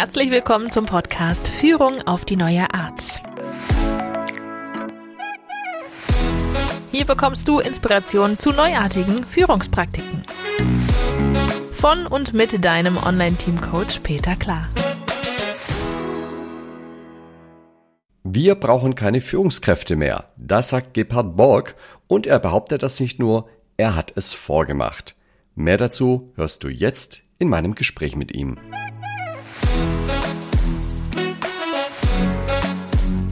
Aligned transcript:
Herzlich 0.00 0.30
willkommen 0.30 0.70
zum 0.70 0.86
Podcast 0.86 1.48
Führung 1.48 2.02
auf 2.06 2.24
die 2.24 2.36
neue 2.36 2.72
Art. 2.72 3.20
Hier 6.92 7.04
bekommst 7.04 7.48
du 7.48 7.58
Inspiration 7.58 8.38
zu 8.38 8.52
neuartigen 8.52 9.24
Führungspraktiken. 9.24 10.22
Von 11.72 12.06
und 12.06 12.32
mit 12.32 12.64
deinem 12.64 12.96
Online-Team-Coach 12.96 13.98
Peter 14.04 14.36
Klar. 14.36 14.68
Wir 18.22 18.54
brauchen 18.54 18.94
keine 18.94 19.20
Führungskräfte 19.20 19.96
mehr. 19.96 20.30
Das 20.36 20.68
sagt 20.68 20.94
Gebhard 20.94 21.36
Borg 21.36 21.74
und 22.06 22.28
er 22.28 22.38
behauptet 22.38 22.84
das 22.84 23.00
nicht 23.00 23.18
nur, 23.18 23.48
er 23.76 23.96
hat 23.96 24.12
es 24.14 24.32
vorgemacht. 24.32 25.16
Mehr 25.56 25.76
dazu 25.76 26.32
hörst 26.36 26.62
du 26.62 26.68
jetzt 26.68 27.24
in 27.40 27.48
meinem 27.48 27.74
Gespräch 27.74 28.14
mit 28.14 28.32
ihm. 28.32 28.60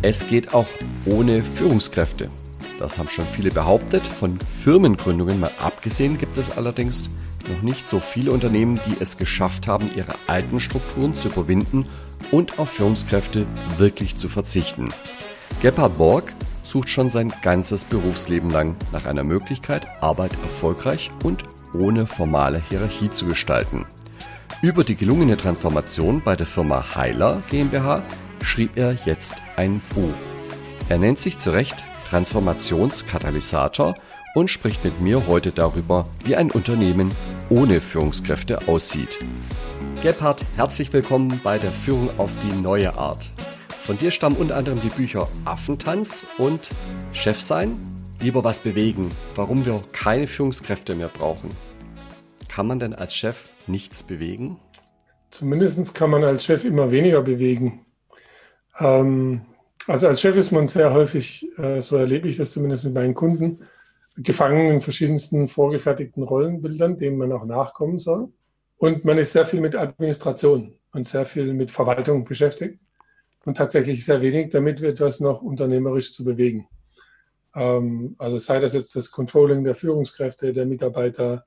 Es 0.09 0.29
geht 0.29 0.55
auch 0.55 0.69
ohne 1.05 1.43
Führungskräfte. 1.43 2.29
Das 2.79 2.97
haben 2.97 3.09
schon 3.09 3.27
viele 3.27 3.51
behauptet. 3.51 4.07
Von 4.07 4.39
Firmengründungen 4.39 5.41
mal 5.41 5.51
abgesehen 5.59 6.17
gibt 6.17 6.39
es 6.39 6.57
allerdings 6.57 7.11
noch 7.51 7.61
nicht 7.63 7.89
so 7.89 7.99
viele 7.99 8.31
Unternehmen, 8.31 8.79
die 8.87 8.97
es 9.01 9.17
geschafft 9.17 9.67
haben, 9.67 9.91
ihre 9.97 10.15
alten 10.29 10.61
Strukturen 10.61 11.17
zu 11.17 11.27
überwinden 11.27 11.87
und 12.31 12.61
auf 12.61 12.71
Führungskräfte 12.71 13.47
wirklich 13.79 14.15
zu 14.15 14.29
verzichten. 14.29 14.91
Gebhard 15.61 15.99
Borg 15.99 16.33
sucht 16.63 16.89
schon 16.89 17.11
sein 17.11 17.33
ganzes 17.43 17.85
Berufsleben 17.85 18.51
lang 18.51 18.77
nach 18.93 19.07
einer 19.07 19.25
Möglichkeit, 19.25 19.89
Arbeit 20.01 20.35
erfolgreich 20.45 21.11
und 21.25 21.43
ohne 21.75 22.07
formale 22.07 22.63
Hierarchie 22.71 23.11
zu 23.11 23.27
gestalten. 23.27 23.85
Über 24.63 24.85
die 24.85 24.95
gelungene 24.95 25.37
Transformation 25.37 26.23
bei 26.25 26.37
der 26.37 26.47
Firma 26.47 26.95
Heiler 26.95 27.43
GmbH 27.51 28.05
schrieb 28.43 28.77
er 28.77 28.95
jetzt 29.05 29.37
ein 29.57 29.81
Buch. 29.95 30.15
Er 30.89 30.99
nennt 30.99 31.21
sich 31.21 31.39
zu 31.39 31.51
Recht 31.51 31.85
Transformationskatalysator 32.09 33.97
und 34.35 34.51
spricht 34.51 34.85
mit 34.85 35.01
mir 35.01 35.27
heute 35.27 35.51
darüber, 35.51 36.05
wie 36.25 36.37
ein 36.37 36.51
Unternehmen 36.51 37.11
ohne 37.49 37.81
Führungskräfte 37.81 38.69
aussieht. 38.69 39.19
Gebhard, 40.03 40.45
herzlich 40.57 40.93
willkommen 40.93 41.41
bei 41.43 41.59
der 41.59 41.73
Führung 41.73 42.11
auf 42.19 42.39
die 42.41 42.55
neue 42.55 42.97
Art. 42.99 43.31
Von 43.81 43.99
dir 43.99 44.11
stammen 44.11 44.37
unter 44.37 44.57
anderem 44.57 44.81
die 44.81 44.89
Bücher 44.89 45.29
Affentanz 45.45 46.27
und 46.39 46.69
Chef 47.13 47.41
sein, 47.41 47.79
lieber 48.21 48.45
was 48.45 48.59
bewegen, 48.59 49.11
warum 49.35 49.65
wir 49.65 49.83
keine 49.93 50.27
Führungskräfte 50.27 50.95
mehr 50.95 51.09
brauchen. 51.09 51.51
Kann 52.49 52.67
man 52.67 52.79
denn 52.79 52.95
als 52.95 53.15
Chef 53.15 53.51
nichts 53.67 54.03
bewegen? 54.03 54.59
Zumindest 55.31 55.95
kann 55.95 56.11
man 56.11 56.25
als 56.25 56.45
Chef 56.45 56.65
immer 56.65 56.91
weniger 56.91 57.23
bewegen. 57.23 57.86
Ähm, 58.79 59.43
also 59.87 60.09
als 60.09 60.21
Chef 60.21 60.37
ist 60.37 60.51
man 60.53 60.67
sehr 60.67 60.93
häufig, 60.93 61.49
äh, 61.59 61.81
so 61.81 61.97
erlebe 61.97 62.29
ich 62.29 62.37
das 62.37 62.53
zumindest 62.53 62.85
mit 62.85 62.95
meinen 62.95 63.15
Kunden, 63.15 63.61
gefangen 64.17 64.73
in 64.73 64.81
verschiedensten 64.81 65.47
vorgefertigten 65.47 66.23
Rollenbildern, 66.23 66.99
denen 66.99 67.19
man 67.19 67.33
auch 67.33 67.45
nachkommen 67.45 67.99
soll. 67.99 68.33
Und 68.79 69.05
man 69.05 69.19
ist 69.19 69.33
sehr 69.33 69.47
viel 69.47 69.61
mit 69.61 69.77
Administration 69.77 70.75
und 70.93 71.07
sehr 71.07 71.27
viel 71.27 71.53
mit 71.55 71.71
Verwaltung 71.71 72.25
beschäftigt 72.25 72.81
und 73.45 73.57
tatsächlich 73.57 74.05
sehr 74.05 74.21
wenig 74.21 74.51
damit, 74.51 74.83
etwas 74.83 75.21
noch 75.21 75.43
unternehmerisch 75.43 76.13
zu 76.13 76.25
bewegen. 76.25 76.67
Ähm, 77.55 78.17
also 78.19 78.39
sei 78.39 78.61
das 78.61 78.75
jetzt 78.75 78.97
das 78.97 79.11
Controlling 79.11 79.65
der 79.65 79.75
Führungskräfte, 79.75 80.53
der 80.53 80.67
Mitarbeiter, 80.67 81.45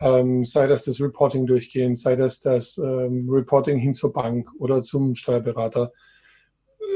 ähm, 0.00 0.44
sei 0.44 0.66
das 0.66 0.84
das 0.84 1.00
Reporting 1.00 1.46
durchgehen, 1.46 1.94
sei 1.94 2.16
das 2.16 2.40
das 2.40 2.78
ähm, 2.78 3.28
Reporting 3.28 3.78
hin 3.78 3.94
zur 3.94 4.12
Bank 4.12 4.50
oder 4.58 4.82
zum 4.82 5.14
Steuerberater 5.14 5.92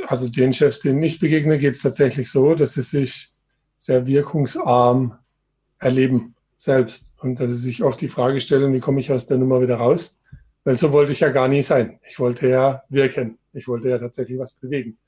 also 0.07 0.29
den 0.29 0.53
Chefs, 0.53 0.81
denen 0.81 1.03
ich 1.03 1.19
begegne, 1.19 1.59
geht 1.59 1.75
es 1.75 1.83
tatsächlich 1.83 2.31
so, 2.31 2.55
dass 2.55 2.75
sie 2.75 2.83
sich 2.83 3.33
sehr 3.77 4.07
wirkungsarm 4.07 5.19
erleben 5.79 6.35
selbst 6.57 7.15
und 7.21 7.39
dass 7.39 7.51
sie 7.51 7.57
sich 7.57 7.83
oft 7.83 8.01
die 8.01 8.09
Frage 8.09 8.41
stellen, 8.41 8.73
wie 8.73 8.81
komme 8.81 9.01
ich 9.01 9.13
aus 9.13 9.27
der 9.27 9.39
Nummer 9.39 9.61
wieder 9.61 9.77
raus? 9.77 10.19
Weil 10.65 10.79
so 10.79 10.93
wollte 10.93 11.13
ich 11.13 11.21
ja 11.21 11.29
gar 11.29 11.49
nie 11.49 11.63
sein. 11.63 12.01
Ich 12.09 12.19
wollte 12.19 12.49
ja 12.49 12.83
wirken. 12.89 13.39
Ich 13.53 13.69
wollte 13.69 13.89
ja 13.89 13.99
tatsächlich 13.99 14.39
was 14.39 14.55
bewegen. 14.55 14.99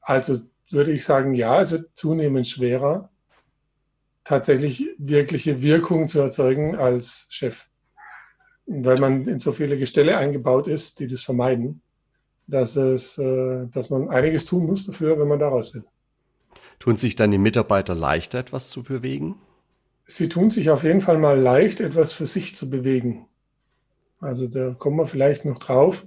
Also 0.00 0.38
würde 0.70 0.92
ich 0.92 1.04
sagen, 1.04 1.34
ja, 1.34 1.60
es 1.60 1.72
wird 1.72 1.90
zunehmend 1.94 2.48
schwerer, 2.48 3.10
tatsächlich 4.24 4.88
wirkliche 4.98 5.62
Wirkung 5.62 6.08
zu 6.08 6.20
erzeugen 6.20 6.76
als 6.76 7.26
Chef. 7.28 7.66
Weil 8.66 8.98
man 8.98 9.28
in 9.28 9.38
so 9.38 9.52
viele 9.52 9.76
Gestelle 9.76 10.16
eingebaut 10.16 10.66
ist, 10.66 11.00
die 11.00 11.06
das 11.06 11.22
vermeiden 11.22 11.82
dass, 12.46 12.76
es, 12.76 13.18
äh, 13.18 13.66
dass 13.72 13.90
man 13.90 14.08
einiges 14.08 14.44
tun 14.44 14.66
muss 14.66 14.86
dafür, 14.86 15.18
wenn 15.18 15.28
man 15.28 15.38
daraus 15.38 15.74
will. 15.74 15.84
Tun 16.78 16.96
sich 16.96 17.16
dann 17.16 17.30
die 17.30 17.38
Mitarbeiter 17.38 17.94
leichter, 17.94 18.38
etwas 18.38 18.70
zu 18.70 18.82
bewegen? 18.82 19.36
Sie 20.04 20.28
tun 20.28 20.50
sich 20.50 20.70
auf 20.70 20.82
jeden 20.82 21.00
Fall 21.00 21.18
mal 21.18 21.38
leicht, 21.38 21.80
etwas 21.80 22.12
für 22.12 22.26
sich 22.26 22.56
zu 22.56 22.68
bewegen. 22.68 23.26
Also 24.20 24.46
da 24.48 24.74
kommen 24.74 24.98
wir 24.98 25.06
vielleicht 25.06 25.44
noch 25.44 25.58
drauf. 25.58 26.06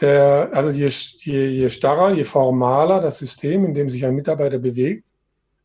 Der, 0.00 0.50
also 0.52 0.70
je, 0.70 0.88
je, 0.88 1.48
je 1.48 1.70
starrer, 1.70 2.12
je 2.12 2.24
formaler 2.24 3.00
das 3.00 3.18
System, 3.18 3.64
in 3.64 3.74
dem 3.74 3.88
sich 3.88 4.04
ein 4.04 4.14
Mitarbeiter 4.14 4.58
bewegt, 4.58 5.08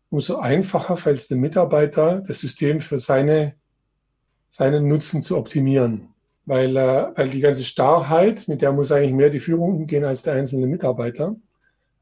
umso 0.09 0.37
einfacher 0.37 0.97
fällt 0.97 1.17
es 1.17 1.27
dem 1.27 1.39
Mitarbeiter, 1.39 2.21
das 2.21 2.39
System 2.39 2.81
für 2.81 2.99
seine, 2.99 3.55
seinen 4.49 4.87
Nutzen 4.87 5.21
zu 5.21 5.37
optimieren 5.37 6.09
weil, 6.49 6.75
äh, 6.77 7.11
weil 7.15 7.29
die 7.29 7.41
ganze 7.41 7.63
Starrheit, 7.63 8.47
mit 8.47 8.63
der 8.63 8.71
muss 8.71 8.91
eigentlich 8.91 9.13
mehr 9.13 9.29
die 9.29 9.39
Führung 9.39 9.75
umgehen 9.75 10.03
als 10.03 10.23
der 10.23 10.33
einzelne 10.33 10.65
Mitarbeiter. 10.65 11.35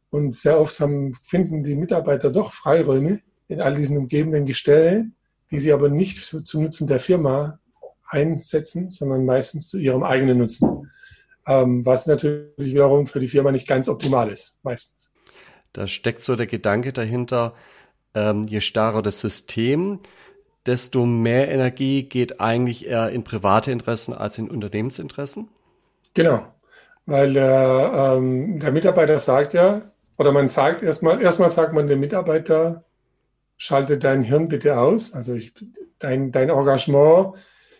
Und 0.09 0.35
sehr 0.35 0.57
oft 0.57 0.79
haben, 0.79 1.15
finden 1.15 1.63
die 1.63 1.75
Mitarbeiter 1.75 2.31
doch 2.31 2.53
Freiräume 2.53 3.19
in 3.49 3.59
all 3.59 3.75
diesen 3.75 3.97
umgebenden 3.97 4.45
Gestellen, 4.45 5.15
die 5.51 5.59
sie 5.59 5.73
aber 5.73 5.89
nicht 5.89 6.23
zu, 6.23 6.39
zum 6.41 6.63
Nutzen 6.63 6.87
der 6.87 7.01
Firma 7.01 7.59
einsetzen, 8.07 8.89
sondern 8.89 9.25
meistens 9.25 9.67
zu 9.67 9.79
ihrem 9.79 10.03
eigenen 10.03 10.37
Nutzen. 10.37 10.89
Ähm, 11.45 11.85
was 11.85 12.07
natürlich 12.07 12.73
wiederum 12.73 13.05
für 13.05 13.19
die 13.19 13.27
Firma 13.27 13.51
nicht 13.51 13.67
ganz 13.67 13.89
optimal 13.89 14.31
ist, 14.31 14.59
meistens. 14.63 15.11
Da 15.73 15.87
steckt 15.87 16.23
so 16.23 16.37
der 16.37 16.47
Gedanke 16.47 16.93
dahinter, 16.93 17.53
ähm, 18.15 18.45
je 18.45 18.61
starrer 18.61 19.01
das 19.01 19.19
System, 19.19 19.99
desto 20.67 21.05
mehr 21.05 21.49
Energie 21.49 22.03
geht 22.03 22.39
eigentlich 22.39 22.87
eher 22.87 23.09
in 23.09 23.23
private 23.23 23.71
Interessen 23.71 24.13
als 24.13 24.37
in 24.37 24.49
Unternehmensinteressen? 24.49 25.49
Genau, 26.13 26.45
weil 27.05 27.33
der, 27.33 28.15
ähm, 28.17 28.59
der 28.59 28.71
Mitarbeiter 28.71 29.19
sagt 29.19 29.53
ja, 29.53 29.91
oder 30.17 30.31
man 30.31 30.49
sagt 30.49 30.83
erstmal, 30.83 31.21
erstmal 31.21 31.51
sagt 31.51 31.73
man 31.73 31.87
dem 31.87 31.99
Mitarbeiter, 31.99 32.83
schalte 33.57 33.97
dein 33.97 34.23
Hirn 34.23 34.47
bitte 34.47 34.79
aus. 34.79 35.13
Also 35.13 35.35
ich, 35.35 35.53
dein, 35.99 36.31
dein 36.31 36.49
Engagement, 36.49 37.35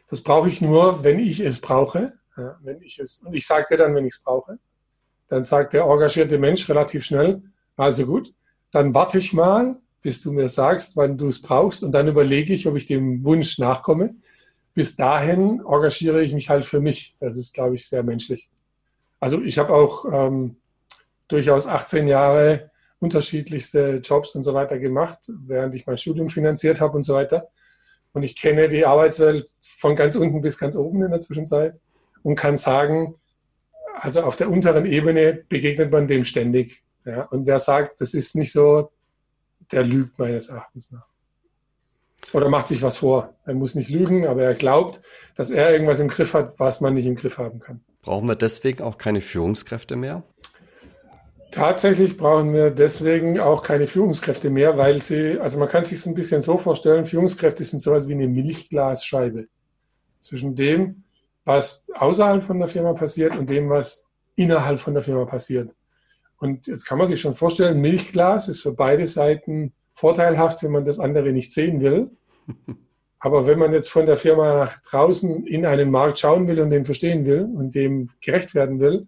das 0.10 0.22
brauche 0.22 0.48
ich 0.48 0.62
nur, 0.62 1.04
wenn 1.04 1.20
ich 1.20 1.40
es 1.40 1.62
brauche. 1.62 2.14
Ja, 2.38 2.58
wenn 2.62 2.82
ich 2.82 3.00
es, 3.00 3.24
und 3.24 3.34
ich 3.34 3.48
sage 3.48 3.66
dir 3.70 3.78
dann, 3.78 3.96
wenn 3.96 4.06
ich 4.06 4.16
es 4.16 4.24
brauche. 4.24 4.60
Dann 5.28 5.44
sagt 5.44 5.74
der 5.74 5.84
engagierte 5.84 6.38
Mensch 6.38 6.70
relativ 6.70 7.04
schnell, 7.04 7.42
also 7.76 8.06
gut, 8.06 8.34
dann 8.72 8.94
warte 8.94 9.18
ich 9.18 9.34
mal, 9.34 9.78
bis 10.08 10.22
du 10.22 10.32
mir 10.32 10.48
sagst, 10.48 10.96
wann 10.96 11.18
du 11.18 11.28
es 11.28 11.42
brauchst. 11.42 11.84
Und 11.84 11.92
dann 11.92 12.08
überlege 12.08 12.54
ich, 12.54 12.66
ob 12.66 12.78
ich 12.78 12.86
dem 12.86 13.26
Wunsch 13.26 13.60
nachkomme. 13.60 14.16
Bis 14.74 14.96
dahin 14.96 15.60
engagiere 15.60 16.24
ich 16.24 16.34
mich 16.34 16.48
halt 16.48 16.64
für 16.64 16.80
mich. 16.80 17.18
Das 17.20 17.36
ist, 17.36 17.54
glaube 17.54 17.76
ich, 17.76 17.86
sehr 17.86 18.04
menschlich. 18.04 18.50
Also 19.20 19.42
ich 19.42 19.58
habe 19.58 19.74
auch 19.74 20.06
ähm, 20.10 20.56
durchaus 21.28 21.68
18 21.68 22.08
Jahre 22.08 22.72
unterschiedlichste 23.02 24.00
Jobs 24.02 24.34
und 24.34 24.44
so 24.44 24.54
weiter 24.54 24.80
gemacht, 24.80 25.20
während 25.28 25.76
ich 25.76 25.86
mein 25.86 25.98
Studium 25.98 26.30
finanziert 26.30 26.80
habe 26.80 26.96
und 26.96 27.04
so 27.04 27.14
weiter. 27.14 27.50
Und 28.14 28.24
ich 28.24 28.38
kenne 28.38 28.70
die 28.70 28.86
Arbeitswelt 28.86 29.50
von 29.60 29.98
ganz 29.98 30.16
unten 30.16 30.42
bis 30.42 30.58
ganz 30.58 30.78
oben 30.78 31.04
in 31.04 31.12
der 31.12 31.20
Zwischenzeit 31.20 31.74
und 32.24 32.36
kann 32.36 32.56
sagen, 32.56 33.16
also 34.00 34.22
auf 34.22 34.38
der 34.38 34.50
unteren 34.50 34.86
Ebene 34.86 35.44
begegnet 35.50 35.92
man 35.92 36.08
dem 36.08 36.24
ständig. 36.24 36.82
Ja? 37.04 37.24
Und 37.24 37.46
wer 37.46 37.60
sagt, 37.60 38.00
das 38.00 38.14
ist 38.14 38.38
nicht 38.38 38.54
so, 38.54 38.90
der 39.72 39.84
lügt 39.84 40.18
meines 40.20 40.50
Erachtens 40.50 40.92
nach. 40.92 41.08
Oder 42.34 42.50
macht 42.50 42.68
sich 42.68 42.82
was 42.82 42.98
vor. 42.98 43.36
Er 43.46 43.54
muss 43.54 43.76
nicht 43.76 43.90
lügen, 43.90 44.28
aber 44.28 44.44
er 44.44 44.54
glaubt, 44.54 45.02
dass 45.36 45.50
er 45.50 45.72
irgendwas 45.72 46.00
im 46.00 46.08
Griff 46.08 46.34
hat, 46.34 46.60
was 46.60 46.82
man 46.82 46.94
nicht 46.94 47.06
im 47.06 47.16
Griff 47.16 47.38
haben 47.38 47.60
kann. 47.60 47.82
Brauchen 48.02 48.28
wir 48.28 48.36
deswegen 48.36 48.84
auch 48.84 48.98
keine 48.98 49.22
Führungskräfte 49.22 49.96
mehr? 49.96 50.24
Tatsächlich 51.52 52.18
brauchen 52.18 52.54
wir 52.54 52.72
deswegen 52.72 53.40
auch 53.40 53.64
keine 53.64 53.88
Führungskräfte 53.88 54.50
mehr, 54.50 54.78
weil 54.78 55.02
sie, 55.02 55.40
also 55.40 55.58
man 55.58 55.70
kann 55.70 55.86
sich 55.86 56.00
es 56.00 56.06
ein 56.06 56.14
bisschen 56.14 56.42
so 56.42 56.58
vorstellen, 56.58 57.06
Führungskräfte 57.06 57.64
sind 57.64 57.80
sowas 57.80 58.08
wie 58.08 58.14
eine 58.14 58.28
Milchglasscheibe 58.28 59.48
zwischen 60.22 60.56
dem, 60.56 61.04
was 61.46 61.88
außerhalb 61.94 62.44
von 62.44 62.60
der 62.60 62.68
Firma 62.68 62.94
passiert 62.94 63.36
und 63.36 63.50
dem, 63.50 63.70
was 63.70 64.08
innerhalb 64.36 64.80
von 64.80 64.94
der 64.94 65.04
Firma 65.04 65.26
passiert. 65.26 65.72
Und 66.40 66.68
jetzt 66.68 66.86
kann 66.86 66.98
man 66.98 67.08
sich 67.08 67.20
schon 67.20 67.36
vorstellen, 67.36 67.82
Milchglas 67.82 68.48
ist 68.48 68.62
für 68.62 68.72
beide 68.72 69.06
Seiten 69.06 69.74
vorteilhaft, 69.92 70.62
wenn 70.64 70.72
man 70.72 70.86
das 70.86 71.00
andere 71.00 71.32
nicht 71.32 71.52
sehen 71.52 71.82
will. 71.82 72.12
Aber 73.20 73.48
wenn 73.48 73.58
man 73.58 73.74
jetzt 73.74 73.90
von 73.90 74.06
der 74.06 74.18
Firma 74.18 74.66
nach 74.66 74.82
draußen 74.84 75.48
in 75.48 75.66
einen 75.66 75.90
Markt 75.90 76.20
schauen 76.20 76.48
will 76.48 76.60
und 76.60 76.70
den 76.70 76.86
verstehen 76.86 77.26
will 77.26 77.44
und 77.44 77.74
dem 77.74 78.12
gerecht 78.22 78.54
werden 78.54 78.80
will, 78.80 79.08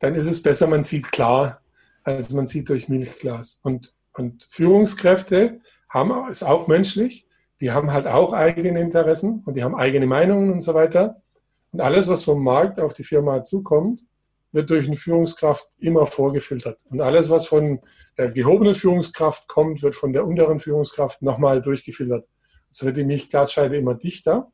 dann 0.00 0.16
ist 0.16 0.26
es 0.26 0.42
besser, 0.42 0.66
man 0.66 0.82
sieht 0.82 1.12
klar, 1.12 1.60
als 2.02 2.30
man 2.30 2.48
sieht 2.48 2.68
durch 2.68 2.88
Milchglas. 2.88 3.60
Und, 3.62 3.94
und 4.14 4.46
Führungskräfte 4.50 5.60
haben, 5.88 6.28
ist 6.28 6.42
auch 6.42 6.66
menschlich, 6.66 7.26
die 7.60 7.70
haben 7.70 7.92
halt 7.92 8.08
auch 8.08 8.32
eigene 8.32 8.80
Interessen 8.80 9.42
und 9.46 9.56
die 9.56 9.62
haben 9.62 9.76
eigene 9.76 10.06
Meinungen 10.06 10.52
und 10.52 10.60
so 10.60 10.74
weiter. 10.74 11.22
Und 11.72 11.80
alles, 11.80 12.08
was 12.08 12.24
vom 12.24 12.42
Markt 12.42 12.80
auf 12.80 12.94
die 12.94 13.04
Firma 13.04 13.44
zukommt, 13.44 14.02
wird 14.54 14.70
durch 14.70 14.86
eine 14.86 14.96
Führungskraft 14.96 15.68
immer 15.78 16.06
vorgefiltert. 16.06 16.78
Und 16.88 17.00
alles, 17.00 17.28
was 17.28 17.48
von 17.48 17.80
der 18.16 18.28
gehobenen 18.28 18.76
Führungskraft 18.76 19.48
kommt, 19.48 19.82
wird 19.82 19.96
von 19.96 20.12
der 20.12 20.24
unteren 20.24 20.60
Führungskraft 20.60 21.22
nochmal 21.22 21.60
durchgefiltert. 21.60 22.24
So 22.70 22.86
wird 22.86 22.96
die 22.96 23.04
Milchglasscheibe 23.04 23.76
immer 23.76 23.94
dichter. 23.94 24.52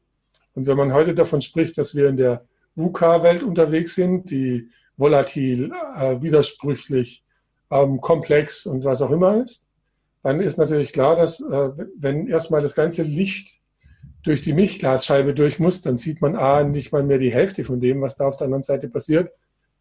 Und 0.55 0.67
wenn 0.67 0.79
man 0.79 0.95
heute 0.95 1.15
davon 1.15 1.43
spricht, 1.43 1.77
dass 1.77 1.95
wir 1.95 2.09
in 2.09 2.17
der 2.17 2.47
VUCA-Welt 2.77 3.43
unterwegs 3.43 3.95
sind, 3.95 4.31
die 4.31 4.71
volatil, 4.97 5.71
äh, 5.99 6.21
widersprüchlich, 6.23 7.25
ähm, 7.71 8.01
komplex 8.01 8.65
und 8.65 8.85
was 8.85 9.03
auch 9.03 9.11
immer 9.11 9.43
ist, 9.43 9.69
dann 10.23 10.41
ist 10.41 10.57
natürlich 10.57 10.93
klar, 10.93 11.15
dass 11.15 11.41
äh, 11.41 11.71
wenn 11.97 12.27
erstmal 12.27 12.63
das 12.63 12.75
ganze 12.75 13.03
Licht 13.03 13.61
durch 14.23 14.41
die 14.41 14.55
Milchglasscheibe 14.55 15.35
durch 15.35 15.59
muss, 15.59 15.83
dann 15.83 15.99
sieht 15.99 16.23
man 16.23 16.37
A, 16.37 16.65
nicht 16.65 16.91
mal 16.91 17.03
mehr 17.03 17.19
die 17.19 17.33
Hälfte 17.33 17.65
von 17.65 17.81
dem, 17.81 18.01
was 18.01 18.17
da 18.17 18.27
auf 18.27 18.37
der 18.37 18.47
anderen 18.47 18.63
Seite 18.63 18.89
passiert. 18.89 19.31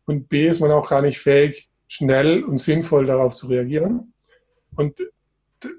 Und 0.09 0.27
B, 0.27 0.47
ist 0.47 0.59
man 0.59 0.71
auch 0.71 0.89
gar 0.89 1.03
nicht 1.03 1.19
fähig, 1.19 1.69
schnell 1.87 2.43
und 2.43 2.57
sinnvoll 2.57 3.05
darauf 3.05 3.35
zu 3.35 3.45
reagieren. 3.45 4.11
Und 4.75 5.03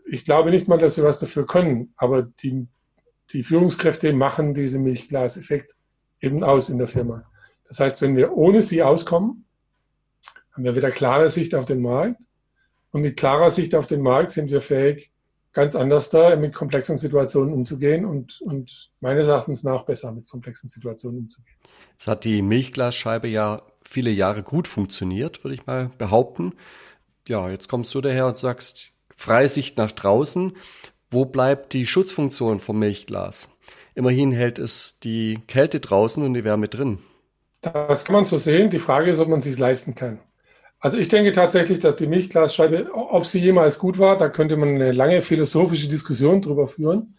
ich 0.08 0.24
glaube 0.24 0.52
nicht 0.52 0.68
mal, 0.68 0.78
dass 0.78 0.94
sie 0.94 1.02
was 1.02 1.18
dafür 1.18 1.46
können, 1.46 1.92
aber 1.96 2.22
die, 2.22 2.68
die 3.32 3.42
Führungskräfte 3.42 4.12
machen 4.12 4.54
diesen 4.54 4.84
Milchglaseffekt 4.84 5.74
eben 6.20 6.44
aus 6.44 6.68
in 6.68 6.78
der 6.78 6.86
Firma. 6.86 7.28
Das 7.66 7.80
heißt, 7.80 8.02
wenn 8.02 8.14
wir 8.14 8.36
ohne 8.36 8.62
sie 8.62 8.84
auskommen, 8.84 9.46
haben 10.52 10.62
wir 10.62 10.76
wieder 10.76 10.92
klare 10.92 11.28
Sicht 11.28 11.52
auf 11.56 11.64
den 11.64 11.82
Markt. 11.82 12.20
Und 12.92 13.02
mit 13.02 13.16
klarer 13.16 13.50
Sicht 13.50 13.74
auf 13.74 13.88
den 13.88 14.00
Markt 14.00 14.30
sind 14.30 14.48
wir 14.48 14.60
fähig, 14.60 15.10
ganz 15.52 15.74
anders 15.74 16.08
da 16.08 16.36
mit 16.36 16.54
komplexen 16.54 16.96
Situationen 16.96 17.52
umzugehen 17.52 18.04
und, 18.04 18.40
und 18.42 18.92
meines 19.00 19.26
Erachtens 19.26 19.64
nach 19.64 19.84
besser 19.86 20.12
mit 20.12 20.28
komplexen 20.28 20.68
Situationen 20.68 21.18
umzugehen. 21.22 21.56
Jetzt 21.90 22.06
hat 22.06 22.24
die 22.24 22.42
Milchglasscheibe 22.42 23.26
ja 23.26 23.62
viele 23.90 24.10
Jahre 24.10 24.42
gut 24.42 24.68
funktioniert, 24.68 25.42
würde 25.42 25.56
ich 25.56 25.66
mal 25.66 25.90
behaupten. 25.98 26.54
Ja, 27.28 27.50
jetzt 27.50 27.68
kommst 27.68 27.94
du 27.94 28.00
daher 28.00 28.26
und 28.26 28.36
sagst, 28.36 28.94
Freisicht 29.16 29.76
nach 29.76 29.92
draußen. 29.92 30.52
Wo 31.10 31.24
bleibt 31.24 31.72
die 31.72 31.86
Schutzfunktion 31.86 32.60
vom 32.60 32.78
Milchglas? 32.78 33.50
Immerhin 33.94 34.30
hält 34.30 34.60
es 34.60 35.00
die 35.00 35.40
Kälte 35.48 35.80
draußen 35.80 36.24
und 36.24 36.34
die 36.34 36.44
Wärme 36.44 36.68
drin. 36.68 37.00
Das 37.62 38.04
kann 38.04 38.14
man 38.14 38.24
so 38.24 38.38
sehen. 38.38 38.70
Die 38.70 38.78
Frage 38.78 39.10
ist, 39.10 39.18
ob 39.18 39.28
man 39.28 39.40
es 39.40 39.44
sich 39.44 39.58
leisten 39.58 39.94
kann. 39.94 40.20
Also 40.78 40.96
ich 40.96 41.08
denke 41.08 41.32
tatsächlich, 41.32 41.80
dass 41.80 41.96
die 41.96 42.06
Milchglasscheibe, 42.06 42.90
ob 42.94 43.26
sie 43.26 43.40
jemals 43.40 43.78
gut 43.78 43.98
war, 43.98 44.16
da 44.16 44.30
könnte 44.30 44.56
man 44.56 44.70
eine 44.70 44.92
lange 44.92 45.20
philosophische 45.20 45.88
Diskussion 45.88 46.40
drüber 46.40 46.68
führen. 46.68 47.16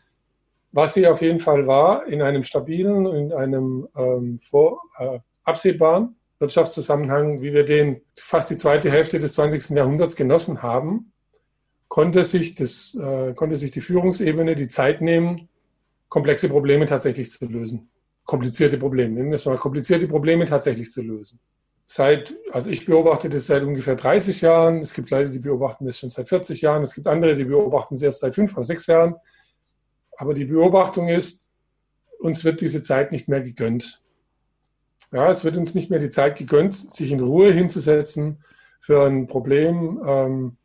Was 0.71 0.93
sie 0.93 1.05
auf 1.05 1.21
jeden 1.21 1.41
Fall 1.41 1.67
war, 1.67 2.07
in 2.07 2.21
einem 2.21 2.45
stabilen, 2.45 3.05
in 3.05 3.33
einem 3.33 3.87
ähm, 3.95 4.39
vor, 4.39 4.81
äh, 4.97 5.19
absehbaren 5.43 6.15
Wirtschaftszusammenhang, 6.41 7.41
wie 7.41 7.53
wir 7.53 7.65
den 7.65 8.01
fast 8.17 8.49
die 8.49 8.57
zweite 8.57 8.91
Hälfte 8.91 9.19
des 9.19 9.33
20. 9.35 9.77
Jahrhunderts 9.77 10.15
genossen 10.15 10.61
haben, 10.61 11.13
konnte 11.87 12.25
sich, 12.25 12.55
das, 12.55 12.95
äh, 12.95 13.33
konnte 13.33 13.55
sich 13.57 13.71
die 13.71 13.81
Führungsebene 13.81 14.55
die 14.55 14.67
Zeit 14.67 15.01
nehmen, 15.01 15.47
komplexe 16.09 16.49
Probleme 16.49 16.85
tatsächlich 16.85 17.29
zu 17.29 17.45
lösen. 17.45 17.89
Komplizierte 18.25 18.77
Probleme, 18.77 19.13
nehmen 19.13 19.29
wir 19.29 19.35
es 19.35 19.45
mal 19.45 19.57
komplizierte 19.57 20.07
Probleme 20.07 20.45
tatsächlich 20.45 20.91
zu 20.91 21.01
lösen 21.01 21.39
seit, 21.93 22.33
also 22.53 22.69
ich 22.69 22.85
beobachte 22.85 23.29
das 23.29 23.47
seit 23.47 23.63
ungefähr 23.63 23.95
30 23.95 24.39
Jahren. 24.41 24.81
Es 24.81 24.93
gibt 24.93 25.09
Leute, 25.09 25.29
die 25.29 25.39
beobachten 25.39 25.85
das 25.85 25.99
schon 25.99 26.09
seit 26.09 26.29
40 26.29 26.61
Jahren. 26.61 26.83
Es 26.83 26.95
gibt 26.95 27.05
andere, 27.07 27.35
die 27.35 27.43
beobachten 27.43 27.95
es 27.95 28.01
erst 28.01 28.21
seit 28.21 28.33
fünf 28.33 28.55
oder 28.55 28.63
sechs 28.63 28.87
Jahren. 28.87 29.15
Aber 30.15 30.33
die 30.33 30.45
Beobachtung 30.45 31.09
ist, 31.09 31.51
uns 32.19 32.45
wird 32.45 32.61
diese 32.61 32.81
Zeit 32.81 33.11
nicht 33.11 33.27
mehr 33.27 33.41
gegönnt. 33.41 34.01
Ja, 35.11 35.29
es 35.29 35.43
wird 35.43 35.57
uns 35.57 35.75
nicht 35.75 35.89
mehr 35.89 35.99
die 35.99 36.09
Zeit 36.09 36.37
gegönnt, 36.37 36.73
sich 36.73 37.11
in 37.11 37.19
Ruhe 37.19 37.51
hinzusetzen, 37.51 38.43
für 38.79 39.05
ein 39.05 39.27
Problem 39.27 40.01
ähm, 40.05 40.57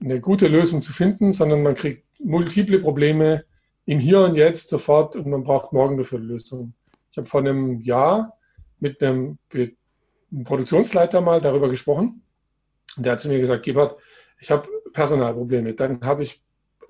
eine 0.00 0.20
gute 0.20 0.48
Lösung 0.48 0.82
zu 0.82 0.92
finden, 0.92 1.32
sondern 1.32 1.62
man 1.62 1.74
kriegt 1.74 2.04
multiple 2.20 2.78
Probleme 2.80 3.44
im 3.86 3.98
Hier 3.98 4.20
und 4.20 4.34
Jetzt 4.34 4.68
sofort 4.68 5.16
und 5.16 5.26
man 5.26 5.44
braucht 5.44 5.72
morgen 5.72 5.96
dafür 5.96 6.18
eine 6.18 6.26
Lösung. 6.26 6.74
Ich 7.10 7.16
habe 7.16 7.26
vor 7.26 7.40
einem 7.40 7.80
Jahr 7.80 8.36
mit 8.80 9.02
einem 9.02 9.38
einem 9.52 10.44
Produktionsleiter 10.44 11.20
mal 11.20 11.40
darüber 11.40 11.68
gesprochen. 11.70 12.22
Der 12.96 13.12
hat 13.12 13.20
zu 13.20 13.28
mir 13.28 13.38
gesagt, 13.38 13.64
Gebhardt, 13.64 13.96
ich 14.40 14.50
habe 14.50 14.68
Personalprobleme, 14.92 15.74
dann 15.74 16.04
habe 16.04 16.22
ich 16.22 16.43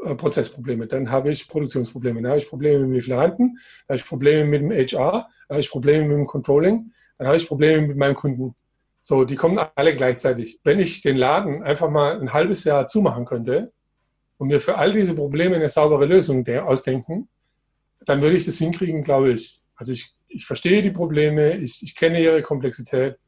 äh, 0.04 0.14
Prozessprobleme, 0.14 0.86
dann 0.86 1.10
habe 1.10 1.30
ich 1.30 1.48
Produktionsprobleme, 1.48 2.22
dann 2.22 2.30
habe 2.32 2.38
ich 2.38 2.48
Probleme 2.48 2.80
mit 2.80 2.88
dem 2.88 2.92
Lieferanten, 2.92 3.58
dann 3.86 3.94
habe 3.94 3.96
ich 3.96 4.06
Probleme 4.06 4.44
mit 4.44 4.62
dem 4.62 4.70
HR, 4.70 5.28
dann 5.48 5.56
habe 5.56 5.60
ich 5.60 5.70
Probleme 5.70 6.04
mit 6.06 6.16
dem 6.16 6.26
Controlling, 6.26 6.92
dann 7.18 7.26
habe 7.26 7.36
ich 7.36 7.46
Probleme 7.46 7.86
mit 7.86 7.96
meinem 7.96 8.14
Kunden. 8.14 8.54
So, 9.02 9.24
die 9.24 9.36
kommen 9.36 9.58
alle 9.74 9.94
gleichzeitig. 9.94 10.60
Wenn 10.64 10.80
ich 10.80 11.02
den 11.02 11.16
Laden 11.16 11.62
einfach 11.62 11.90
mal 11.90 12.20
ein 12.20 12.32
halbes 12.32 12.64
Jahr 12.64 12.86
zumachen 12.86 13.26
könnte 13.26 13.72
und 14.38 14.48
mir 14.48 14.60
für 14.60 14.78
all 14.78 14.92
diese 14.92 15.14
Probleme 15.14 15.56
eine 15.56 15.68
saubere 15.68 16.06
Lösung 16.06 16.46
ausdenken, 16.48 17.28
dann 18.06 18.22
würde 18.22 18.36
ich 18.36 18.46
das 18.46 18.56
hinkriegen, 18.56 19.02
glaube 19.02 19.32
ich. 19.32 19.60
Also 19.76 19.92
ich, 19.92 20.14
ich 20.28 20.46
verstehe 20.46 20.80
die 20.80 20.90
Probleme, 20.90 21.56
ich, 21.58 21.82
ich 21.82 21.94
kenne 21.94 22.20
ihre 22.20 22.40
Komplexität 22.42 23.18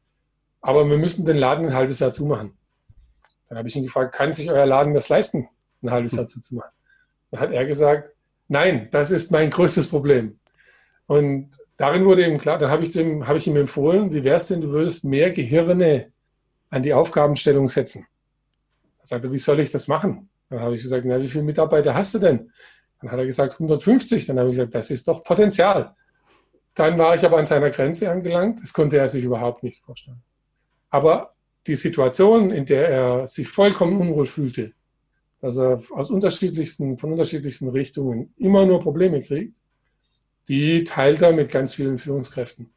aber 0.61 0.89
wir 0.89 0.97
müssen 0.97 1.25
den 1.25 1.37
Laden 1.37 1.67
ein 1.67 1.73
halbes 1.73 1.99
Jahr 1.99 2.11
zumachen. 2.11 2.57
Dann 3.47 3.57
habe 3.57 3.67
ich 3.69 3.75
ihn 3.75 3.83
gefragt, 3.83 4.13
kann 4.13 4.33
sich 4.33 4.51
euer 4.51 4.65
Laden 4.65 4.93
das 4.93 5.09
leisten, 5.09 5.47
ein 5.81 5.91
halbes 5.91 6.13
Jahr 6.13 6.27
zuzumachen? 6.27 6.71
Dann 7.31 7.41
hat 7.41 7.51
er 7.51 7.65
gesagt, 7.65 8.13
nein, 8.47 8.89
das 8.91 9.11
ist 9.11 9.31
mein 9.31 9.49
größtes 9.49 9.87
Problem. 9.87 10.39
Und 11.05 11.51
darin 11.77 12.05
wurde 12.05 12.25
ihm 12.25 12.37
klar, 12.37 12.57
dann 12.57 12.71
habe 12.71 12.83
ich, 12.83 12.95
ihm, 12.95 13.27
habe 13.27 13.37
ich 13.37 13.47
ihm 13.47 13.55
empfohlen, 13.55 14.11
wie 14.13 14.23
wäre 14.23 14.37
es 14.37 14.47
denn, 14.47 14.61
du 14.61 14.69
würdest 14.69 15.05
mehr 15.05 15.31
Gehirne 15.31 16.11
an 16.69 16.83
die 16.83 16.93
Aufgabenstellung 16.93 17.69
setzen. 17.69 18.05
Er 18.99 19.05
sagte, 19.05 19.31
wie 19.31 19.37
soll 19.37 19.59
ich 19.59 19.71
das 19.71 19.87
machen? 19.87 20.29
Dann 20.49 20.59
habe 20.59 20.75
ich 20.75 20.81
gesagt, 20.81 21.05
na, 21.05 21.21
wie 21.21 21.27
viele 21.27 21.43
Mitarbeiter 21.43 21.93
hast 21.93 22.13
du 22.13 22.19
denn? 22.19 22.51
Dann 23.01 23.11
hat 23.11 23.19
er 23.19 23.25
gesagt, 23.25 23.53
150. 23.53 24.25
Dann 24.25 24.39
habe 24.39 24.49
ich 24.49 24.57
gesagt, 24.57 24.75
das 24.75 24.91
ist 24.91 25.07
doch 25.07 25.23
Potenzial. 25.23 25.95
Dann 26.73 26.97
war 26.97 27.15
ich 27.15 27.25
aber 27.25 27.37
an 27.37 27.45
seiner 27.45 27.69
Grenze 27.69 28.09
angelangt. 28.09 28.61
Das 28.61 28.73
konnte 28.73 28.97
er 28.97 29.09
sich 29.09 29.23
überhaupt 29.23 29.63
nicht 29.63 29.81
vorstellen. 29.81 30.21
Aber 30.89 31.33
die 31.65 31.75
Situation, 31.75 32.51
in 32.51 32.65
der 32.65 32.89
er 32.89 33.27
sich 33.27 33.47
vollkommen 33.47 33.99
unwohl 33.99 34.25
fühlte, 34.25 34.73
dass 35.41 35.57
er 35.57 35.81
aus 35.91 36.09
unterschiedlichsten, 36.09 36.97
von 36.97 37.11
unterschiedlichsten 37.11 37.69
Richtungen 37.69 38.33
immer 38.37 38.65
nur 38.65 38.79
Probleme 38.79 39.21
kriegt, 39.21 39.57
die 40.47 40.83
teilt 40.83 41.21
er 41.21 41.33
mit 41.33 41.51
ganz 41.51 41.73
vielen 41.73 41.97
Führungskräften. 41.97 42.69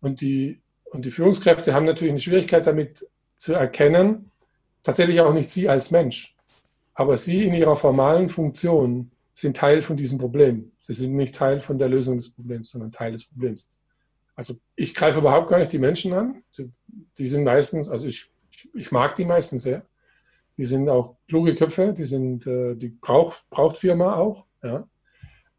Und 0.00 0.20
die, 0.20 0.60
und 0.84 1.04
die 1.04 1.10
Führungskräfte 1.10 1.74
haben 1.74 1.86
natürlich 1.86 2.12
eine 2.12 2.20
Schwierigkeit 2.20 2.66
damit 2.66 3.06
zu 3.38 3.54
erkennen, 3.54 4.30
tatsächlich 4.82 5.20
auch 5.20 5.32
nicht 5.32 5.50
sie 5.50 5.68
als 5.68 5.90
Mensch, 5.90 6.36
aber 6.94 7.18
sie 7.18 7.44
in 7.44 7.54
ihrer 7.54 7.76
formalen 7.76 8.28
Funktion 8.28 9.10
sind 9.32 9.56
Teil 9.56 9.82
von 9.82 9.96
diesem 9.96 10.16
Problem. 10.16 10.72
Sie 10.78 10.94
sind 10.94 11.14
nicht 11.14 11.34
Teil 11.34 11.60
von 11.60 11.78
der 11.78 11.88
Lösung 11.88 12.16
des 12.16 12.30
Problems, 12.30 12.70
sondern 12.70 12.90
Teil 12.90 13.12
des 13.12 13.24
Problems. 13.24 13.66
Also 14.34 14.54
ich 14.76 14.94
greife 14.94 15.18
überhaupt 15.18 15.50
gar 15.50 15.58
nicht 15.58 15.72
die 15.72 15.78
Menschen 15.78 16.12
an. 16.12 16.42
Die, 17.18 17.26
sind 17.26 17.44
meistens, 17.44 17.88
also 17.88 18.06
ich, 18.06 18.30
ich 18.74 18.92
mag 18.92 19.16
die 19.16 19.24
meistens 19.24 19.64
sehr. 19.64 19.84
Die 20.56 20.66
sind 20.66 20.88
auch 20.88 21.16
kluge 21.28 21.54
Köpfe, 21.54 21.92
die 21.92 22.04
sind, 22.04 22.46
äh, 22.46 22.74
die 22.74 22.88
braucht, 22.88 23.48
braucht 23.50 23.76
Firma 23.76 24.16
auch. 24.16 24.46
Ja. 24.62 24.88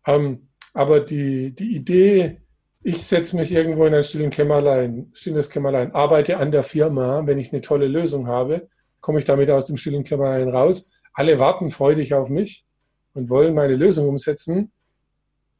Ähm, 0.06 0.48
aber 0.74 1.02
die, 1.02 1.52
die 1.52 1.76
Idee, 1.76 2.42
ich 2.84 3.04
setze 3.04 3.36
mich 3.36 3.52
irgendwo 3.52 3.86
in 3.86 3.94
ein 3.94 4.04
stilles 4.04 4.36
Kämmerlein, 4.36 5.12
stilles 5.14 5.50
Kämmerlein, 5.50 5.94
arbeite 5.94 6.38
an 6.38 6.52
der 6.52 6.64
Firma, 6.64 7.26
wenn 7.26 7.38
ich 7.38 7.52
eine 7.52 7.62
tolle 7.62 7.88
Lösung 7.88 8.28
habe, 8.28 8.70
komme 9.02 9.20
ich 9.20 9.26
damit 9.26 9.50
aus 9.50 9.68
dem 9.68 9.78
stillen 9.78 10.04
Kämmerlein 10.04 10.50
raus. 10.50 10.90
Alle 11.14 11.40
warten 11.40 11.72
freudig 11.72 12.14
auf 12.14 12.30
mich 12.30 12.66
und 13.14 13.30
wollen 13.30 13.54
meine 13.54 13.76
Lösung 13.76 14.08
umsetzen 14.08 14.72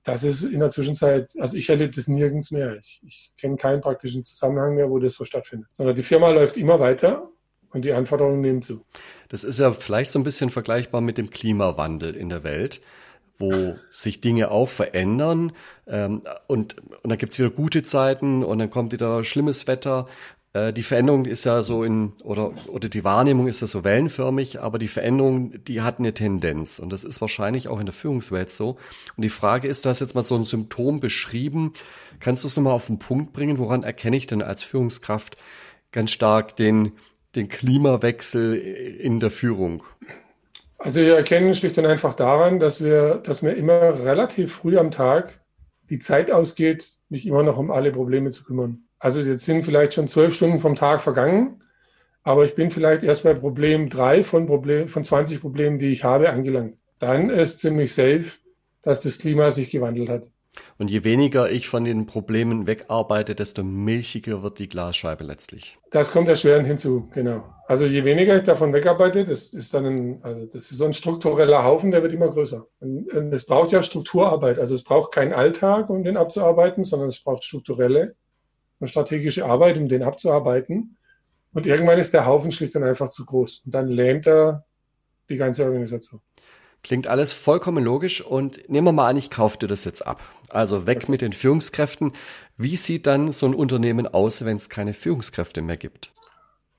das 0.08 0.24
ist 0.24 0.44
in 0.44 0.62
der 0.62 0.70
Zwischenzeit, 0.70 1.34
also 1.38 1.58
ich 1.58 1.70
erlebe 1.70 1.92
das 1.94 2.08
nirgends 2.08 2.52
mehr. 2.52 2.78
Ich, 2.78 3.02
ich 3.06 3.34
kenne 3.38 3.58
keinen 3.58 3.82
praktischen 3.82 4.24
Zusammenhang 4.24 4.76
mehr, 4.76 4.90
wo 4.90 5.00
das 5.00 5.16
so 5.16 5.26
stattfindet. 5.26 5.68
Sondern 5.74 5.96
die 5.96 6.04
Firma 6.04 6.30
läuft 6.30 6.56
immer 6.56 6.80
weiter 6.80 7.30
und 7.78 7.86
die 7.86 7.94
Anforderungen 7.94 8.42
nehmen 8.42 8.62
zu. 8.62 8.82
Das 9.30 9.44
ist 9.44 9.60
ja 9.60 9.72
vielleicht 9.72 10.12
so 10.12 10.20
ein 10.20 10.24
bisschen 10.24 10.50
vergleichbar 10.50 11.02
mit 11.02 11.18
dem 11.18 11.30
Klimawandel 11.30 12.16
in 12.16 12.30
der 12.30 12.44
Welt 12.44 12.82
wo 13.40 13.76
sich 13.92 14.20
Dinge 14.20 14.50
auch 14.50 14.68
verändern 14.68 15.52
ähm, 15.86 16.24
und, 16.48 16.76
und 16.80 17.10
dann 17.10 17.20
gibt's 17.20 17.38
wieder 17.38 17.52
gute 17.52 17.84
Zeiten 17.84 18.44
und 18.44 18.58
dann 18.58 18.72
kommt 18.72 18.92
wieder 18.92 19.24
schlimmes 19.24 19.68
Wetter 19.68 20.08
äh, 20.58 20.74
die 20.74 20.84
Veränderung 20.84 21.26
ist 21.26 21.46
ja 21.46 21.62
so 21.62 21.84
in, 21.84 22.14
oder, 22.24 22.52
oder 22.68 22.90
die 22.90 23.04
Wahrnehmung 23.04 23.48
ist 23.48 23.62
ja 23.62 23.68
so 23.68 23.84
wellenförmig, 23.84 24.60
aber 24.62 24.80
die 24.80 24.88
Veränderung, 24.88 25.64
die 25.66 25.82
hat 25.82 26.00
eine 26.00 26.14
Tendenz. 26.14 26.80
Und 26.80 26.92
das 26.92 27.04
ist 27.04 27.22
wahrscheinlich 27.22 27.68
auch 27.68 27.80
in 27.80 27.86
der 27.86 27.94
Führungswelt 27.94 28.50
so. 28.50 28.78
Und 29.16 29.24
die 29.24 29.30
Frage 29.30 29.68
ist, 29.68 29.86
du 29.86 29.90
hast 29.90 30.00
jetzt 30.00 30.16
mal 30.16 30.22
so 30.22 30.36
ein 30.36 30.44
Symptom 30.44 31.00
beschrieben. 31.00 31.74
Kannst 32.20 32.44
du 32.44 32.48
es 32.48 32.56
nochmal 32.56 32.74
auf 32.74 32.88
den 32.88 33.00
Punkt 33.00 33.34
bringen? 33.34 33.58
Woran 33.58 33.84
erkenne 33.84 34.18
ich 34.18 34.28
denn 34.28 34.42
als 34.42 34.64
Führungskraft, 34.64 35.38
ganz 35.92 36.12
stark 36.12 36.56
den, 36.56 36.94
den 37.38 37.50
Klimawechsel 37.50 38.56
in 38.56 39.20
der 39.20 39.30
Führung? 39.30 39.84
Also 40.78 41.02
wir 41.02 41.16
erkennen 41.16 41.56
schlicht 41.56 41.78
und 41.78 41.86
einfach 41.86 42.14
daran, 42.14 42.60
dass 42.60 42.84
wir, 42.84 43.16
dass 43.16 43.42
mir 43.42 43.54
immer 43.54 44.04
relativ 44.04 44.54
früh 44.54 44.78
am 44.78 44.92
Tag 44.92 45.40
die 45.90 46.00
Zeit 46.00 46.32
ausgeht, 46.32 47.00
mich 47.10 47.26
immer 47.26 47.44
noch 47.44 47.58
um 47.58 47.72
alle 47.72 47.92
Probleme 47.92 48.30
zu 48.30 48.44
kümmern. 48.44 48.84
Also 49.00 49.22
jetzt 49.22 49.46
sind 49.46 49.64
vielleicht 49.64 49.94
schon 49.94 50.08
zwölf 50.08 50.36
Stunden 50.36 50.60
vom 50.60 50.76
Tag 50.76 51.02
vergangen, 51.02 51.64
aber 52.24 52.46
ich 52.46 52.56
bin 52.56 52.72
vielleicht 52.72 53.04
erst 53.04 53.24
bei 53.24 53.34
Problem 53.34 53.90
drei 53.90 54.24
von, 54.24 54.48
Problem, 54.48 54.88
von 54.88 55.04
20 55.04 55.40
Problemen, 55.40 55.80
die 55.80 55.92
ich 55.92 56.04
habe, 56.04 56.30
angelangt. 56.30 56.78
Dann 57.00 57.30
ist 57.30 57.60
ziemlich 57.60 57.94
safe, 57.94 58.26
dass 58.82 59.04
das 59.04 59.20
Klima 59.20 59.52
sich 59.52 59.72
gewandelt 59.72 60.10
hat. 60.10 60.24
Und 60.78 60.92
je 60.92 61.04
weniger 61.04 61.50
ich 61.50 61.68
von 61.68 61.84
den 61.84 62.06
Problemen 62.06 62.68
wegarbeite, 62.68 63.36
desto 63.36 63.64
milchiger 63.64 64.44
wird 64.44 64.60
die 64.60 64.70
Glasscheibe 64.70 65.24
letztlich. 65.24 65.78
Das 65.92 66.12
kommt 66.12 66.28
erschwerend 66.28 66.68
hinzu, 66.68 67.10
genau. 67.14 67.44
Also 67.68 67.86
je 67.86 68.06
weniger 68.06 68.36
ich 68.36 68.44
davon 68.44 68.72
wegarbeite, 68.74 69.26
das 69.26 69.54
ist 69.54 69.74
dann 69.74 69.86
ein, 69.86 70.20
also 70.24 70.46
das 70.46 70.72
ist 70.72 70.78
so 70.78 70.86
ein 70.86 70.94
struktureller 70.94 71.64
Haufen, 71.64 71.92
der 71.92 72.02
wird 72.02 72.14
immer 72.14 72.30
größer. 72.30 72.66
Und 72.80 73.34
es 73.34 73.46
braucht 73.46 73.72
ja 73.72 73.84
Strukturarbeit. 73.84 74.58
Also 74.60 74.76
es 74.76 74.84
braucht 74.84 75.12
keinen 75.12 75.34
Alltag, 75.34 75.90
um 75.90 76.04
den 76.04 76.16
abzuarbeiten, 76.16 76.84
sondern 76.84 77.10
es 77.10 77.22
braucht 77.22 77.44
strukturelle 77.44 78.16
und 78.80 78.88
strategische 78.88 79.46
Arbeit, 79.46 79.78
um 79.78 79.88
den 79.88 80.04
abzuarbeiten. 80.04 80.98
Und 81.54 81.68
irgendwann 81.68 82.00
ist 82.00 82.14
der 82.14 82.26
Haufen 82.26 82.52
schlicht 82.52 82.76
und 82.76 82.84
einfach 82.84 83.10
zu 83.10 83.26
groß. 83.26 83.64
Und 83.66 83.74
dann 83.74 83.88
lähmt 83.88 84.28
er 84.28 84.66
die 85.30 85.36
ganze 85.36 85.66
Organisation. 85.66 86.22
Klingt 86.88 87.08
alles 87.08 87.34
vollkommen 87.34 87.84
logisch 87.84 88.22
und 88.22 88.70
nehmen 88.70 88.88
wir 88.88 88.92
mal 88.94 89.10
an, 89.10 89.18
ich 89.18 89.30
kaufe 89.30 89.58
dir 89.58 89.68
das 89.68 89.84
jetzt 89.84 90.08
ab. 90.08 90.22
Also 90.50 90.88
weg 90.88 91.10
mit 91.10 91.22
den 91.22 91.34
Führungskräften. 91.34 92.14
Wie 92.56 92.78
sieht 92.78 93.08
dann 93.08 93.34
so 93.34 93.46
ein 93.46 93.54
Unternehmen 93.54 94.08
aus, 94.08 94.46
wenn 94.46 94.56
es 94.56 94.70
keine 94.70 94.94
Führungskräfte 94.94 95.62
mehr 95.62 95.76
gibt? 95.76 96.14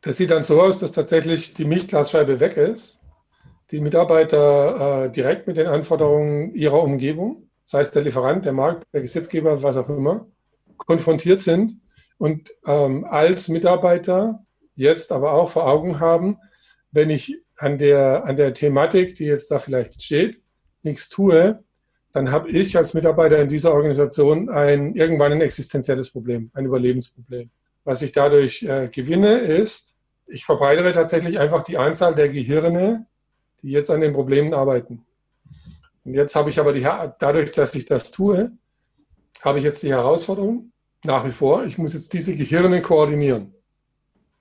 Das 0.00 0.16
sieht 0.16 0.30
dann 0.30 0.44
so 0.44 0.62
aus, 0.62 0.78
dass 0.78 0.92
tatsächlich 0.92 1.52
die 1.52 1.66
Milchglasscheibe 1.66 2.40
weg 2.40 2.56
ist. 2.56 3.00
Die 3.70 3.80
Mitarbeiter 3.80 5.04
äh, 5.04 5.10
direkt 5.10 5.46
mit 5.46 5.58
den 5.58 5.66
Anforderungen 5.66 6.54
ihrer 6.54 6.82
Umgebung, 6.82 7.50
sei 7.66 7.80
es 7.80 7.90
der 7.90 8.02
Lieferant, 8.02 8.46
der 8.46 8.54
Markt, 8.54 8.84
der 8.94 9.02
Gesetzgeber, 9.02 9.62
was 9.62 9.76
auch 9.76 9.90
immer, 9.90 10.26
konfrontiert 10.78 11.40
sind 11.40 11.82
und 12.16 12.50
ähm, 12.66 13.04
als 13.04 13.48
Mitarbeiter 13.48 14.42
jetzt 14.74 15.12
aber 15.12 15.32
auch 15.32 15.50
vor 15.50 15.66
Augen 15.66 16.00
haben, 16.00 16.38
wenn 16.92 17.10
ich 17.10 17.42
an 17.58 17.78
der, 17.78 18.24
an 18.24 18.36
der 18.36 18.54
Thematik, 18.54 19.16
die 19.16 19.24
jetzt 19.24 19.50
da 19.50 19.58
vielleicht 19.58 20.02
steht, 20.02 20.40
nichts 20.82 21.08
tue, 21.08 21.62
dann 22.12 22.30
habe 22.30 22.50
ich 22.50 22.76
als 22.76 22.94
Mitarbeiter 22.94 23.38
in 23.38 23.48
dieser 23.48 23.72
Organisation 23.72 24.48
ein, 24.48 24.94
irgendwann 24.94 25.32
ein 25.32 25.40
existenzielles 25.40 26.10
Problem, 26.10 26.50
ein 26.54 26.64
Überlebensproblem. 26.64 27.50
Was 27.84 28.02
ich 28.02 28.12
dadurch 28.12 28.62
äh, 28.62 28.88
gewinne, 28.88 29.38
ist, 29.38 29.96
ich 30.26 30.44
verbreitere 30.44 30.92
tatsächlich 30.92 31.38
einfach 31.38 31.62
die 31.62 31.78
Anzahl 31.78 32.14
der 32.14 32.28
Gehirne, 32.28 33.06
die 33.62 33.70
jetzt 33.70 33.90
an 33.90 34.00
den 34.00 34.12
Problemen 34.12 34.54
arbeiten. 34.54 35.04
Und 36.04 36.14
jetzt 36.14 36.36
habe 36.36 36.50
ich 36.50 36.58
aber 36.60 36.72
die, 36.72 36.82
dadurch, 37.18 37.52
dass 37.52 37.74
ich 37.74 37.86
das 37.86 38.10
tue, 38.10 38.52
habe 39.42 39.58
ich 39.58 39.64
jetzt 39.64 39.82
die 39.82 39.90
Herausforderung, 39.90 40.72
nach 41.04 41.26
wie 41.26 41.32
vor, 41.32 41.64
ich 41.64 41.78
muss 41.78 41.94
jetzt 41.94 42.12
diese 42.12 42.34
Gehirne 42.34 42.82
koordinieren. 42.82 43.54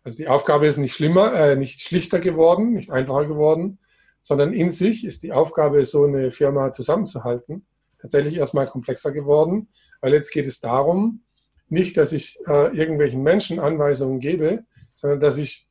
Also 0.07 0.19
die 0.19 0.29
Aufgabe 0.29 0.67
ist 0.67 0.77
nicht 0.77 0.93
schlimmer, 0.93 1.33
äh, 1.33 1.57
nicht 1.57 1.81
schlichter 1.81 2.21
geworden, 2.21 2.71
nicht 2.71 2.91
einfacher 2.91 3.25
geworden, 3.25 3.77
sondern 4.21 4.53
in 4.53 4.71
sich 4.71 5.05
ist 5.05 5.21
die 5.21 5.33
Aufgabe, 5.33 5.83
so 5.83 6.05
eine 6.05 6.31
Firma 6.31 6.71
zusammenzuhalten, 6.71 7.65
tatsächlich 7.99 8.37
erstmal 8.37 8.67
komplexer 8.67 9.11
geworden, 9.11 9.67
weil 9.99 10.13
jetzt 10.13 10.31
geht 10.31 10.47
es 10.47 10.61
darum, 10.61 11.23
nicht, 11.67 11.97
dass 11.97 12.13
ich 12.13 12.39
äh, 12.47 12.73
irgendwelchen 12.73 13.21
Menschen 13.21 13.59
Anweisungen 13.59 14.21
gebe, 14.21 14.63
sondern 14.95 15.19
dass 15.19 15.37
ich 15.37 15.67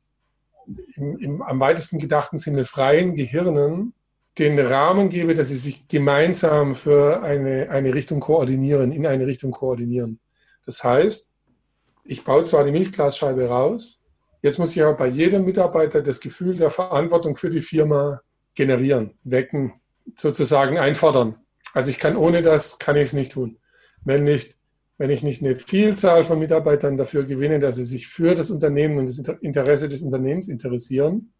im, 0.93 1.17
im 1.17 1.41
am 1.41 1.59
weitesten 1.59 1.97
gedachten 1.97 2.37
Sinne 2.37 2.63
freien 2.63 3.15
Gehirnen 3.15 3.95
den 4.37 4.59
Rahmen 4.59 5.09
gebe, 5.09 5.33
dass 5.33 5.47
sie 5.47 5.55
sich 5.55 5.87
gemeinsam 5.87 6.75
für 6.75 7.23
eine, 7.23 7.71
eine 7.71 7.91
Richtung 7.91 8.19
koordinieren, 8.19 8.91
in 8.91 9.07
eine 9.07 9.25
Richtung 9.25 9.49
koordinieren. 9.49 10.19
Das 10.63 10.83
heißt, 10.83 11.33
ich 12.03 12.23
baue 12.23 12.43
zwar 12.43 12.65
die 12.65 12.71
Milchglasscheibe 12.71 13.47
raus, 13.47 13.96
Jetzt 14.41 14.59
muss 14.59 14.75
ich 14.75 14.83
aber 14.83 14.93
bei 14.93 15.07
jedem 15.07 15.45
Mitarbeiter 15.45 16.01
das 16.01 16.19
Gefühl 16.19 16.55
der 16.55 16.69
Verantwortung 16.69 17.35
für 17.35 17.49
die 17.49 17.61
Firma 17.61 18.21
generieren, 18.53 19.13
wecken, 19.23 19.73
sozusagen 20.15 20.77
einfordern. 20.77 21.35
Also 21.73 21.89
ich 21.89 21.97
kann 21.99 22.15
ohne 22.15 22.41
das, 22.41 22.79
kann 22.79 22.95
ich 22.95 23.03
es 23.03 23.13
nicht 23.13 23.33
tun. 23.33 23.57
Wenn 24.03 24.23
nicht, 24.23 24.57
wenn 24.97 25.09
ich 25.09 25.23
nicht 25.23 25.43
eine 25.43 25.55
Vielzahl 25.55 26.23
von 26.23 26.39
Mitarbeitern 26.39 26.97
dafür 26.97 27.23
gewinne, 27.23 27.59
dass 27.59 27.75
sie 27.75 27.83
sich 27.83 28.07
für 28.07 28.35
das 28.35 28.49
Unternehmen 28.49 28.97
und 28.97 29.07
das 29.07 29.19
Interesse 29.41 29.89
des 29.89 30.01
Unternehmens 30.01 30.47
interessieren, 30.47 31.33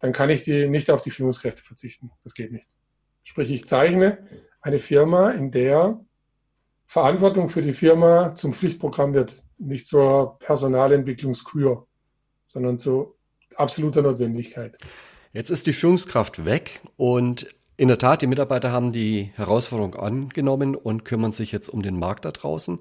dann 0.00 0.12
kann 0.12 0.30
ich 0.30 0.42
die 0.42 0.68
nicht 0.68 0.90
auf 0.90 1.02
die 1.02 1.10
Führungskräfte 1.10 1.62
verzichten. 1.62 2.10
Das 2.24 2.34
geht 2.34 2.52
nicht. 2.52 2.68
Sprich, 3.22 3.50
ich 3.50 3.66
zeichne 3.66 4.18
eine 4.60 4.78
Firma, 4.78 5.30
in 5.30 5.50
der 5.50 6.00
Verantwortung 6.86 7.50
für 7.50 7.62
die 7.62 7.72
Firma 7.72 8.34
zum 8.34 8.52
Pflichtprogramm 8.52 9.14
wird, 9.14 9.44
nicht 9.58 9.86
zur 9.86 10.38
Personalentwicklungskür 10.38 11.86
sondern 12.52 12.78
zu 12.78 13.14
absoluter 13.56 14.02
Notwendigkeit. 14.02 14.76
Jetzt 15.32 15.50
ist 15.50 15.66
die 15.66 15.72
Führungskraft 15.72 16.44
weg 16.44 16.80
und 16.96 17.46
in 17.76 17.88
der 17.88 17.98
Tat, 17.98 18.20
die 18.20 18.26
Mitarbeiter 18.26 18.72
haben 18.72 18.92
die 18.92 19.30
Herausforderung 19.36 19.94
angenommen 19.94 20.74
und 20.74 21.04
kümmern 21.04 21.32
sich 21.32 21.50
jetzt 21.50 21.68
um 21.68 21.80
den 21.82 21.98
Markt 21.98 22.26
da 22.26 22.30
draußen. 22.30 22.78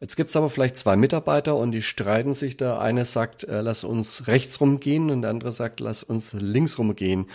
Jetzt 0.00 0.16
gibt 0.16 0.30
es 0.30 0.36
aber 0.36 0.50
vielleicht 0.50 0.76
zwei 0.76 0.94
Mitarbeiter 0.94 1.56
und 1.56 1.72
die 1.72 1.82
streiten 1.82 2.34
sich. 2.34 2.56
Der 2.56 2.78
eine 2.80 3.06
sagt, 3.06 3.44
äh, 3.44 3.62
lass 3.62 3.82
uns 3.82 4.28
rechts 4.28 4.60
rumgehen 4.60 5.10
und 5.10 5.22
der 5.22 5.30
andere 5.30 5.52
sagt, 5.52 5.80
lass 5.80 6.02
uns 6.04 6.34
links 6.34 6.78
rumgehen. 6.78 7.26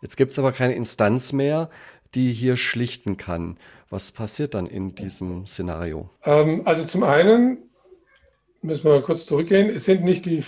Jetzt 0.00 0.16
gibt 0.16 0.32
es 0.32 0.38
aber 0.38 0.52
keine 0.52 0.74
Instanz 0.74 1.32
mehr, 1.32 1.68
die 2.14 2.32
hier 2.32 2.56
schlichten 2.56 3.18
kann. 3.18 3.58
Was 3.90 4.10
passiert 4.10 4.54
dann 4.54 4.66
in 4.66 4.94
diesem 4.94 5.46
Szenario? 5.46 6.08
Ähm, 6.24 6.62
also 6.64 6.84
zum 6.84 7.04
einen 7.04 7.58
müssen 8.62 8.84
wir 8.84 9.02
kurz 9.02 9.26
zurückgehen. 9.26 9.68
Es 9.70 9.84
sind 9.84 10.02
nicht 10.02 10.24
die 10.24 10.42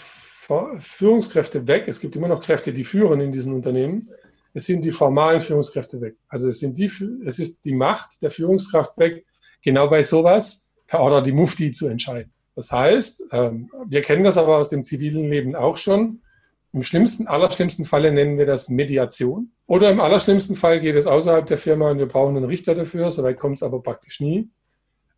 Führungskräfte 0.79 1.67
weg. 1.67 1.89
Es 1.89 2.01
gibt 2.01 2.17
immer 2.17 2.29
noch 2.29 2.41
Kräfte, 2.41 2.73
die 2.73 2.85
führen 2.85 3.21
in 3.21 3.33
diesen 3.33 3.53
Unternehmen. 3.53 4.09
Es 4.55 4.65
sind 4.65 4.83
die 4.83 4.93
formalen 4.93 5.41
Führungskräfte 5.41 6.01
weg. 6.01 6.17
Also 6.29 6.49
es, 6.49 6.59
sind 6.59 6.79
die, 6.79 6.91
es 7.27 7.39
ist 7.39 7.65
die 7.65 7.75
Macht 7.75 8.23
der 8.23 8.31
Führungskraft 8.31 8.97
weg, 8.99 9.27
genau 9.63 9.89
bei 9.89 10.03
sowas 10.03 10.65
per 10.87 11.01
Order 11.01 11.21
die 11.21 11.33
Mufti 11.33 11.71
zu 11.71 11.87
entscheiden. 11.89 12.33
Das 12.57 12.73
heißt, 12.73 13.25
ähm, 13.31 13.71
wir 13.87 14.01
kennen 14.01 14.25
das 14.25 14.39
aber 14.39 14.57
aus 14.57 14.71
dem 14.71 14.85
zivilen 14.85 15.29
Leben 15.29 15.55
auch 15.55 15.77
schon. 15.77 16.23
Im 16.73 16.83
schlimmsten, 16.83 17.27
allerschlimmsten 17.27 17.85
Falle 17.85 18.11
nennen 18.11 18.39
wir 18.39 18.47
das 18.47 18.69
Mediation. 18.69 19.53
Oder 19.67 19.91
im 19.91 20.01
allerschlimmsten 20.01 20.57
Fall 20.57 20.81
geht 20.81 20.97
es 20.97 21.07
außerhalb 21.07 21.47
der 21.47 21.59
Firma 21.59 21.91
und 21.91 21.99
wir 21.99 22.07
brauchen 22.07 22.37
einen 22.37 22.47
Richter 22.47 22.75
dafür. 22.75 23.11
Soweit 23.11 23.39
kommt 23.39 23.57
es 23.57 23.63
aber 23.63 23.83
praktisch 23.83 24.21
nie. 24.21 24.49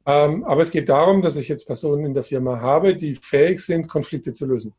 Ähm, 0.06 0.42
aber 0.44 0.62
es 0.62 0.72
geht 0.72 0.88
darum, 0.88 1.22
dass 1.22 1.37
ich 1.37 1.49
jetzt 1.49 1.66
Personen 1.66 2.04
in 2.04 2.14
der 2.14 2.25
Firma 2.25 2.60
habe, 2.60 2.96
die 2.96 3.14
fähig 3.14 3.60
sind, 3.60 3.88
Konflikte 3.88 4.32
zu 4.32 4.46
lösen 4.46 4.75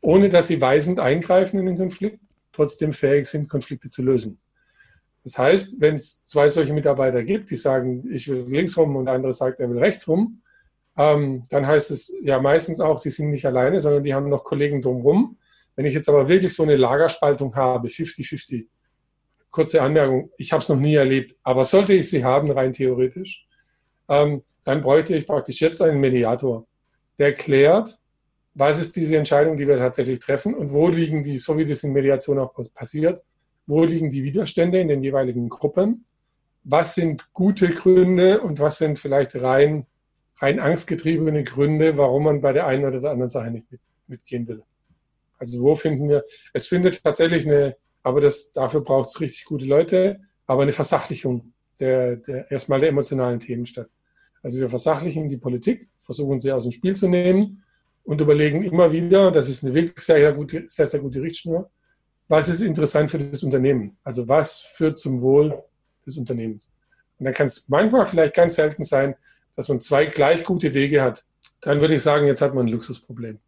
ohne 0.00 0.28
dass 0.28 0.48
sie 0.48 0.60
weisend 0.60 1.00
eingreifen 1.00 1.58
in 1.58 1.66
den 1.66 1.76
Konflikt, 1.76 2.20
trotzdem 2.52 2.92
fähig 2.92 3.26
sind, 3.26 3.48
Konflikte 3.48 3.90
zu 3.90 4.02
lösen. 4.02 4.40
Das 5.24 5.36
heißt, 5.36 5.80
wenn 5.80 5.96
es 5.96 6.24
zwei 6.24 6.48
solche 6.48 6.72
Mitarbeiter 6.72 7.22
gibt, 7.22 7.50
die 7.50 7.56
sagen, 7.56 8.04
ich 8.10 8.28
will 8.28 8.46
links 8.48 8.76
rum 8.78 8.96
und 8.96 9.06
der 9.06 9.14
andere 9.14 9.34
sagt, 9.34 9.60
er 9.60 9.68
will 9.68 9.78
rechts 9.78 10.08
rum, 10.08 10.40
ähm, 10.96 11.44
dann 11.48 11.66
heißt 11.66 11.90
es 11.90 12.16
ja 12.22 12.40
meistens 12.40 12.80
auch, 12.80 13.00
die 13.00 13.10
sind 13.10 13.30
nicht 13.30 13.44
alleine, 13.44 13.78
sondern 13.78 14.04
die 14.04 14.14
haben 14.14 14.28
noch 14.28 14.44
Kollegen 14.44 14.82
drumherum. 14.82 15.36
Wenn 15.76 15.86
ich 15.86 15.94
jetzt 15.94 16.08
aber 16.08 16.28
wirklich 16.28 16.54
so 16.54 16.62
eine 16.62 16.76
Lagerspaltung 16.76 17.54
habe, 17.54 17.88
50-50, 17.88 18.66
kurze 19.50 19.80
Anmerkung, 19.80 20.30
ich 20.36 20.52
habe 20.52 20.62
es 20.62 20.68
noch 20.68 20.78
nie 20.78 20.94
erlebt, 20.94 21.36
aber 21.42 21.64
sollte 21.64 21.92
ich 21.92 22.10
sie 22.10 22.24
haben, 22.24 22.50
rein 22.50 22.72
theoretisch, 22.72 23.46
ähm, 24.08 24.42
dann 24.64 24.82
bräuchte 24.82 25.14
ich 25.14 25.26
praktisch 25.26 25.60
jetzt 25.60 25.80
einen 25.80 26.00
Mediator, 26.00 26.66
der 27.18 27.32
klärt, 27.32 27.98
was 28.58 28.80
ist 28.80 28.96
diese 28.96 29.16
Entscheidung, 29.16 29.56
die 29.56 29.68
wir 29.68 29.78
tatsächlich 29.78 30.18
treffen 30.18 30.52
und 30.52 30.72
wo 30.72 30.88
liegen 30.88 31.22
die, 31.22 31.38
so 31.38 31.56
wie 31.56 31.64
das 31.64 31.84
in 31.84 31.92
Mediation 31.92 32.40
auch 32.40 32.52
passiert, 32.74 33.22
wo 33.66 33.84
liegen 33.84 34.10
die 34.10 34.24
Widerstände 34.24 34.80
in 34.80 34.88
den 34.88 35.02
jeweiligen 35.02 35.48
Gruppen, 35.48 36.04
was 36.64 36.96
sind 36.96 37.32
gute 37.32 37.68
Gründe 37.68 38.40
und 38.40 38.58
was 38.58 38.78
sind 38.78 38.98
vielleicht 38.98 39.36
rein, 39.36 39.86
rein 40.38 40.58
angstgetriebene 40.58 41.44
Gründe, 41.44 41.96
warum 41.96 42.24
man 42.24 42.40
bei 42.40 42.52
der 42.52 42.66
einen 42.66 42.84
oder 42.84 43.00
der 43.00 43.12
anderen 43.12 43.30
Sache 43.30 43.52
nicht 43.52 43.70
mit, 43.70 43.80
mitgehen 44.08 44.48
will. 44.48 44.64
Also 45.38 45.60
wo 45.62 45.76
finden 45.76 46.08
wir, 46.08 46.24
es 46.52 46.66
findet 46.66 47.04
tatsächlich 47.04 47.46
eine, 47.46 47.76
aber 48.02 48.20
das, 48.20 48.50
dafür 48.52 48.80
braucht 48.80 49.10
es 49.10 49.20
richtig 49.20 49.44
gute 49.44 49.66
Leute, 49.66 50.18
aber 50.48 50.62
eine 50.62 50.72
Versachlichung 50.72 51.52
der, 51.78 52.16
der, 52.16 52.50
erstmal 52.50 52.80
der 52.80 52.88
emotionalen 52.88 53.38
Themen 53.38 53.66
statt. 53.66 53.88
Also 54.42 54.58
wir 54.58 54.68
versachlichen 54.68 55.28
die 55.28 55.36
Politik, 55.36 55.88
versuchen 55.96 56.40
sie 56.40 56.50
aus 56.50 56.64
dem 56.64 56.72
Spiel 56.72 56.96
zu 56.96 57.06
nehmen 57.06 57.62
und 58.08 58.22
überlegen 58.22 58.64
immer 58.64 58.90
wieder, 58.90 59.30
das 59.30 59.50
ist 59.50 59.62
eine 59.62 59.74
wirklich 59.74 60.02
sehr, 60.02 60.16
sehr 60.16 60.32
gute, 60.32 60.62
sehr, 60.66 60.86
sehr 60.86 61.00
gute 61.00 61.20
Richtschnur, 61.20 61.68
was 62.26 62.48
ist 62.48 62.62
interessant 62.62 63.10
für 63.10 63.18
das 63.18 63.42
Unternehmen? 63.42 63.98
Also 64.02 64.26
was 64.26 64.60
führt 64.60 64.98
zum 64.98 65.20
Wohl 65.20 65.62
des 66.06 66.16
Unternehmens? 66.16 66.70
Und 67.18 67.26
dann 67.26 67.34
kann 67.34 67.48
es 67.48 67.68
manchmal 67.68 68.06
vielleicht 68.06 68.32
ganz 68.32 68.54
selten 68.54 68.82
sein, 68.82 69.14
dass 69.56 69.68
man 69.68 69.82
zwei 69.82 70.06
gleich 70.06 70.42
gute 70.42 70.72
Wege 70.72 71.02
hat. 71.02 71.26
Dann 71.60 71.82
würde 71.82 71.96
ich 71.96 72.02
sagen, 72.02 72.26
jetzt 72.26 72.40
hat 72.40 72.54
man 72.54 72.64
ein 72.64 72.72
Luxusproblem. 72.72 73.40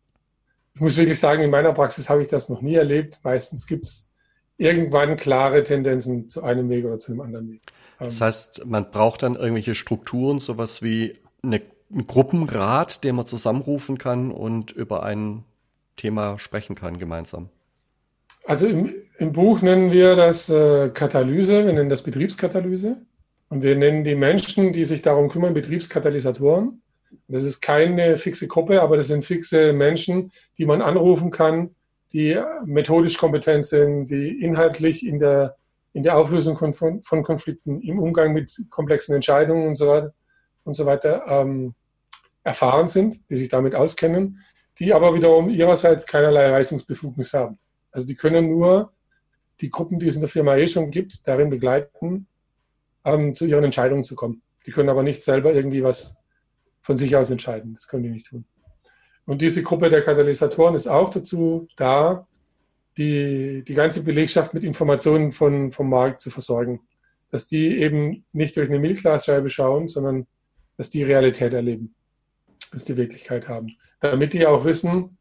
ich 0.75 0.81
muss 0.83 0.99
wirklich 0.99 1.19
sagen, 1.19 1.43
in 1.43 1.51
meiner 1.51 1.73
Praxis 1.73 2.11
habe 2.11 2.21
ich 2.21 2.29
das 2.29 2.51
noch 2.51 2.61
nie 2.61 2.75
erlebt. 2.75 3.21
Meistens 3.23 3.67
gibt 3.67 3.87
es 3.87 4.11
irgendwann 4.59 5.17
klare 5.17 5.63
Tendenzen 5.63 6.29
zu 6.29 6.43
einem 6.43 6.69
Weg 6.69 6.85
oder 6.85 6.99
zu 6.99 7.13
einem 7.13 7.23
anderen 7.23 7.51
Weg. 7.51 7.63
Das 7.99 8.21
heißt, 8.21 8.67
man 8.67 8.91
braucht 8.91 9.23
dann 9.23 9.37
irgendwelche 9.37 9.75
Strukturen, 9.75 10.39
sowas 10.39 10.83
wie 10.83 11.19
eine, 11.43 11.63
ein 11.93 12.07
Gruppenrat, 12.07 13.05
den 13.05 13.17
man 13.17 13.27
zusammenrufen 13.27 13.99
kann 13.99 14.31
und 14.31 14.73
über 14.73 15.03
ein 15.03 15.45
Thema 15.97 16.39
sprechen 16.39 16.77
kann 16.77 16.99
gemeinsam. 16.99 17.49
Also 18.45 18.67
im, 18.67 18.93
im 19.19 19.33
Buch 19.33 19.61
nennen 19.61 19.93
wir 19.93 20.17
das 20.17 20.49
äh, 20.49 20.91
Katalyse, 20.91 21.67
wir 21.67 21.73
nennen 21.73 21.91
das 21.91 22.03
Betriebskatalyse. 22.03 22.97
Und 23.49 23.65
wir 23.65 23.77
nennen 23.77 24.05
die 24.05 24.15
Menschen, 24.15 24.73
die 24.73 24.85
sich 24.85 25.03
darum 25.03 25.29
kümmern, 25.29 25.55
Betriebskatalysatoren. 25.55 26.83
Das 27.27 27.43
ist 27.43 27.61
keine 27.61 28.17
fixe 28.17 28.47
Gruppe, 28.47 28.81
aber 28.81 28.97
das 28.97 29.09
sind 29.09 29.25
fixe 29.25 29.73
Menschen, 29.73 30.31
die 30.57 30.67
man 30.67 30.81
anrufen 30.81 31.33
kann, 31.33 31.75
die 32.13 32.41
methodisch 32.65 33.19
kompetent 33.19 33.67
sind, 33.67 34.07
die 34.07 34.41
inhaltlich 34.41 35.05
in 35.05 35.19
der, 35.19 35.57
in 35.93 36.05
der 36.05 36.17
Auflösung 36.17 36.57
von, 36.57 37.03
von 37.03 37.23
Konflikten, 37.25 37.81
im 37.83 37.99
Umgang 37.99 38.33
mit 38.33 38.63
komplexen 38.71 39.17
Entscheidungen 39.17 39.67
und 39.67 39.75
so 39.75 39.89
weiter, 39.89 40.15
und 40.63 40.75
so 40.75 40.87
weiter 40.87 41.25
ähm, 41.27 41.75
erfahren 42.43 42.89
sind, 42.89 43.21
die 43.29 43.37
sich 43.37 43.49
damit 43.49 43.75
auskennen, 43.75 44.41
die 44.79 44.95
aber 44.95 45.15
wiederum 45.15 45.51
ihrerseits 45.51 46.07
keinerlei 46.07 46.51
Weisungsbefugnis 46.53 47.35
haben. 47.35 47.59
Also 47.93 48.07
die 48.07 48.15
können 48.15 48.49
nur 48.49 48.93
die 49.61 49.69
Gruppen, 49.69 49.99
die 49.99 50.07
es 50.07 50.15
in 50.15 50.23
der 50.23 50.31
Firma 50.31 50.57
eh 50.57 50.67
schon 50.67 50.91
gibt, 50.91 51.27
darin 51.27 51.51
begleiten, 51.51 52.27
ähm, 53.05 53.35
zu 53.35 53.45
ihren 53.45 53.65
Entscheidungen 53.65 54.05
zu 54.05 54.15
kommen. 54.15 54.43
Die 54.67 54.71
können 54.71 54.89
aber 54.89 55.03
nicht 55.03 55.23
selber 55.23 55.53
irgendwie 55.53 55.83
was 55.83 56.17
von 56.81 56.97
sich 56.97 57.15
aus 57.17 57.31
entscheiden. 57.31 57.75
Das 57.75 57.89
können 57.89 58.05
die 58.05 58.11
nicht 58.11 58.27
tun. 58.27 58.45
Und 59.27 59.43
diese 59.43 59.63
Gruppe 59.63 59.91
der 59.91 60.03
Katalysatoren 60.03 60.75
ist 60.75 60.89
auch 60.89 61.11
dazu 61.11 61.69
da, 61.77 62.27
die, 62.97 63.63
die 63.67 63.75
ganze 63.75 64.03
Belegschaft 64.03 64.55
mit 64.55 64.65
Informationen 64.65 65.33
von, 65.33 65.73
vom 65.73 65.89
Markt 65.89 66.21
zu 66.21 66.31
versorgen. 66.31 66.81
Dass 67.31 67.47
die 67.47 67.79
eben 67.81 68.25
nicht 68.33 68.57
durch 68.57 68.69
eine 68.69 68.81
Milchglasscheibe 68.81 69.51
schauen, 69.51 69.89
sondern 69.89 70.27
dass 70.77 70.91
die 70.91 71.05
Realität 71.05 71.53
erleben, 71.53 71.95
dass 72.71 72.85
die 72.85 72.97
Wirklichkeit 72.97 73.49
haben. 73.49 73.77
Damit 74.01 74.35
die 74.35 74.47
auch 74.47 74.65
wissen, 74.65 75.17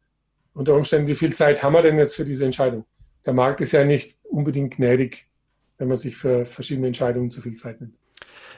unter 0.54 0.74
Umständen, 0.74 1.08
wie 1.08 1.14
viel 1.14 1.32
Zeit 1.34 1.62
haben 1.62 1.72
wir 1.74 1.82
denn 1.82 1.98
jetzt 1.98 2.16
für 2.16 2.24
diese 2.24 2.44
Entscheidung? 2.44 2.84
Der 3.24 3.32
Markt 3.32 3.60
ist 3.60 3.72
ja 3.72 3.84
nicht 3.84 4.18
unbedingt 4.24 4.76
gnädig, 4.76 5.26
wenn 5.78 5.88
man 5.88 5.98
sich 5.98 6.16
für 6.16 6.46
verschiedene 6.46 6.86
Entscheidungen 6.86 7.30
zu 7.30 7.40
viel 7.40 7.54
Zeit 7.54 7.80
nimmt. 7.80 7.94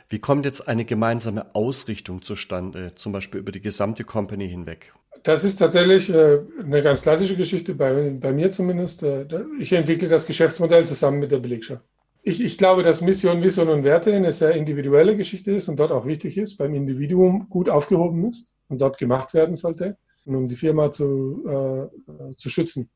Wie 0.08 0.18
kommt 0.18 0.44
jetzt 0.44 0.68
eine 0.68 0.84
gemeinsame 0.84 1.54
Ausrichtung 1.54 2.22
zustande, 2.22 2.94
zum 2.94 3.12
Beispiel 3.12 3.40
über 3.40 3.52
die 3.52 3.60
gesamte 3.60 4.04
Company 4.04 4.48
hinweg? 4.48 4.92
Das 5.22 5.44
ist 5.44 5.56
tatsächlich 5.56 6.10
äh, 6.10 6.40
eine 6.62 6.82
ganz 6.82 7.02
klassische 7.02 7.36
Geschichte, 7.36 7.74
bei, 7.74 8.10
bei 8.10 8.32
mir 8.32 8.50
zumindest. 8.50 9.02
Äh, 9.04 9.26
ich 9.58 9.72
entwickle 9.72 10.08
das 10.08 10.26
Geschäftsmodell 10.26 10.84
zusammen 10.84 11.20
mit 11.20 11.30
der 11.30 11.38
Belegschaft. 11.38 11.84
Ich, 12.24 12.42
ich 12.42 12.58
glaube, 12.58 12.82
dass 12.82 13.00
Mission, 13.00 13.42
Vision 13.42 13.68
und 13.68 13.84
Werte 13.84 14.12
eine 14.12 14.32
sehr 14.32 14.52
individuelle 14.52 15.16
Geschichte 15.16 15.52
ist 15.52 15.68
und 15.68 15.78
dort 15.78 15.92
auch 15.92 16.06
wichtig 16.06 16.38
ist, 16.38 16.56
beim 16.56 16.74
Individuum 16.74 17.48
gut 17.48 17.68
aufgehoben 17.68 18.28
ist 18.28 18.54
und 18.72 18.78
dort 18.78 18.98
gemacht 18.98 19.34
werden 19.34 19.54
sollte, 19.54 19.96
um 20.24 20.48
die 20.48 20.56
Firma 20.56 20.90
zu, 20.90 21.44
äh, 21.46 22.34
zu 22.36 22.48
schützen. 22.48 22.90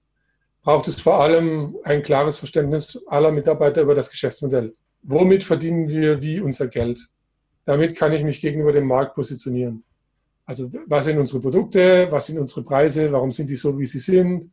Braucht 0.63 0.89
es 0.89 1.01
vor 1.01 1.21
allem 1.21 1.77
ein 1.85 2.03
klares 2.03 2.39
Verständnis 2.39 3.01
aller 3.07 3.31
Mitarbeiter 3.31 3.83
über 3.83 3.95
das 3.95 4.11
Geschäftsmodell. 4.11 4.75
Womit 5.03 5.45
verdienen 5.45 5.89
wir 5.89 6.21
wie 6.21 6.41
unser 6.41 6.67
Geld? 6.67 7.09
Damit 7.65 7.97
kann 7.97 8.13
ich 8.13 8.25
mich 8.25 8.41
gegenüber 8.41 8.73
dem 8.73 8.87
Markt 8.87 9.15
positionieren. 9.15 9.85
Also 10.45 10.71
was 10.87 11.05
sind 11.05 11.19
unsere 11.19 11.41
Produkte, 11.41 12.09
was 12.11 12.27
sind 12.27 12.39
unsere 12.39 12.63
Preise, 12.63 13.13
warum 13.13 13.33
sind 13.33 13.51
die 13.51 13.57
so, 13.57 13.79
wie 13.79 13.87
sie 13.87 13.99
sind, 13.99 14.51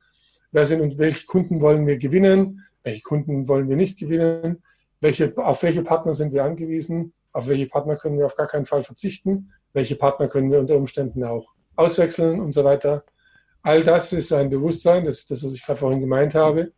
wer 0.51 0.65
sind 0.65 0.81
und 0.81 0.97
welche 0.97 1.25
Kunden 1.25 1.61
wollen 1.61 1.87
wir 1.87 1.97
gewinnen, 1.97 2.63
welche 2.83 3.01
Kunden 3.01 3.47
wollen 3.47 3.69
wir 3.69 3.75
nicht 3.75 3.99
gewinnen, 3.99 4.63
welche, 5.01 5.33
auf 5.37 5.63
welche 5.63 5.83
Partner 5.83 6.13
sind 6.15 6.33
wir 6.33 6.43
angewiesen, 6.43 7.13
auf 7.31 7.47
welche 7.47 7.67
Partner 7.67 7.95
können 7.95 8.17
wir 8.17 8.25
auf 8.25 8.35
gar 8.35 8.47
keinen 8.47 8.65
Fall 8.65 8.83
verzichten, 8.83 9.51
welche 9.73 9.95
Partner 9.95 10.27
können 10.27 10.51
wir 10.51 10.59
unter 10.59 10.75
Umständen 10.75 11.23
auch 11.23 11.53
auswechseln 11.75 12.39
und 12.39 12.51
so 12.51 12.63
weiter. 12.63 13.03
All 13.61 13.81
das 13.81 14.13
ist 14.13 14.31
ein 14.31 14.49
Bewusstsein, 14.49 15.05
das 15.05 15.19
ist 15.19 15.31
das, 15.31 15.43
was 15.43 15.53
ich 15.53 15.65
gerade 15.65 15.79
vorhin 15.79 15.99
gemeint 15.99 16.35
habe. 16.35 16.71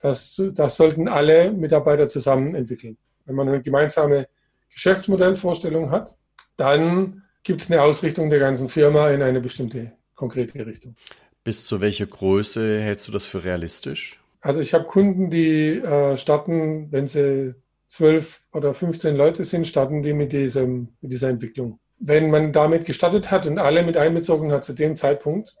Das, 0.00 0.42
das 0.54 0.76
sollten 0.76 1.08
alle 1.08 1.52
Mitarbeiter 1.52 2.08
zusammen 2.08 2.54
entwickeln. 2.54 2.96
Wenn 3.26 3.36
man 3.36 3.48
eine 3.48 3.62
gemeinsame 3.62 4.28
Geschäftsmodellvorstellung 4.72 5.90
hat, 5.90 6.16
dann 6.56 7.22
gibt 7.42 7.62
es 7.62 7.70
eine 7.70 7.82
Ausrichtung 7.82 8.30
der 8.30 8.38
ganzen 8.38 8.68
Firma 8.68 9.10
in 9.10 9.22
eine 9.22 9.40
bestimmte 9.40 9.92
konkrete 10.14 10.66
Richtung. 10.66 10.96
Bis 11.44 11.66
zu 11.66 11.80
welcher 11.80 12.06
Größe 12.06 12.80
hältst 12.80 13.08
du 13.08 13.12
das 13.12 13.26
für 13.26 13.44
realistisch? 13.44 14.20
Also 14.40 14.60
ich 14.60 14.72
habe 14.72 14.84
Kunden, 14.84 15.30
die 15.30 15.78
äh, 15.78 16.16
starten, 16.16 16.90
wenn 16.90 17.06
sie 17.06 17.54
zwölf 17.88 18.42
oder 18.52 18.72
15 18.72 19.16
Leute 19.16 19.44
sind, 19.44 19.66
starten 19.66 20.02
die 20.02 20.12
mit, 20.12 20.32
diesem, 20.32 20.88
mit 21.00 21.12
dieser 21.12 21.28
Entwicklung. 21.28 21.78
Wenn 22.00 22.30
man 22.30 22.52
damit 22.52 22.86
gestartet 22.86 23.30
hat 23.30 23.46
und 23.46 23.58
alle 23.58 23.82
mit 23.82 23.96
einbezogen 23.96 24.50
hat 24.52 24.64
zu 24.64 24.72
dem 24.72 24.96
Zeitpunkt, 24.96 25.56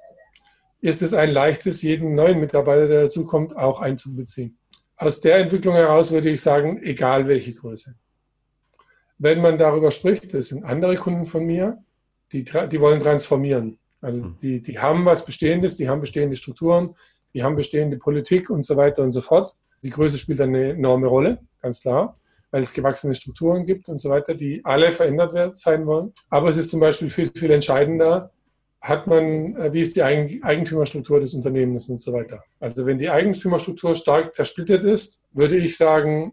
ist 0.80 1.02
es 1.02 1.14
ein 1.14 1.30
leichtes, 1.30 1.82
jeden 1.82 2.14
neuen 2.14 2.40
Mitarbeiter, 2.40 2.88
der 2.88 3.02
dazukommt, 3.02 3.54
auch 3.56 3.80
einzubeziehen. 3.80 4.58
Aus 4.96 5.20
der 5.20 5.36
Entwicklung 5.36 5.74
heraus 5.74 6.10
würde 6.10 6.30
ich 6.30 6.40
sagen, 6.40 6.82
egal 6.82 7.28
welche 7.28 7.52
Größe 7.54 7.94
wenn 9.20 9.42
man 9.42 9.58
darüber 9.58 9.90
spricht, 9.90 10.32
das 10.32 10.48
sind 10.48 10.64
andere 10.64 10.96
Kunden 10.96 11.26
von 11.26 11.44
mir, 11.44 11.84
die, 12.32 12.42
die 12.42 12.80
wollen 12.80 13.00
transformieren. 13.00 13.78
Also 14.00 14.24
hm. 14.24 14.36
die, 14.42 14.62
die 14.62 14.78
haben 14.78 15.04
was 15.04 15.24
Bestehendes, 15.24 15.76
die 15.76 15.88
haben 15.88 16.00
bestehende 16.00 16.36
Strukturen, 16.36 16.96
die 17.34 17.44
haben 17.44 17.54
bestehende 17.54 17.98
Politik 17.98 18.48
und 18.48 18.64
so 18.64 18.76
weiter 18.76 19.02
und 19.02 19.12
so 19.12 19.20
fort. 19.20 19.54
Die 19.84 19.90
Größe 19.90 20.16
spielt 20.16 20.40
eine 20.40 20.70
enorme 20.70 21.06
Rolle, 21.06 21.38
ganz 21.60 21.82
klar, 21.82 22.18
weil 22.50 22.62
es 22.62 22.72
gewachsene 22.72 23.14
Strukturen 23.14 23.64
gibt 23.64 23.88
und 23.88 24.00
so 24.00 24.10
weiter, 24.10 24.34
die 24.34 24.60
alle 24.64 24.92
verändert 24.92 25.56
sein 25.56 25.86
wollen. 25.86 26.12
Aber 26.28 26.48
es 26.48 26.56
ist 26.56 26.70
zum 26.70 26.80
Beispiel 26.80 27.10
viel, 27.10 27.30
viel 27.34 27.50
entscheidender, 27.50 28.32
hat 28.80 29.06
man, 29.06 29.56
äh, 29.56 29.72
wie 29.72 29.80
ist 29.80 29.96
die 29.96 30.02
Eigentümerstruktur 30.02 31.20
des 31.20 31.34
Unternehmens 31.34 31.88
und 31.88 32.00
so 32.00 32.12
weiter. 32.12 32.42
Also 32.58 32.86
wenn 32.86 32.98
die 32.98 33.10
Eigentümerstruktur 33.10 33.94
stark 33.94 34.34
zersplittert 34.34 34.84
ist, 34.84 35.20
würde 35.32 35.56
ich 35.56 35.76
sagen, 35.76 36.32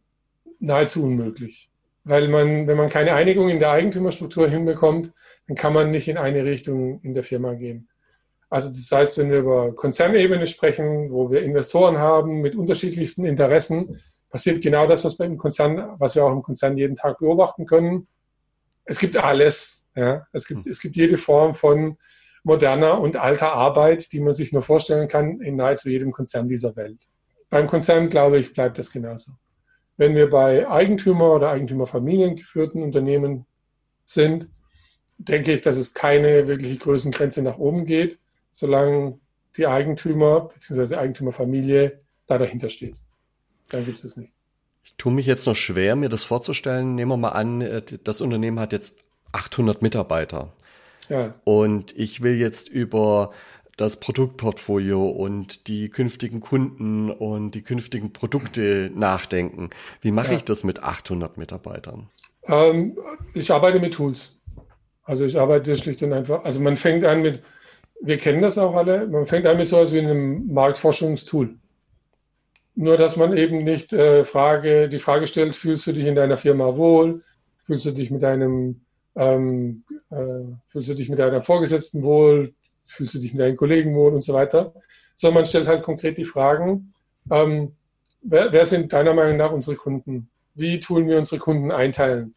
nahezu 0.59 1.03
unmöglich 1.03 1.69
weil 2.07 2.29
man, 2.29 2.67
wenn 2.67 2.77
man 2.77 2.89
keine 2.89 3.13
Einigung 3.13 3.49
in 3.49 3.59
der 3.59 3.71
Eigentümerstruktur 3.71 4.47
hinbekommt, 4.47 5.11
dann 5.47 5.57
kann 5.57 5.73
man 5.73 5.91
nicht 5.91 6.07
in 6.07 6.17
eine 6.17 6.45
Richtung 6.45 7.01
in 7.01 7.13
der 7.13 7.23
Firma 7.23 7.53
gehen. 7.53 7.89
Also 8.49 8.69
das 8.69 8.89
heißt, 8.89 9.17
wenn 9.17 9.29
wir 9.29 9.39
über 9.39 9.75
Konzernebene 9.75 10.47
sprechen, 10.47 11.11
wo 11.11 11.29
wir 11.29 11.41
Investoren 11.41 11.97
haben 11.97 12.39
mit 12.39 12.55
unterschiedlichsten 12.55 13.25
Interessen, 13.25 13.99
passiert 14.29 14.61
genau 14.61 14.87
das, 14.87 15.05
was 15.05 15.17
beim 15.17 15.37
Konzern, 15.37 15.95
was 15.99 16.15
wir 16.15 16.25
auch 16.25 16.31
im 16.31 16.41
Konzern 16.41 16.77
jeden 16.77 16.95
Tag 16.95 17.19
beobachten 17.19 17.65
können. 17.65 18.07
Es 18.85 18.99
gibt 18.99 19.17
alles. 19.17 19.87
Ja. 19.95 20.27
Es, 20.31 20.47
gibt, 20.47 20.67
es 20.67 20.79
gibt 20.79 20.95
jede 20.95 21.17
Form 21.17 21.53
von 21.53 21.97
moderner 22.43 22.99
und 22.99 23.17
alter 23.17 23.53
Arbeit, 23.53 24.11
die 24.13 24.19
man 24.19 24.33
sich 24.33 24.53
nur 24.53 24.61
vorstellen 24.61 25.07
kann 25.07 25.41
in 25.41 25.55
nahezu 25.55 25.89
jedem 25.89 26.11
Konzern 26.11 26.47
dieser 26.47 26.75
Welt. 26.75 27.07
Beim 27.49 27.67
Konzern, 27.67 28.09
glaube 28.09 28.39
ich, 28.39 28.53
bleibt 28.53 28.77
das 28.77 28.91
genauso. 28.91 29.31
Wenn 29.97 30.15
wir 30.15 30.29
bei 30.29 30.67
Eigentümer- 30.67 31.33
oder 31.33 31.49
Eigentümerfamilien 31.49 32.35
geführten 32.35 32.83
Unternehmen 32.83 33.45
sind, 34.05 34.49
denke 35.17 35.51
ich, 35.51 35.61
dass 35.61 35.77
es 35.77 35.93
keine 35.93 36.47
wirkliche 36.47 36.77
Größengrenze 36.77 37.41
nach 37.41 37.57
oben 37.57 37.85
geht, 37.85 38.19
solange 38.51 39.19
die 39.57 39.65
Eigentümer 39.65 40.49
bzw. 40.49 40.95
Eigentümerfamilie 40.95 42.01
da 42.27 42.37
dahinter 42.37 42.69
steht. 42.69 42.95
Dann 43.69 43.85
gibt 43.85 43.97
es 43.97 44.03
es 44.03 44.17
nicht. 44.17 44.33
Ich 44.83 44.95
tue 44.97 45.11
mich 45.11 45.25
jetzt 45.25 45.45
noch 45.45 45.55
schwer, 45.55 45.95
mir 45.95 46.09
das 46.09 46.23
vorzustellen. 46.23 46.95
Nehmen 46.95 47.11
wir 47.11 47.17
mal 47.17 47.29
an, 47.29 47.61
äh, 47.61 47.81
das 48.03 48.21
Unternehmen 48.21 48.59
hat 48.59 48.71
jetzt 48.71 48.95
800 49.33 49.81
Mitarbeiter. 49.81 50.53
Ja. 51.09 51.35
Und 51.43 51.97
ich 51.97 52.21
will 52.21 52.35
jetzt 52.35 52.69
über 52.69 53.31
das 53.77 53.99
Produktportfolio 53.99 55.07
und 55.07 55.67
die 55.67 55.89
künftigen 55.89 56.39
Kunden 56.39 57.11
und 57.11 57.51
die 57.51 57.61
künftigen 57.61 58.11
Produkte 58.11 58.91
nachdenken. 58.95 59.69
Wie 60.01 60.11
mache 60.11 60.31
ja. 60.31 60.37
ich 60.37 60.43
das 60.43 60.63
mit 60.63 60.83
800 60.83 61.37
Mitarbeitern? 61.37 62.09
Ähm, 62.47 62.97
ich 63.33 63.51
arbeite 63.51 63.79
mit 63.79 63.93
Tools. 63.93 64.31
Also 65.03 65.25
ich 65.25 65.39
arbeite 65.39 65.75
schlicht 65.75 66.01
und 66.03 66.11
einfach, 66.11 66.43
also 66.43 66.59
man 66.59 66.75
fängt 66.75 67.05
an 67.05 67.21
mit, 67.21 67.41
wir 68.01 68.17
kennen 68.17 68.41
das 68.41 68.57
auch 68.57 68.75
alle, 68.75 69.07
man 69.07 69.25
fängt 69.25 69.45
an 69.45 69.57
mit 69.57 69.67
so 69.67 69.77
etwas 69.77 69.93
wie 69.93 69.99
einem 69.99 70.51
Marktforschungstool. 70.53 71.55
Nur, 72.79 72.95
dass 72.95 73.17
man 73.17 73.35
eben 73.35 73.63
nicht 73.63 73.91
äh, 73.91 74.23
Frage, 74.23 74.87
die 74.87 74.99
Frage 74.99 75.27
stellt, 75.27 75.55
fühlst 75.55 75.87
du 75.87 75.91
dich 75.91 76.05
in 76.05 76.15
deiner 76.15 76.37
Firma 76.37 76.77
wohl? 76.77 77.23
Fühlst 77.63 77.85
du 77.85 77.91
dich 77.91 78.11
mit 78.11 78.23
deinem, 78.23 78.81
ähm, 79.15 79.83
äh, 80.09 80.55
fühlst 80.67 80.89
du 80.89 80.93
dich 80.93 81.09
mit 81.09 81.19
deiner 81.19 81.41
Vorgesetzten 81.41 82.03
wohl? 82.03 82.53
fühlst 82.87 83.15
du 83.15 83.19
dich 83.19 83.33
mit 83.33 83.41
deinen 83.41 83.57
Kollegen 83.57 83.95
wohl 83.95 84.13
und 84.13 84.23
so 84.23 84.33
weiter, 84.33 84.73
sondern 85.15 85.41
man 85.41 85.45
stellt 85.45 85.67
halt 85.67 85.83
konkret 85.83 86.17
die 86.17 86.25
Fragen, 86.25 86.93
ähm, 87.29 87.75
wer, 88.21 88.51
wer 88.51 88.65
sind 88.65 88.93
deiner 88.93 89.13
Meinung 89.13 89.37
nach 89.37 89.51
unsere 89.51 89.75
Kunden? 89.75 90.29
Wie 90.55 90.79
tun 90.79 91.07
wir 91.07 91.17
unsere 91.17 91.39
Kunden 91.39 91.71
einteilen? 91.71 92.33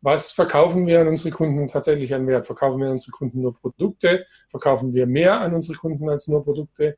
Was 0.00 0.32
verkaufen 0.32 0.86
wir 0.86 1.00
an 1.00 1.08
unsere 1.08 1.30
Kunden 1.30 1.68
tatsächlich 1.68 2.12
an 2.12 2.26
Wert? 2.26 2.44
Verkaufen 2.44 2.80
wir 2.80 2.86
an 2.86 2.92
unsere 2.92 3.12
Kunden 3.12 3.40
nur 3.40 3.54
Produkte? 3.56 4.26
Verkaufen 4.50 4.92
wir 4.92 5.06
mehr 5.06 5.40
an 5.40 5.54
unsere 5.54 5.78
Kunden 5.78 6.08
als 6.08 6.26
nur 6.26 6.42
Produkte? 6.42 6.96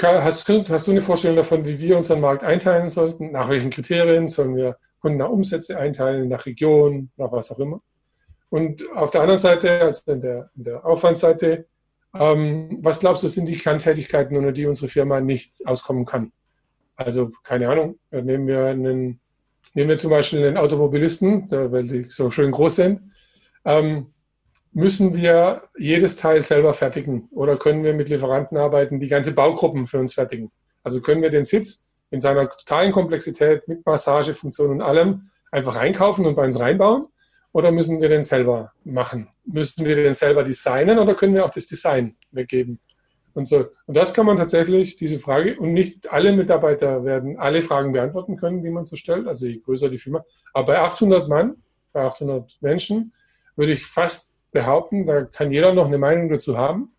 Hast 0.00 0.48
du, 0.48 0.64
hast 0.68 0.86
du 0.86 0.90
eine 0.90 1.00
Vorstellung 1.00 1.36
davon, 1.36 1.64
wie 1.64 1.78
wir 1.78 1.96
unseren 1.96 2.20
Markt 2.20 2.42
einteilen 2.42 2.90
sollten? 2.90 3.30
Nach 3.30 3.48
welchen 3.48 3.70
Kriterien 3.70 4.28
sollen 4.28 4.56
wir 4.56 4.76
Kunden 5.00 5.18
nach 5.18 5.28
Umsätze 5.28 5.78
einteilen, 5.78 6.28
nach 6.28 6.46
Region, 6.46 7.10
nach 7.16 7.30
was 7.30 7.52
auch 7.52 7.60
immer? 7.60 7.80
Und 8.48 8.84
auf 8.94 9.10
der 9.10 9.20
anderen 9.20 9.38
Seite, 9.38 9.80
also 9.80 10.12
in 10.12 10.20
der, 10.20 10.50
in 10.56 10.64
der 10.64 10.84
Aufwandsseite, 10.84 11.66
ähm, 12.14 12.78
was 12.80 13.00
glaubst 13.00 13.22
du, 13.22 13.28
sind 13.28 13.46
die 13.46 13.56
Kerntätigkeiten, 13.56 14.36
ohne 14.36 14.52
die 14.52 14.66
unsere 14.66 14.88
Firma 14.88 15.20
nicht 15.20 15.66
auskommen 15.66 16.04
kann? 16.04 16.32
Also, 16.96 17.30
keine 17.42 17.68
Ahnung, 17.68 17.98
nehmen 18.10 18.46
wir 18.46 18.66
einen, 18.66 19.20
nehmen 19.74 19.88
wir 19.90 19.98
zum 19.98 20.10
Beispiel 20.10 20.46
einen 20.46 20.56
Automobilisten, 20.56 21.50
weil 21.50 21.84
die 21.86 22.04
so 22.04 22.30
schön 22.30 22.52
groß 22.52 22.76
sind. 22.76 23.00
Ähm, 23.64 24.13
müssen 24.74 25.14
wir 25.14 25.62
jedes 25.78 26.16
Teil 26.16 26.42
selber 26.42 26.74
fertigen 26.74 27.28
oder 27.30 27.56
können 27.56 27.84
wir 27.84 27.94
mit 27.94 28.08
Lieferanten 28.08 28.58
arbeiten, 28.58 29.00
die 29.00 29.08
ganze 29.08 29.32
Baugruppen 29.32 29.86
für 29.86 29.98
uns 30.00 30.14
fertigen? 30.14 30.50
Also 30.82 31.00
können 31.00 31.22
wir 31.22 31.30
den 31.30 31.44
Sitz 31.44 31.84
in 32.10 32.20
seiner 32.20 32.48
totalen 32.48 32.92
Komplexität 32.92 33.66
mit 33.68 33.86
Massagefunktion 33.86 34.70
und 34.70 34.82
allem 34.82 35.30
einfach 35.50 35.76
einkaufen 35.76 36.26
und 36.26 36.34
bei 36.34 36.44
uns 36.44 36.58
reinbauen? 36.58 37.06
Oder 37.52 37.70
müssen 37.70 38.00
wir 38.00 38.08
den 38.08 38.24
selber 38.24 38.72
machen? 38.82 39.28
Müssen 39.44 39.86
wir 39.86 39.94
den 39.94 40.12
selber 40.12 40.42
designen 40.42 40.98
oder 40.98 41.14
können 41.14 41.34
wir 41.34 41.44
auch 41.44 41.50
das 41.50 41.68
Design 41.68 42.16
weggeben? 42.32 42.80
Und 43.32 43.48
so. 43.48 43.66
Und 43.86 43.96
das 43.96 44.12
kann 44.12 44.26
man 44.26 44.36
tatsächlich, 44.36 44.96
diese 44.96 45.20
Frage, 45.20 45.58
und 45.58 45.72
nicht 45.72 46.12
alle 46.12 46.32
Mitarbeiter 46.32 47.04
werden 47.04 47.38
alle 47.38 47.62
Fragen 47.62 47.92
beantworten 47.92 48.36
können, 48.36 48.62
die 48.62 48.70
man 48.70 48.86
so 48.86 48.96
stellt, 48.96 49.28
also 49.28 49.46
je 49.46 49.58
größer 49.58 49.88
die 49.88 49.98
Firma. 49.98 50.24
Aber 50.52 50.66
bei 50.66 50.78
800 50.78 51.28
Mann, 51.28 51.56
bei 51.92 52.02
800 52.02 52.58
Menschen, 52.60 53.12
würde 53.56 53.72
ich 53.72 53.86
fast 53.86 54.33
behaupten. 54.54 55.06
Da 55.06 55.24
kann 55.24 55.52
jeder 55.52 55.74
noch 55.74 55.86
eine 55.86 55.98
Meinung 55.98 56.30
dazu 56.30 56.56
haben. 56.56 56.94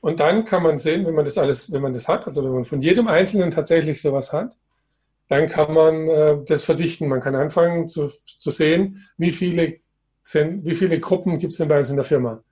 Und 0.00 0.20
dann 0.20 0.44
kann 0.44 0.62
man 0.62 0.78
sehen, 0.78 1.04
wenn 1.04 1.14
man 1.14 1.24
das 1.24 1.36
alles, 1.36 1.72
wenn 1.72 1.82
man 1.82 1.92
das 1.92 2.06
hat, 2.06 2.26
also 2.26 2.44
wenn 2.44 2.52
man 2.52 2.64
von 2.64 2.80
jedem 2.80 3.08
Einzelnen 3.08 3.50
tatsächlich 3.50 4.00
sowas 4.00 4.32
hat, 4.32 4.56
dann 5.26 5.48
kann 5.48 5.74
man 5.74 6.08
äh, 6.08 6.38
das 6.46 6.62
verdichten. 6.62 7.08
Man 7.08 7.20
kann 7.20 7.34
anfangen 7.34 7.88
zu, 7.88 8.06
zu 8.06 8.52
sehen, 8.52 9.04
wie 9.16 9.32
viele, 9.32 9.80
wie 10.32 10.74
viele 10.76 11.00
Gruppen 11.00 11.38
gibt 11.40 11.54
es 11.54 11.58
denn 11.58 11.66
bei 11.66 11.80
uns 11.80 11.90
in 11.90 11.96
der 11.96 12.04
Firma. 12.04 12.44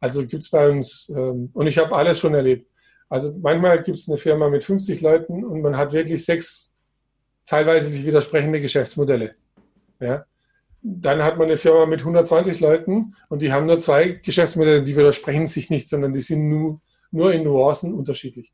Also 0.00 0.26
gibt 0.26 0.42
es 0.42 0.50
bei 0.50 0.70
uns, 0.70 1.12
ähm, 1.14 1.50
und 1.52 1.66
ich 1.66 1.76
habe 1.76 1.94
alles 1.94 2.18
schon 2.18 2.34
erlebt. 2.34 2.66
Also 3.10 3.36
manchmal 3.42 3.82
gibt 3.82 3.98
es 3.98 4.08
eine 4.08 4.16
Firma 4.16 4.48
mit 4.48 4.64
50 4.64 5.02
Leuten 5.02 5.44
und 5.44 5.60
man 5.60 5.76
hat 5.76 5.92
wirklich 5.92 6.24
sechs 6.24 6.74
teilweise 7.44 7.88
sich 7.88 8.06
widersprechende 8.06 8.60
Geschäftsmodelle. 8.60 9.34
Ja? 10.00 10.24
Dann 10.82 11.22
hat 11.22 11.38
man 11.38 11.46
eine 11.46 11.56
Firma 11.56 11.86
mit 11.86 12.00
120 12.00 12.60
Leuten 12.60 13.14
und 13.28 13.42
die 13.42 13.52
haben 13.52 13.66
nur 13.66 13.78
zwei 13.78 14.08
Geschäftsmodelle, 14.08 14.82
die 14.82 14.96
widersprechen 14.96 15.46
sich 15.46 15.70
nicht, 15.70 15.88
sondern 15.88 16.12
die 16.12 16.20
sind 16.20 16.48
nur, 16.48 16.80
nur 17.10 17.32
in 17.32 17.44
Nuancen 17.44 17.94
unterschiedlich. 17.94 18.52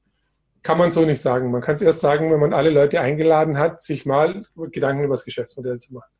Kann 0.62 0.76
man 0.76 0.90
so 0.90 1.04
nicht 1.06 1.22
sagen. 1.22 1.50
Man 1.50 1.62
kann 1.62 1.76
es 1.76 1.82
erst 1.82 2.00
sagen, 2.00 2.30
wenn 2.30 2.40
man 2.40 2.52
alle 2.52 2.70
Leute 2.70 3.00
eingeladen 3.00 3.58
hat, 3.58 3.80
sich 3.80 4.04
mal 4.04 4.44
Gedanken 4.72 5.04
über 5.04 5.14
das 5.14 5.24
Geschäftsmodell 5.24 5.78
zu 5.78 5.94
machen. 5.94 6.10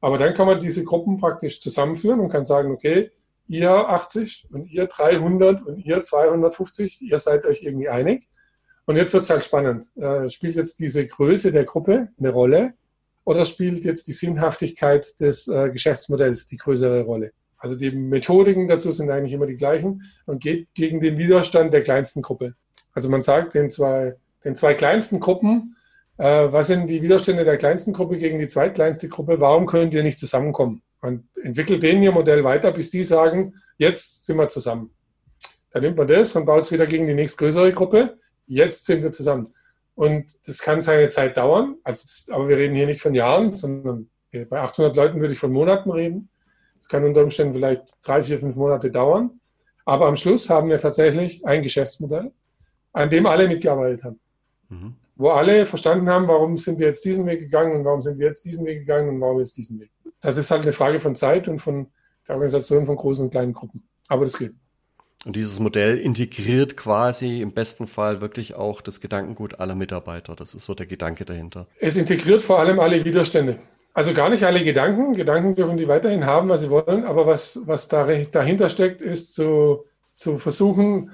Aber 0.00 0.18
dann 0.18 0.34
kann 0.34 0.46
man 0.46 0.60
diese 0.60 0.82
Gruppen 0.82 1.18
praktisch 1.18 1.60
zusammenführen 1.60 2.18
und 2.18 2.28
kann 2.28 2.44
sagen, 2.44 2.72
okay, 2.72 3.12
ihr 3.46 3.70
80 3.70 4.48
und 4.50 4.66
ihr 4.66 4.86
300 4.86 5.62
und 5.62 5.78
ihr 5.78 6.02
250, 6.02 7.02
ihr 7.02 7.18
seid 7.18 7.44
euch 7.44 7.62
irgendwie 7.62 7.88
einig. 7.88 8.28
Und 8.86 8.96
jetzt 8.96 9.12
wird 9.12 9.22
es 9.22 9.30
halt 9.30 9.44
spannend. 9.44 9.86
Äh, 9.96 10.28
spielt 10.28 10.56
jetzt 10.56 10.80
diese 10.80 11.06
Größe 11.06 11.52
der 11.52 11.64
Gruppe 11.64 12.08
eine 12.18 12.30
Rolle? 12.30 12.74
Oder 13.24 13.44
spielt 13.44 13.84
jetzt 13.84 14.06
die 14.08 14.12
Sinnhaftigkeit 14.12 15.20
des 15.20 15.48
äh, 15.48 15.70
Geschäftsmodells 15.70 16.46
die 16.46 16.56
größere 16.56 17.02
Rolle? 17.02 17.32
Also 17.56 17.76
die 17.76 17.92
Methodiken 17.92 18.66
dazu 18.66 18.90
sind 18.90 19.10
eigentlich 19.10 19.32
immer 19.32 19.46
die 19.46 19.56
gleichen 19.56 20.02
und 20.26 20.42
geht 20.42 20.74
gegen 20.74 21.00
den 21.00 21.16
Widerstand 21.16 21.72
der 21.72 21.84
kleinsten 21.84 22.20
Gruppe. 22.20 22.54
Also 22.92 23.08
man 23.08 23.22
sagt 23.22 23.54
den 23.54 23.70
zwei, 23.70 24.16
den 24.44 24.56
zwei 24.56 24.74
kleinsten 24.74 25.20
Gruppen, 25.20 25.76
äh, 26.18 26.48
was 26.50 26.66
sind 26.66 26.88
die 26.88 27.02
Widerstände 27.02 27.44
der 27.44 27.56
kleinsten 27.56 27.92
Gruppe 27.92 28.16
gegen 28.16 28.40
die 28.40 28.48
zweitkleinste 28.48 29.08
Gruppe? 29.08 29.40
Warum 29.40 29.66
können 29.66 29.90
die 29.90 30.02
nicht 30.02 30.18
zusammenkommen? 30.18 30.82
Man 31.00 31.28
entwickelt 31.42 31.82
denen 31.82 32.02
ihr 32.02 32.12
Modell 32.12 32.44
weiter, 32.44 32.72
bis 32.72 32.90
die 32.90 33.04
sagen, 33.04 33.54
jetzt 33.78 34.26
sind 34.26 34.36
wir 34.38 34.48
zusammen. 34.48 34.90
Dann 35.70 35.82
nimmt 35.82 35.96
man 35.96 36.08
das 36.08 36.36
und 36.36 36.44
baut 36.44 36.62
es 36.62 36.72
wieder 36.72 36.86
gegen 36.86 37.06
die 37.06 37.14
nächstgrößere 37.14 37.72
Gruppe. 37.72 38.18
Jetzt 38.46 38.86
sind 38.86 39.02
wir 39.02 39.10
zusammen. 39.10 39.54
Und 39.94 40.38
das 40.46 40.60
kann 40.60 40.82
seine 40.82 41.08
Zeit 41.08 41.36
dauern. 41.36 41.76
Also 41.84 42.04
das, 42.04 42.28
aber 42.30 42.48
wir 42.48 42.56
reden 42.56 42.74
hier 42.74 42.86
nicht 42.86 43.02
von 43.02 43.14
Jahren, 43.14 43.52
sondern 43.52 44.08
bei 44.32 44.60
800 44.60 44.96
Leuten 44.96 45.20
würde 45.20 45.32
ich 45.32 45.38
von 45.38 45.52
Monaten 45.52 45.90
reden. 45.90 46.28
Das 46.78 46.88
kann 46.88 47.04
unter 47.04 47.22
Umständen 47.22 47.52
vielleicht 47.52 47.82
drei, 48.02 48.22
vier, 48.22 48.38
fünf 48.38 48.56
Monate 48.56 48.90
dauern. 48.90 49.40
Aber 49.84 50.06
am 50.06 50.16
Schluss 50.16 50.48
haben 50.48 50.68
wir 50.68 50.78
tatsächlich 50.78 51.44
ein 51.44 51.62
Geschäftsmodell, 51.62 52.32
an 52.92 53.10
dem 53.10 53.26
alle 53.26 53.48
mitgearbeitet 53.48 54.04
haben. 54.04 54.20
Mhm. 54.68 54.94
Wo 55.16 55.30
alle 55.30 55.66
verstanden 55.66 56.08
haben, 56.08 56.26
warum 56.28 56.56
sind 56.56 56.78
wir 56.78 56.86
jetzt 56.86 57.04
diesen 57.04 57.26
Weg 57.26 57.40
gegangen 57.40 57.76
und 57.76 57.84
warum 57.84 58.02
sind 58.02 58.18
wir 58.18 58.26
jetzt 58.26 58.44
diesen 58.44 58.64
Weg 58.64 58.80
gegangen 58.80 59.10
und 59.10 59.20
warum 59.20 59.38
jetzt 59.38 59.56
diesen 59.56 59.78
Weg. 59.78 59.90
Das 60.20 60.36
ist 60.36 60.50
halt 60.50 60.62
eine 60.62 60.72
Frage 60.72 61.00
von 61.00 61.14
Zeit 61.14 61.48
und 61.48 61.58
von 61.58 61.88
der 62.26 62.36
Organisation 62.36 62.86
von 62.86 62.96
großen 62.96 63.26
und 63.26 63.30
kleinen 63.30 63.52
Gruppen. 63.52 63.86
Aber 64.08 64.24
das 64.24 64.38
geht. 64.38 64.54
Und 65.24 65.36
dieses 65.36 65.60
Modell 65.60 65.98
integriert 65.98 66.76
quasi 66.76 67.42
im 67.42 67.52
besten 67.52 67.86
Fall 67.86 68.20
wirklich 68.20 68.54
auch 68.54 68.80
das 68.80 69.00
Gedankengut 69.00 69.60
aller 69.60 69.76
Mitarbeiter. 69.76 70.34
Das 70.34 70.54
ist 70.54 70.64
so 70.64 70.74
der 70.74 70.86
Gedanke 70.86 71.24
dahinter. 71.24 71.68
Es 71.78 71.96
integriert 71.96 72.42
vor 72.42 72.58
allem 72.58 72.80
alle 72.80 73.04
Widerstände. 73.04 73.58
Also 73.94 74.14
gar 74.14 74.30
nicht 74.30 74.42
alle 74.42 74.64
Gedanken. 74.64 75.12
Gedanken 75.12 75.54
dürfen 75.54 75.76
die 75.76 75.86
weiterhin 75.86 76.26
haben, 76.26 76.48
was 76.48 76.62
sie 76.62 76.70
wollen. 76.70 77.04
Aber 77.04 77.26
was, 77.26 77.60
was 77.66 77.86
dahinter 77.88 78.68
steckt, 78.68 79.00
ist 79.00 79.34
zu, 79.34 79.84
zu 80.14 80.38
versuchen, 80.38 81.12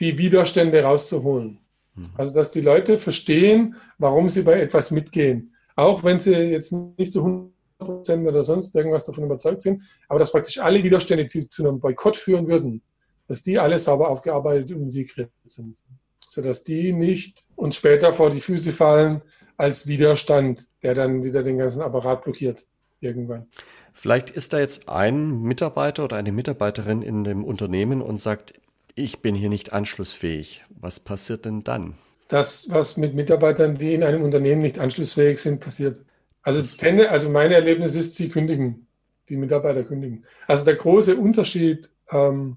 die 0.00 0.16
Widerstände 0.16 0.82
rauszuholen. 0.82 1.58
Mhm. 1.94 2.10
Also 2.16 2.34
dass 2.34 2.52
die 2.52 2.62
Leute 2.62 2.96
verstehen, 2.96 3.76
warum 3.98 4.30
sie 4.30 4.42
bei 4.42 4.60
etwas 4.60 4.92
mitgehen. 4.92 5.54
Auch 5.76 6.04
wenn 6.04 6.18
sie 6.18 6.32
jetzt 6.32 6.72
nicht 6.72 7.12
zu 7.12 7.20
100 7.20 7.52
Prozent 7.78 8.26
oder 8.26 8.44
sonst 8.44 8.74
irgendwas 8.74 9.04
davon 9.04 9.24
überzeugt 9.24 9.62
sind, 9.62 9.82
aber 10.08 10.20
dass 10.20 10.32
praktisch 10.32 10.58
alle 10.58 10.82
Widerstände 10.82 11.26
zu 11.26 11.66
einem 11.66 11.80
Boykott 11.80 12.16
führen 12.16 12.46
würden 12.46 12.82
dass 13.28 13.42
die 13.42 13.58
alle 13.58 13.78
sauber 13.78 14.08
aufgearbeitet 14.08 14.72
und 14.72 14.82
integriert 14.82 15.30
sind, 15.44 15.76
sodass 16.20 16.64
die 16.64 16.92
nicht 16.92 17.46
uns 17.56 17.76
später 17.76 18.12
vor 18.12 18.30
die 18.30 18.40
Füße 18.40 18.72
fallen 18.72 19.22
als 19.56 19.86
Widerstand, 19.86 20.66
der 20.82 20.94
dann 20.94 21.22
wieder 21.22 21.42
den 21.42 21.58
ganzen 21.58 21.82
Apparat 21.82 22.24
blockiert 22.24 22.66
irgendwann. 23.00 23.46
Vielleicht 23.92 24.30
ist 24.30 24.52
da 24.52 24.58
jetzt 24.58 24.88
ein 24.88 25.42
Mitarbeiter 25.42 26.04
oder 26.04 26.16
eine 26.16 26.32
Mitarbeiterin 26.32 27.02
in 27.02 27.24
dem 27.24 27.44
Unternehmen 27.44 28.00
und 28.00 28.20
sagt, 28.20 28.54
ich 28.94 29.20
bin 29.20 29.34
hier 29.34 29.48
nicht 29.48 29.72
anschlussfähig. 29.72 30.64
Was 30.80 31.00
passiert 31.00 31.44
denn 31.44 31.60
dann? 31.60 31.94
Das, 32.28 32.70
was 32.70 32.96
mit 32.96 33.14
Mitarbeitern, 33.14 33.76
die 33.76 33.94
in 33.94 34.02
einem 34.02 34.22
Unternehmen 34.22 34.62
nicht 34.62 34.78
anschlussfähig 34.78 35.38
sind, 35.38 35.60
passiert. 35.60 36.00
Also, 36.42 36.62
also 37.08 37.28
mein 37.28 37.52
Erlebnis 37.52 37.94
ist, 37.94 38.16
sie 38.16 38.28
kündigen, 38.28 38.86
die 39.28 39.36
Mitarbeiter 39.36 39.84
kündigen. 39.84 40.24
Also 40.46 40.64
der 40.64 40.76
große 40.76 41.16
Unterschied 41.16 41.90
ähm, 42.10 42.56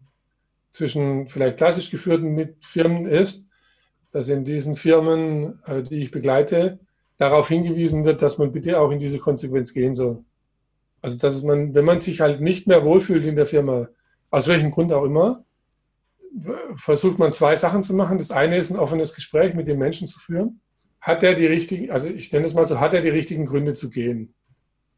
zwischen 0.76 1.30
vielleicht 1.30 1.58
klassisch 1.58 1.90
geführten 1.90 2.56
Firmen 2.60 3.06
ist, 3.06 3.48
dass 4.12 4.28
in 4.28 4.44
diesen 4.44 4.76
Firmen, 4.76 5.62
äh, 5.66 5.82
die 5.84 6.02
ich 6.02 6.12
begleite, 6.12 6.80
darauf 7.18 7.48
hingewiesen 7.48 8.04
wird, 8.04 8.22
dass 8.22 8.38
man 8.38 8.52
bitte 8.52 8.78
auch 8.80 8.92
in 8.92 9.00
diese 9.00 9.20
Konsequenz 9.20 9.74
gehen 9.74 9.96
soll. 9.96 10.26
Also 11.02 11.18
dass 11.18 11.42
man, 11.44 11.74
wenn 11.74 11.86
man 11.86 12.02
sich 12.02 12.20
halt 12.20 12.42
nicht 12.42 12.68
mehr 12.68 12.84
wohlfühlt 12.84 13.26
in 13.26 13.38
der 13.38 13.46
Firma, 13.46 13.88
aus 14.30 14.50
welchem 14.50 14.72
Grund 14.72 14.92
auch 14.92 15.06
immer, 15.06 15.46
versucht 16.76 17.20
man 17.20 17.32
zwei 17.32 17.56
Sachen 17.56 17.82
zu 17.82 17.96
machen. 17.96 18.18
Das 18.18 18.32
eine 18.32 18.58
ist 18.58 18.70
ein 18.70 18.80
offenes 18.80 19.16
Gespräch 19.16 19.54
mit 19.54 19.70
dem 19.70 19.80
Menschen 19.80 20.10
zu 20.10 20.20
führen. 20.20 20.60
Hat 21.00 21.24
er 21.24 21.36
die 21.36 21.46
richtigen, 21.46 21.90
also 21.90 22.10
ich 22.10 22.34
nenne 22.34 22.46
es 22.46 22.54
mal 22.54 22.68
so, 22.68 22.82
hat 22.82 22.94
er 22.94 23.02
die 23.02 23.10
richtigen 23.10 23.46
Gründe 23.46 23.76
zu 23.76 23.90
gehen? 23.90 24.34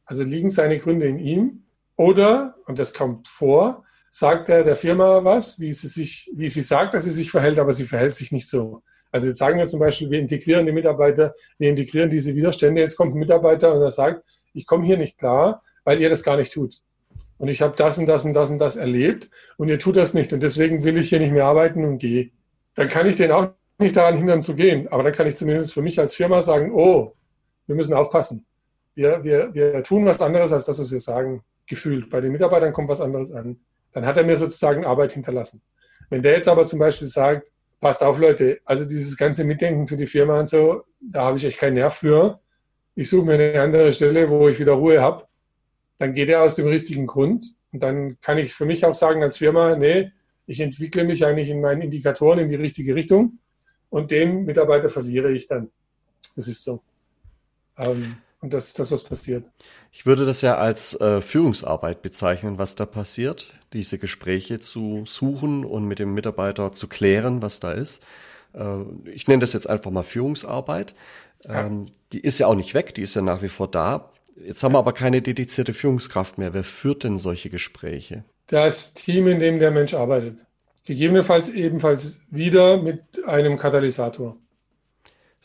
Also 0.06 0.24
liegen 0.24 0.50
seine 0.50 0.80
Gründe 0.80 1.06
in 1.06 1.20
ihm? 1.20 1.66
Oder, 1.98 2.56
und 2.66 2.80
das 2.80 2.96
kommt 2.96 3.28
vor, 3.28 3.84
sagt 4.10 4.50
er 4.50 4.64
der 4.64 4.76
Firma 4.76 5.24
was, 5.24 5.60
wie 5.60 5.74
sie 5.74 5.88
sich, 5.88 6.32
wie 6.34 6.48
sie 6.48 6.62
sagt, 6.62 6.94
dass 6.94 7.04
sie 7.04 7.12
sich 7.12 7.32
verhält, 7.32 7.60
aber 7.60 7.74
sie 7.74 7.86
verhält 7.86 8.16
sich 8.16 8.32
nicht 8.32 8.50
so. 8.50 8.82
Also 9.12 9.28
jetzt 9.28 9.38
sagen 9.38 9.58
wir 9.58 9.68
zum 9.68 9.80
Beispiel, 9.80 10.10
wir 10.10 10.20
integrieren 10.20 10.66
die 10.66 10.72
Mitarbeiter, 10.72 11.34
wir 11.58 11.70
integrieren 11.70 12.10
diese 12.10 12.36
Widerstände. 12.36 12.82
Jetzt 12.82 12.98
kommt 12.98 13.16
ein 13.16 13.20
Mitarbeiter 13.20 13.74
und 13.74 13.82
er 13.82 13.92
sagt, 13.92 14.24
ich 14.54 14.66
komme 14.66 14.86
hier 14.86 14.98
nicht 14.98 15.18
klar, 15.18 15.64
weil 15.84 16.02
ihr 16.02 16.10
das 16.10 16.24
gar 16.24 16.38
nicht 16.38 16.54
tut. 16.54 16.82
Und 17.38 17.48
ich 17.48 17.62
habe 17.62 17.76
das 17.76 17.98
und 17.98 18.08
das 18.08 18.26
und 18.26 18.34
das 18.34 18.50
und 18.50 18.58
das 18.58 18.76
erlebt 18.76 19.30
und 19.58 19.70
ihr 19.70 19.80
tut 19.80 19.96
das 19.96 20.14
nicht 20.14 20.34
und 20.34 20.42
deswegen 20.42 20.84
will 20.84 20.98
ich 20.98 21.10
hier 21.10 21.20
nicht 21.20 21.32
mehr 21.32 21.46
arbeiten 21.46 21.86
und 21.86 22.00
gehe. 22.00 22.32
Dann 22.76 22.90
kann 22.90 23.08
ich 23.08 23.16
den 23.16 23.32
auch 23.32 23.52
nicht 23.80 23.96
daran 23.96 24.18
hindern 24.18 24.42
zu 24.42 24.56
gehen, 24.56 24.88
aber 24.88 25.04
dann 25.04 25.14
kann 25.14 25.28
ich 25.28 25.36
zumindest 25.36 25.74
für 25.74 25.84
mich 25.84 26.00
als 26.00 26.16
Firma 26.16 26.42
sagen, 26.42 26.72
oh, 26.74 27.14
wir 27.68 27.76
müssen 27.76 27.94
aufpassen. 27.94 28.46
Wir, 28.96 29.24
wir, 29.24 29.54
wir 29.54 29.84
tun 29.84 30.06
was 30.06 30.22
anderes 30.22 30.52
als 30.52 30.66
das, 30.66 30.80
was 30.80 30.92
wir 30.92 31.00
sagen, 31.00 31.44
gefühlt. 31.68 32.10
Bei 32.10 32.20
den 32.20 32.32
Mitarbeitern 32.32 32.74
kommt 32.74 32.90
was 32.90 33.02
anderes 33.02 33.32
an 33.32 33.60
dann 33.98 34.06
hat 34.06 34.16
er 34.16 34.24
mir 34.24 34.38
sozusagen 34.38 34.86
Arbeit 34.86 35.14
hinterlassen. 35.14 35.60
Wenn 36.12 36.22
der 36.22 36.34
jetzt 36.34 36.48
aber 36.48 36.68
zum 36.68 36.78
Beispiel 36.78 37.10
sagt, 37.10 37.48
passt 37.80 38.04
auf 38.04 38.20
Leute, 38.20 38.60
also 38.64 38.86
dieses 38.86 39.18
ganze 39.18 39.44
Mitdenken 39.44 39.88
für 39.88 39.98
die 39.98 40.06
Firma 40.06 40.40
und 40.40 40.48
so, 40.48 40.84
da 41.02 41.26
habe 41.26 41.38
ich 41.38 41.46
echt 41.46 41.58
keinen 41.58 41.74
Nerv 41.74 41.96
für. 41.96 42.40
Ich 42.94 43.10
suche 43.10 43.26
mir 43.26 43.34
eine 43.34 43.60
andere 43.60 43.92
Stelle, 43.92 44.30
wo 44.30 44.50
ich 44.50 44.60
wieder 44.60 44.74
Ruhe 44.74 45.02
habe. 45.02 45.26
Dann 45.98 46.14
geht 46.14 46.30
er 46.30 46.44
aus 46.44 46.54
dem 46.54 46.68
richtigen 46.68 47.08
Grund. 47.08 47.56
Und 47.72 47.82
dann 47.82 48.20
kann 48.22 48.38
ich 48.38 48.54
für 48.54 48.66
mich 48.66 48.86
auch 48.86 48.94
sagen 48.94 49.24
als 49.24 49.38
Firma, 49.38 49.76
nee, 49.76 50.12
ich 50.46 50.60
entwickle 50.60 51.04
mich 51.04 51.26
eigentlich 51.26 51.50
in 51.50 51.60
meinen 51.60 51.82
Indikatoren 51.82 52.38
in 52.38 52.50
die 52.50 52.56
richtige 52.56 52.94
Richtung. 52.94 53.40
und 53.90 54.12
den 54.12 54.46
Mitarbeiter 54.46 54.90
verliere 54.90 55.32
ich 55.32 55.48
dann. 55.48 55.72
Das 56.36 56.48
ist 56.48 56.62
so. 56.64 56.84
Ähm, 57.80 58.18
und 58.40 58.54
das 58.54 58.68
ist 58.68 58.80
das, 58.80 58.92
was 58.92 59.04
passiert. 59.04 59.46
Ich 59.92 60.06
würde 60.06 60.26
das 60.26 60.42
ja 60.42 60.58
als 60.58 61.00
äh, 61.00 61.22
Führungsarbeit 61.22 62.02
bezeichnen, 62.02 62.60
was 62.60 62.76
da 62.76 62.86
passiert, 62.86 63.54
diese 63.74 63.98
Gespräche 63.98 64.60
zu 64.60 65.04
suchen 65.08 65.66
und 65.66 65.86
mit 65.86 66.00
dem 66.00 66.14
Mitarbeiter 66.14 66.72
zu 66.72 66.88
klären, 66.88 67.42
was 67.42 67.60
da 67.60 67.72
ist. 67.72 68.04
Äh, 68.54 68.84
ich 69.06 69.28
nenne 69.28 69.42
das 69.42 69.54
jetzt 69.54 69.68
einfach 69.68 69.90
mal 69.90 70.04
Führungsarbeit. 70.04 70.94
Ähm, 71.46 71.86
ja. 71.86 71.94
Die 72.14 72.20
ist 72.20 72.40
ja 72.40 72.48
auch 72.48 72.56
nicht 72.56 72.74
weg, 72.74 72.94
die 72.94 73.02
ist 73.02 73.16
ja 73.16 73.22
nach 73.22 73.42
wie 73.42 73.50
vor 73.50 73.68
da. 73.68 74.12
Jetzt 74.36 74.64
haben 74.64 74.74
wir 74.74 74.80
aber 74.80 74.94
keine 74.94 75.24
dedizierte 75.24 75.74
Führungskraft 75.74 76.38
mehr. 76.38 76.54
Wer 76.54 76.64
führt 76.64 77.04
denn 77.04 77.18
solche 77.18 77.50
Gespräche? 77.50 78.24
Das 78.48 78.94
Team, 78.94 79.28
in 79.28 79.40
dem 79.40 79.60
der 79.60 79.72
Mensch 79.72 79.96
arbeitet. 79.96 80.38
Gegebenenfalls 80.86 81.50
ebenfalls 81.50 82.22
wieder 82.30 82.82
mit 82.82 83.26
einem 83.26 83.58
Katalysator. 83.58 84.38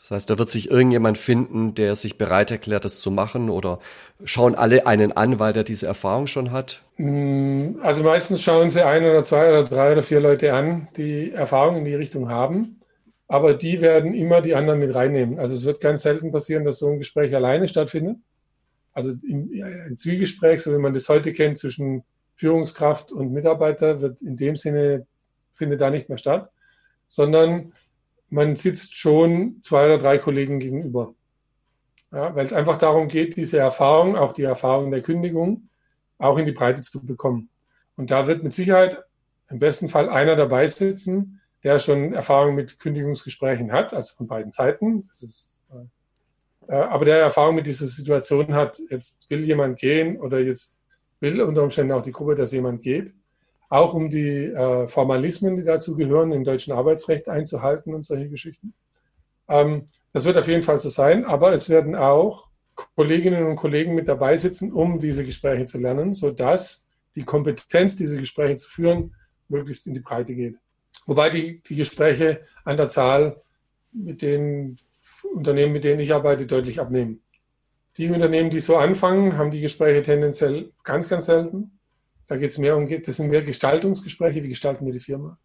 Das 0.03 0.11
heißt, 0.11 0.29
da 0.29 0.37
wird 0.37 0.49
sich 0.49 0.69
irgendjemand 0.69 1.17
finden, 1.17 1.75
der 1.75 1.95
sich 1.95 2.17
bereit 2.17 2.51
erklärt, 2.51 2.83
das 2.83 2.99
zu 2.99 3.09
machen 3.09 3.49
oder 3.49 3.79
schauen 4.25 4.53
alle 4.53 4.85
einen 4.85 5.13
an, 5.13 5.39
weil 5.39 5.53
der 5.53 5.63
diese 5.63 5.87
Erfahrung 5.87 6.27
schon 6.27 6.51
hat? 6.51 6.83
Mm, 6.97 7.79
also 7.81 8.03
meistens 8.03 8.43
schauen 8.43 8.69
sie 8.69 8.85
ein 8.85 9.01
oder 9.03 9.23
zwei 9.23 9.47
oder 9.47 9.63
drei 9.63 9.93
oder 9.93 10.03
vier 10.03 10.19
Leute 10.19 10.53
an, 10.53 10.89
die 10.97 11.31
Erfahrung 11.31 11.77
in 11.77 11.85
die 11.85 11.95
Richtung 11.95 12.27
haben. 12.27 12.81
Aber 13.29 13.53
die 13.53 13.79
werden 13.79 14.13
immer 14.13 14.41
die 14.41 14.55
anderen 14.55 14.81
mit 14.81 14.93
reinnehmen. 14.93 15.39
Also 15.39 15.55
es 15.55 15.63
wird 15.63 15.79
ganz 15.79 16.01
selten 16.01 16.33
passieren, 16.33 16.65
dass 16.65 16.79
so 16.79 16.89
ein 16.89 16.99
Gespräch 16.99 17.33
alleine 17.33 17.69
stattfindet. 17.69 18.17
Also 18.91 19.11
ein 19.11 19.95
Zwiegespräch, 19.95 20.61
so 20.61 20.73
wie 20.73 20.79
man 20.79 20.93
das 20.93 21.07
heute 21.07 21.31
kennt, 21.31 21.59
zwischen 21.59 22.03
Führungskraft 22.35 23.13
und 23.13 23.31
Mitarbeiter, 23.31 24.01
wird 24.01 24.21
in 24.21 24.35
dem 24.35 24.57
Sinne, 24.57 25.07
findet 25.53 25.79
da 25.79 25.89
nicht 25.89 26.09
mehr 26.09 26.17
statt, 26.17 26.51
sondern 27.07 27.71
man 28.33 28.55
sitzt 28.55 28.97
schon 28.97 29.59
zwei 29.61 29.85
oder 29.85 29.99
drei 29.99 30.17
Kollegen 30.17 30.59
gegenüber. 30.59 31.13
Ja, 32.11 32.35
weil 32.35 32.45
es 32.45 32.53
einfach 32.53 32.77
darum 32.77 33.07
geht, 33.07 33.35
diese 33.35 33.59
Erfahrung, 33.59 34.15
auch 34.15 34.33
die 34.33 34.43
Erfahrung 34.43 34.89
der 34.89 35.01
Kündigung, 35.01 35.69
auch 36.17 36.37
in 36.39 36.45
die 36.45 36.51
Breite 36.51 36.81
zu 36.81 37.05
bekommen. 37.05 37.49
Und 37.95 38.09
da 38.09 38.25
wird 38.25 38.43
mit 38.43 38.53
Sicherheit 38.53 39.03
im 39.49 39.59
besten 39.59 39.87
Fall 39.87 40.09
einer 40.09 40.35
dabei 40.35 40.65
sitzen, 40.67 41.41
der 41.63 41.77
schon 41.77 42.13
Erfahrung 42.13 42.55
mit 42.55 42.79
Kündigungsgesprächen 42.79 43.71
hat, 43.71 43.93
also 43.93 44.15
von 44.15 44.27
beiden 44.27 44.51
Seiten. 44.51 45.03
Das 45.03 45.21
ist, 45.21 45.63
äh, 46.67 46.73
aber 46.73 47.05
der 47.05 47.19
Erfahrung 47.19 47.55
mit 47.55 47.67
dieser 47.67 47.87
Situation 47.87 48.53
hat, 48.55 48.81
jetzt 48.89 49.29
will 49.29 49.43
jemand 49.43 49.77
gehen 49.79 50.19
oder 50.19 50.39
jetzt 50.39 50.79
will 51.19 51.39
unter 51.41 51.61
Umständen 51.61 51.91
auch 51.93 52.01
die 52.01 52.11
Gruppe, 52.11 52.33
dass 52.35 52.51
jemand 52.51 52.81
geht 52.81 53.13
auch 53.73 53.95
um 53.95 54.11
die 54.11 54.45
äh, 54.45 54.87
Formalismen, 54.87 55.57
die 55.57 55.63
dazu 55.63 55.95
gehören, 55.95 56.31
im 56.31 56.43
deutschen 56.43 56.73
Arbeitsrecht 56.73 57.27
einzuhalten 57.27 57.95
und 57.95 58.05
solche 58.05 58.29
Geschichten. 58.29 58.75
Ähm, 59.47 59.89
das 60.13 60.25
wird 60.25 60.37
auf 60.37 60.47
jeden 60.47 60.61
Fall 60.61 60.79
so 60.79 60.89
sein, 60.89 61.25
aber 61.25 61.53
es 61.53 61.69
werden 61.69 61.95
auch 61.95 62.49
Kolleginnen 62.95 63.47
und 63.47 63.55
Kollegen 63.55 63.95
mit 63.95 64.07
dabei 64.07 64.37
sitzen, 64.37 64.71
um 64.71 64.99
diese 64.99 65.25
Gespräche 65.25 65.65
zu 65.65 65.79
lernen, 65.79 66.13
sodass 66.13 66.87
die 67.15 67.23
Kompetenz, 67.23 67.95
diese 67.95 68.17
Gespräche 68.17 68.57
zu 68.57 68.69
führen, 68.69 69.15
möglichst 69.49 69.87
in 69.87 69.95
die 69.95 70.01
Breite 70.01 70.35
geht. 70.35 70.55
Wobei 71.07 71.31
die, 71.31 71.61
die 71.63 71.75
Gespräche 71.75 72.41
an 72.65 72.77
der 72.77 72.89
Zahl 72.89 73.41
mit 73.91 74.21
den 74.21 74.77
Unternehmen, 75.33 75.73
mit 75.73 75.83
denen 75.83 75.99
ich 75.99 76.13
arbeite, 76.13 76.45
deutlich 76.45 76.79
abnehmen. 76.79 77.23
Die 77.97 78.07
Unternehmen, 78.07 78.51
die 78.51 78.59
so 78.59 78.77
anfangen, 78.77 79.35
haben 79.35 79.49
die 79.49 79.61
Gespräche 79.61 80.03
tendenziell 80.03 80.71
ganz, 80.83 81.09
ganz 81.09 81.25
selten. 81.25 81.79
Da 82.33 82.39
geht 82.39 82.49
es 82.49 82.57
mehr 82.57 82.75
um, 82.75 82.89
das 82.89 83.17
sind 83.17 83.29
mehr 83.29 83.43
Gestaltungsgespräche, 83.43 84.41
wie 84.41 84.47
gestalten 84.47 84.87
wir 84.87 84.93
die 84.93 84.99
Firma. 84.99 85.37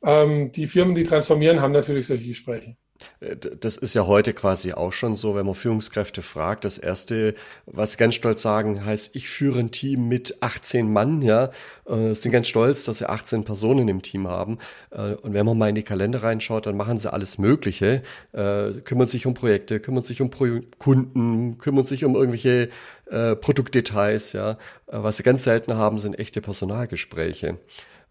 Ähm, 0.00 0.52
die 0.52 0.68
Firmen, 0.68 0.94
die 0.94 1.02
transformieren, 1.02 1.60
haben 1.60 1.72
natürlich 1.72 2.06
solche 2.06 2.28
Gespräche. 2.28 2.76
Äh, 3.20 3.36
das 3.36 3.76
ist 3.76 3.94
ja 3.94 4.06
heute 4.06 4.32
quasi 4.32 4.72
auch 4.72 4.92
schon 4.92 5.16
so, 5.16 5.34
wenn 5.34 5.46
man 5.46 5.54
Führungskräfte 5.54 6.22
fragt. 6.22 6.64
Das 6.64 6.78
erste, 6.78 7.34
was 7.66 7.92
sie 7.92 7.98
ganz 7.98 8.14
stolz 8.14 8.42
sagen, 8.42 8.84
heißt, 8.84 9.14
ich 9.16 9.28
führe 9.28 9.60
ein 9.60 9.70
Team 9.70 10.08
mit 10.08 10.42
18 10.42 10.92
Mann, 10.92 11.22
ja, 11.22 11.50
äh, 11.86 12.14
sind 12.14 12.32
ganz 12.32 12.48
stolz, 12.48 12.84
dass 12.84 12.98
sie 12.98 13.08
18 13.08 13.44
Personen 13.44 13.88
im 13.88 14.02
Team 14.02 14.28
haben. 14.28 14.58
Äh, 14.90 15.14
und 15.14 15.34
wenn 15.34 15.46
man 15.46 15.58
mal 15.58 15.68
in 15.68 15.74
die 15.74 15.82
Kalender 15.82 16.22
reinschaut, 16.22 16.66
dann 16.66 16.76
machen 16.76 16.98
sie 16.98 17.12
alles 17.12 17.38
Mögliche, 17.38 18.02
äh, 18.32 18.72
kümmern 18.84 19.08
sich 19.08 19.26
um 19.26 19.34
Projekte, 19.34 19.80
kümmern 19.80 20.02
sich 20.02 20.20
um 20.20 20.30
Pro 20.30 20.44
Kunden, 20.78 21.58
kümmern 21.58 21.86
sich 21.86 22.04
um 22.04 22.14
irgendwelche 22.14 22.68
Produktdetails, 23.40 24.32
ja. 24.32 24.56
Was 24.86 25.18
sie 25.18 25.22
ganz 25.22 25.44
selten 25.44 25.74
haben, 25.74 25.98
sind 25.98 26.18
echte 26.18 26.40
Personalgespräche. 26.40 27.58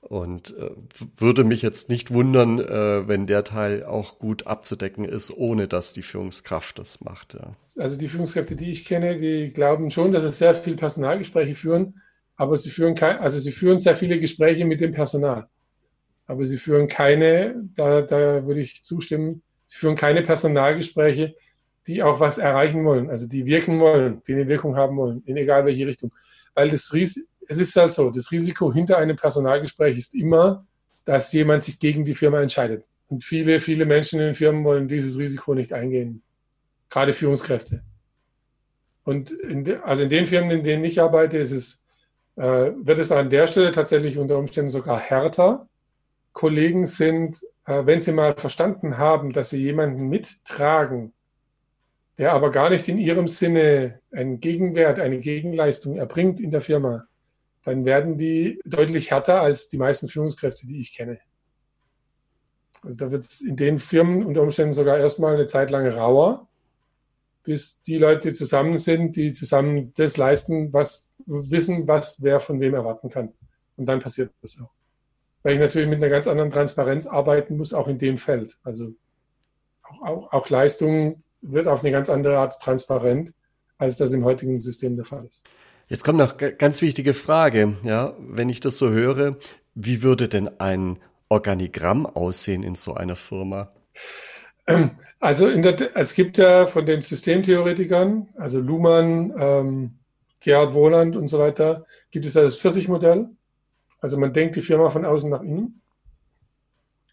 Und 0.09 0.55
äh, 0.57 0.71
würde 1.17 1.43
mich 1.43 1.61
jetzt 1.61 1.89
nicht 1.89 2.11
wundern, 2.11 2.59
äh, 2.59 3.07
wenn 3.07 3.25
der 3.25 3.43
Teil 3.43 3.85
auch 3.85 4.19
gut 4.19 4.45
abzudecken 4.47 5.05
ist, 5.05 5.31
ohne 5.31 5.67
dass 5.67 5.93
die 5.93 6.01
Führungskraft 6.01 6.77
das 6.77 7.01
macht. 7.01 7.35
Ja. 7.35 7.55
Also 7.77 7.97
die 7.97 8.09
Führungskräfte, 8.09 8.55
die 8.55 8.71
ich 8.71 8.85
kenne, 8.85 9.17
die 9.17 9.47
glauben 9.47 9.89
schon, 9.89 10.11
dass 10.11 10.23
es 10.23 10.37
sehr 10.37 10.53
viele 10.53 10.75
Personalgespräche 10.75 11.55
führen, 11.55 12.01
aber 12.35 12.57
sie 12.57 12.69
führen 12.69 12.95
kein, 12.95 13.19
also 13.19 13.39
sie 13.39 13.51
führen 13.51 13.79
sehr 13.79 13.95
viele 13.95 14.19
Gespräche 14.19 14.65
mit 14.65 14.81
dem 14.81 14.91
Personal. 14.91 15.47
Aber 16.25 16.45
sie 16.45 16.57
führen 16.57 16.87
keine, 16.87 17.55
da, 17.75 18.01
da 18.01 18.45
würde 18.45 18.61
ich 18.61 18.83
zustimmen, 18.83 19.41
sie 19.65 19.77
führen 19.77 19.95
keine 19.95 20.21
Personalgespräche, 20.21 21.35
die 21.87 22.03
auch 22.03 22.19
was 22.19 22.37
erreichen 22.37 22.83
wollen, 22.85 23.09
also 23.09 23.27
die 23.27 23.45
wirken 23.45 23.79
wollen, 23.79 24.21
die 24.27 24.33
eine 24.33 24.47
Wirkung 24.47 24.75
haben 24.75 24.97
wollen, 24.97 25.23
in 25.25 25.37
egal 25.37 25.65
welche 25.65 25.87
Richtung. 25.87 26.13
Weil 26.55 26.69
das 26.69 26.93
Risiko, 26.93 27.27
es 27.47 27.59
ist 27.59 27.75
halt 27.75 27.93
so, 27.93 28.09
das 28.09 28.31
Risiko 28.31 28.73
hinter 28.73 28.97
einem 28.97 29.15
Personalgespräch 29.15 29.97
ist 29.97 30.15
immer, 30.15 30.65
dass 31.05 31.33
jemand 31.33 31.63
sich 31.63 31.79
gegen 31.79 32.05
die 32.05 32.15
Firma 32.15 32.41
entscheidet. 32.41 32.85
Und 33.09 33.23
viele, 33.23 33.59
viele 33.59 33.85
Menschen 33.85 34.19
in 34.19 34.27
den 34.27 34.35
Firmen 34.35 34.63
wollen 34.63 34.87
dieses 34.87 35.17
Risiko 35.17 35.53
nicht 35.53 35.73
eingehen. 35.73 36.23
Gerade 36.89 37.13
Führungskräfte. 37.13 37.83
Und 39.03 39.31
in 39.31 39.63
de, 39.65 39.77
also 39.83 40.03
in 40.03 40.09
den 40.09 40.25
Firmen, 40.25 40.51
in 40.51 40.63
denen 40.63 40.83
ich 40.83 41.01
arbeite, 41.01 41.37
ist 41.37 41.51
es, 41.51 41.83
äh, 42.35 42.71
wird 42.75 42.99
es 42.99 43.11
an 43.11 43.29
der 43.29 43.47
Stelle 43.47 43.71
tatsächlich 43.71 44.17
unter 44.17 44.37
Umständen 44.37 44.69
sogar 44.69 44.99
härter. 44.99 45.67
Kollegen 46.31 46.87
sind, 46.87 47.43
äh, 47.65 47.85
wenn 47.85 47.99
sie 47.99 48.13
mal 48.13 48.33
verstanden 48.35 48.97
haben, 48.97 49.33
dass 49.33 49.49
sie 49.49 49.61
jemanden 49.61 50.07
mittragen, 50.07 51.13
der 52.17 52.33
aber 52.33 52.51
gar 52.51 52.69
nicht 52.69 52.87
in 52.87 52.97
ihrem 52.97 53.27
Sinne 53.27 53.99
einen 54.11 54.39
Gegenwert, 54.39 54.99
eine 54.99 55.19
Gegenleistung 55.19 55.97
erbringt 55.97 56.39
in 56.39 56.51
der 56.51 56.61
Firma, 56.61 57.05
dann 57.63 57.85
werden 57.85 58.17
die 58.17 58.59
deutlich 58.65 59.11
härter 59.11 59.41
als 59.41 59.69
die 59.69 59.77
meisten 59.77 60.07
Führungskräfte, 60.07 60.67
die 60.67 60.79
ich 60.79 60.95
kenne. 60.95 61.19
Also 62.83 62.97
da 62.97 63.11
wird 63.11 63.23
es 63.23 63.41
in 63.41 63.55
den 63.55 63.79
Firmen 63.79 64.25
unter 64.25 64.41
Umständen 64.41 64.73
sogar 64.73 64.97
erstmal 64.97 65.35
eine 65.35 65.45
Zeit 65.45 65.71
lang 65.71 65.87
rauer, 65.87 66.47
bis 67.43 67.81
die 67.81 67.97
Leute 67.97 68.33
zusammen 68.33 68.77
sind, 68.77 69.15
die 69.15 69.31
zusammen 69.31 69.93
das 69.95 70.17
leisten, 70.17 70.73
was 70.73 71.09
wissen, 71.25 71.87
was 71.87 72.21
wer 72.21 72.39
von 72.39 72.59
wem 72.59 72.73
erwarten 72.73 73.09
kann. 73.09 73.33
Und 73.77 73.85
dann 73.85 74.01
passiert 74.01 74.31
das 74.41 74.61
auch. 74.61 74.71
Weil 75.41 75.53
ich 75.53 75.59
natürlich 75.59 75.87
mit 75.87 75.97
einer 75.97 76.09
ganz 76.09 76.27
anderen 76.27 76.51
Transparenz 76.51 77.07
arbeiten 77.07 77.57
muss, 77.57 77.73
auch 77.73 77.87
in 77.87 77.99
dem 77.99 78.17
Feld. 78.17 78.57
Also 78.63 78.93
auch, 79.83 80.01
auch, 80.01 80.33
auch 80.33 80.49
Leistung 80.49 81.17
wird 81.41 81.67
auf 81.67 81.81
eine 81.81 81.91
ganz 81.91 82.09
andere 82.09 82.37
Art 82.37 82.61
transparent, 82.61 83.33
als 83.77 83.97
das 83.97 84.11
im 84.11 84.23
heutigen 84.23 84.59
System 84.59 84.95
der 84.95 85.05
Fall 85.05 85.25
ist. 85.25 85.43
Jetzt 85.87 86.03
kommt 86.03 86.17
noch 86.17 86.37
ganz 86.37 86.81
wichtige 86.81 87.13
Frage, 87.13 87.77
ja, 87.83 88.13
wenn 88.19 88.49
ich 88.49 88.59
das 88.59 88.77
so 88.77 88.89
höre, 88.89 89.37
wie 89.75 90.01
würde 90.01 90.27
denn 90.27 90.49
ein 90.59 90.99
Organigramm 91.29 92.05
aussehen 92.05 92.63
in 92.63 92.75
so 92.75 92.93
einer 92.93 93.15
Firma? 93.15 93.69
Also 95.19 95.49
der, 95.49 95.95
es 95.95 96.15
gibt 96.15 96.37
ja 96.37 96.67
von 96.67 96.85
den 96.85 97.01
Systemtheoretikern, 97.01 98.27
also 98.35 98.59
Luhmann, 98.59 99.33
ähm, 99.39 99.99
Gerhard 100.41 100.73
Wohland 100.73 101.15
und 101.15 101.29
so 101.29 101.39
weiter, 101.39 101.85
gibt 102.11 102.25
es 102.25 102.33
ja 102.33 102.41
das 102.41 102.57
Pfirsich-Modell. 102.57 103.29
Also 104.01 104.17
man 104.17 104.33
denkt 104.33 104.57
die 104.57 104.61
Firma 104.61 104.89
von 104.89 105.05
außen 105.05 105.29
nach 105.29 105.41
innen. 105.41 105.81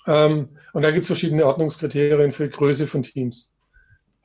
Ähm, 0.09 0.48
und 0.72 0.83
da 0.83 0.90
gibt 0.90 1.02
es 1.02 1.06
verschiedene 1.06 1.46
Ordnungskriterien 1.46 2.33
für 2.33 2.48
Größe 2.48 2.88
von 2.88 3.04
Teams. 3.04 3.54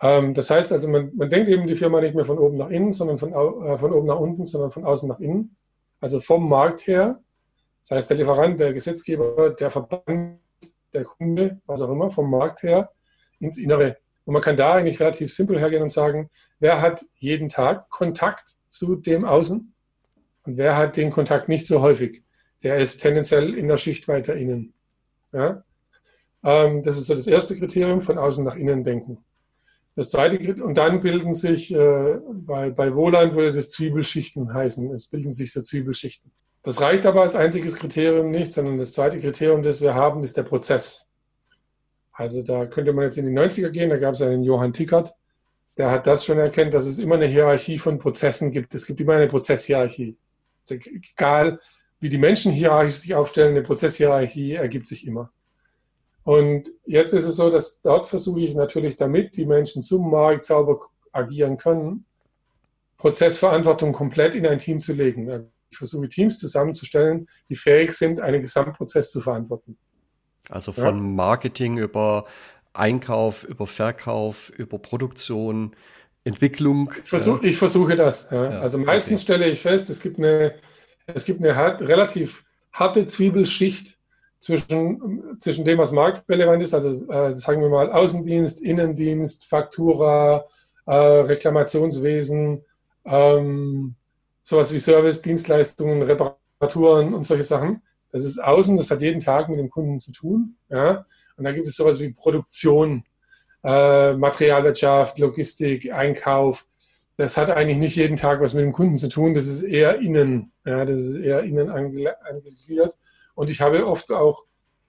Ähm, 0.01 0.33
das 0.33 0.49
heißt 0.49 0.71
also, 0.71 0.87
man, 0.87 1.11
man 1.15 1.29
denkt 1.29 1.49
eben 1.49 1.67
die 1.67 1.75
Firma 1.75 2.01
nicht 2.01 2.15
mehr 2.15 2.25
von 2.25 2.37
oben 2.37 2.57
nach 2.57 2.69
innen, 2.69 2.91
sondern 2.91 3.17
von, 3.17 3.31
äh, 3.33 3.77
von 3.77 3.93
oben 3.93 4.07
nach 4.07 4.19
unten, 4.19 4.45
sondern 4.45 4.71
von 4.71 4.85
außen 4.85 5.07
nach 5.07 5.19
innen. 5.19 5.55
Also 5.99 6.19
vom 6.19 6.47
Markt 6.49 6.87
her, 6.87 7.21
das 7.83 7.97
heißt 7.97 8.09
der 8.09 8.17
Lieferant, 8.17 8.59
der 8.59 8.73
Gesetzgeber, 8.73 9.51
der 9.51 9.71
Verband, 9.71 10.39
der 10.93 11.03
Kunde, 11.03 11.61
was 11.65 11.81
auch 11.81 11.89
immer, 11.89 12.09
vom 12.09 12.29
Markt 12.29 12.63
her 12.63 12.91
ins 13.39 13.57
Innere. 13.57 13.97
Und 14.25 14.33
man 14.33 14.41
kann 14.41 14.57
da 14.57 14.73
eigentlich 14.73 14.99
relativ 14.99 15.33
simpel 15.33 15.59
hergehen 15.59 15.83
und 15.83 15.91
sagen, 15.91 16.29
wer 16.59 16.81
hat 16.81 17.05
jeden 17.15 17.49
Tag 17.49 17.89
Kontakt 17.89 18.55
zu 18.69 18.95
dem 18.95 19.23
Außen 19.23 19.73
und 20.43 20.57
wer 20.57 20.77
hat 20.77 20.97
den 20.97 21.11
Kontakt 21.11 21.47
nicht 21.47 21.67
so 21.67 21.81
häufig. 21.81 22.23
Der 22.63 22.77
ist 22.77 22.97
tendenziell 22.97 23.53
in 23.53 23.67
der 23.67 23.77
Schicht 23.77 24.07
weiter 24.07 24.35
innen. 24.35 24.73
Ja? 25.31 25.63
Ähm, 26.43 26.81
das 26.81 26.97
ist 26.97 27.07
so 27.07 27.15
das 27.15 27.27
erste 27.27 27.57
Kriterium, 27.57 28.01
von 28.01 28.17
außen 28.17 28.43
nach 28.43 28.55
innen 28.55 28.83
denken. 28.83 29.23
Das 29.95 30.09
zweite, 30.09 30.61
und 30.61 30.77
dann 30.77 31.01
bilden 31.01 31.33
sich, 31.33 31.73
äh, 31.73 32.17
bei, 32.33 32.69
bei 32.69 32.93
Wohland 32.95 33.33
würde 33.33 33.53
das 33.53 33.71
Zwiebelschichten 33.71 34.53
heißen. 34.53 34.93
Es 34.93 35.07
bilden 35.07 35.31
sich 35.31 35.53
so 35.53 35.61
Zwiebelschichten. 35.61 36.31
Das 36.63 36.81
reicht 36.81 37.05
aber 37.05 37.21
als 37.21 37.35
einziges 37.35 37.75
Kriterium 37.75 38.31
nicht, 38.31 38.51
sondern 38.51 38.77
das 38.77 38.93
zweite 38.93 39.17
Kriterium, 39.19 39.63
das 39.63 39.81
wir 39.81 39.93
haben, 39.93 40.23
ist 40.23 40.35
der 40.35 40.43
Prozess. 40.43 41.07
Also 42.11 42.43
da 42.43 42.65
könnte 42.65 42.91
man 42.91 43.05
jetzt 43.05 43.17
in 43.17 43.27
die 43.27 43.39
90er 43.39 43.69
gehen, 43.69 43.89
da 43.89 43.97
gab 43.97 44.15
es 44.15 44.21
einen 44.21 44.43
Johann 44.43 44.73
Tickert, 44.73 45.13
der 45.77 45.91
hat 45.91 46.07
das 46.07 46.25
schon 46.25 46.39
erkannt, 46.39 46.73
dass 46.73 46.85
es 46.85 46.99
immer 46.99 47.15
eine 47.15 47.27
Hierarchie 47.27 47.77
von 47.77 47.99
Prozessen 47.99 48.51
gibt. 48.51 48.73
Es 48.75 48.85
gibt 48.85 48.99
immer 49.01 49.13
eine 49.13 49.27
Prozesshierarchie. 49.27 50.17
Also 50.61 50.81
egal, 50.89 51.59
wie 51.99 52.09
die 52.09 52.17
Menschen 52.17 52.51
hierarchisch 52.51 52.95
sich 52.95 53.15
aufstellen, 53.15 53.51
eine 53.51 53.63
Prozesshierarchie 53.63 54.53
ergibt 54.53 54.87
sich 54.87 55.05
immer. 55.05 55.31
Und 56.25 56.71
jetzt 56.85 57.13
ist 57.13 57.25
es 57.25 57.35
so, 57.35 57.51
dass 57.51 57.83
dort 57.83 58.07
versuche 58.07 58.39
ich 58.39 58.55
natürlich, 58.55 58.97
damit 58.97 59.37
die 59.37 59.45
Menschen 59.45 59.83
zum 59.83 60.09
Markt 60.09 60.43
sauber 60.45 60.79
agieren 61.11 61.55
können, 61.55 62.05
Prozessverantwortung 62.97 63.93
komplett 63.93 64.33
in 64.33 64.47
ein 64.47 64.57
Team 64.57 64.81
zu 64.81 64.93
legen. 64.93 65.29
Also 65.29 65.47
ich 65.69 65.77
versuche 65.77 66.09
Teams 66.09 66.39
zusammenzustellen, 66.39 67.27
die 67.47 67.55
fähig 67.55 67.91
sind, 67.91 68.19
einen 68.19 68.41
Gesamtprozess 68.41 69.11
zu 69.11 69.21
verantworten. 69.21 69.77
Also 70.49 70.71
von 70.71 70.97
ja. 70.97 71.13
Marketing 71.13 71.77
über 71.77 72.25
Einkauf, 72.73 73.43
über 73.43 73.67
Verkauf, 73.67 74.49
über 74.49 74.79
Produktion, 74.79 75.75
Entwicklung. 76.23 76.91
Ich, 77.03 77.09
versuch, 77.09 77.43
ja. 77.43 77.49
ich 77.49 77.57
versuche 77.57 77.95
das. 77.95 78.29
Ja. 78.31 78.61
Also 78.61 78.79
meistens 78.79 79.21
okay. 79.21 79.33
stelle 79.33 79.47
ich 79.47 79.61
fest, 79.61 79.91
es 79.91 80.01
gibt 80.01 80.17
eine, 80.17 80.55
es 81.05 81.25
gibt 81.25 81.45
eine 81.45 81.55
relativ 81.81 82.43
harte 82.73 83.05
Zwiebelschicht 83.05 83.94
zwischen, 84.45 85.39
zwischen 85.39 85.65
dem, 85.65 85.79
was 85.79 85.91
marktrelevant 85.91 86.61
ist, 86.61 86.75
also 86.75 86.91
äh, 87.11 87.35
sagen 87.35 87.61
wir 87.61 87.69
mal 87.69 87.91
Außendienst, 87.91 88.61
Innendienst, 88.61 89.45
Faktura, 89.47 90.45
äh, 90.85 90.93
Reklamationswesen, 90.93 92.63
ähm, 93.05 93.95
sowas 94.43 94.71
wie 94.71 94.77
Service, 94.77 95.23
Dienstleistungen, 95.23 96.03
Reparaturen 96.03 97.15
und 97.15 97.25
solche 97.25 97.43
Sachen. 97.43 97.81
Das 98.11 98.23
ist 98.23 98.37
außen, 98.37 98.77
das 98.77 98.91
hat 98.91 99.01
jeden 99.01 99.19
Tag 99.19 99.49
mit 99.49 99.57
dem 99.57 99.71
Kunden 99.71 99.99
zu 99.99 100.11
tun. 100.11 100.57
Ja? 100.69 101.05
Und 101.37 101.43
da 101.43 101.51
gibt 101.51 101.67
es 101.67 101.75
sowas 101.75 101.99
wie 101.99 102.13
Produktion, 102.13 103.03
äh, 103.63 104.13
Materialwirtschaft, 104.13 105.17
Logistik, 105.17 105.91
Einkauf. 105.91 106.67
Das 107.17 107.35
hat 107.35 107.49
eigentlich 107.49 107.79
nicht 107.79 107.95
jeden 107.95 108.15
Tag 108.15 108.41
was 108.41 108.53
mit 108.53 108.63
dem 108.63 108.73
Kunden 108.73 108.97
zu 108.97 109.09
tun. 109.09 109.33
Das 109.33 109.47
ist 109.47 109.63
eher 109.63 109.99
innen. 109.99 110.51
Ja? 110.65 110.85
Das 110.85 110.99
ist 110.99 111.15
eher 111.15 111.41
innen 111.41 111.71
angegliedert. 111.71 112.95
Und 113.35 113.49
ich 113.49 113.61
habe 113.61 113.85
oft 113.85 114.11
auch 114.11 114.43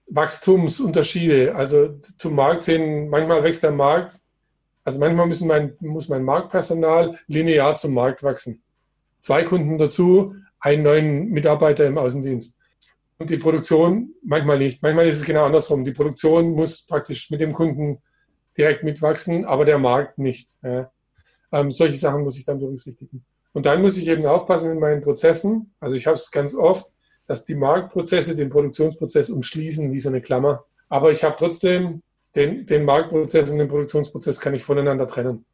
Wachstumsunterschiede. 0.06 1.54
Also 1.54 1.98
zum 2.16 2.34
Markt 2.34 2.64
hin, 2.64 3.08
manchmal 3.08 3.42
wächst 3.42 3.62
der 3.62 3.72
Markt. 3.72 4.18
Also 4.84 4.98
manchmal 4.98 5.26
müssen 5.26 5.48
mein, 5.48 5.76
muss 5.80 6.08
mein 6.08 6.22
Marktpersonal 6.22 7.18
linear 7.26 7.74
zum 7.74 7.92
Markt 7.92 8.22
wachsen 8.22 8.62
zwei 9.26 9.42
Kunden 9.42 9.76
dazu, 9.76 10.36
einen 10.60 10.84
neuen 10.84 11.28
Mitarbeiter 11.30 11.84
im 11.84 11.98
Außendienst. 11.98 12.56
Und 13.18 13.30
die 13.30 13.38
Produktion 13.38 14.14
manchmal 14.22 14.58
nicht. 14.58 14.82
Manchmal 14.82 15.08
ist 15.08 15.16
es 15.16 15.24
genau 15.24 15.46
andersrum. 15.46 15.84
Die 15.84 15.92
Produktion 15.92 16.52
muss 16.52 16.86
praktisch 16.86 17.28
mit 17.30 17.40
dem 17.40 17.52
Kunden 17.52 18.00
direkt 18.56 18.84
mitwachsen, 18.84 19.44
aber 19.44 19.64
der 19.64 19.78
Markt 19.78 20.18
nicht. 20.18 20.58
Ja. 20.62 20.92
Ähm, 21.50 21.72
solche 21.72 21.96
Sachen 21.96 22.22
muss 22.22 22.38
ich 22.38 22.44
dann 22.44 22.60
berücksichtigen. 22.60 23.24
Und 23.52 23.66
dann 23.66 23.82
muss 23.82 23.96
ich 23.96 24.06
eben 24.06 24.24
aufpassen 24.26 24.70
in 24.70 24.78
meinen 24.78 25.02
Prozessen. 25.02 25.74
Also 25.80 25.96
ich 25.96 26.06
habe 26.06 26.14
es 26.14 26.30
ganz 26.30 26.54
oft, 26.54 26.86
dass 27.26 27.44
die 27.44 27.54
Marktprozesse 27.54 28.34
den 28.34 28.50
Produktionsprozess 28.50 29.30
umschließen 29.30 29.92
wie 29.92 29.98
so 29.98 30.08
eine 30.08 30.20
Klammer. 30.20 30.64
Aber 30.88 31.10
ich 31.10 31.24
habe 31.24 31.36
trotzdem 31.38 32.02
den, 32.34 32.66
den 32.66 32.84
Marktprozess 32.84 33.50
und 33.50 33.58
den 33.58 33.68
Produktionsprozess 33.68 34.40
kann 34.40 34.54
ich 34.54 34.62
voneinander 34.62 35.06
trennen 35.06 35.44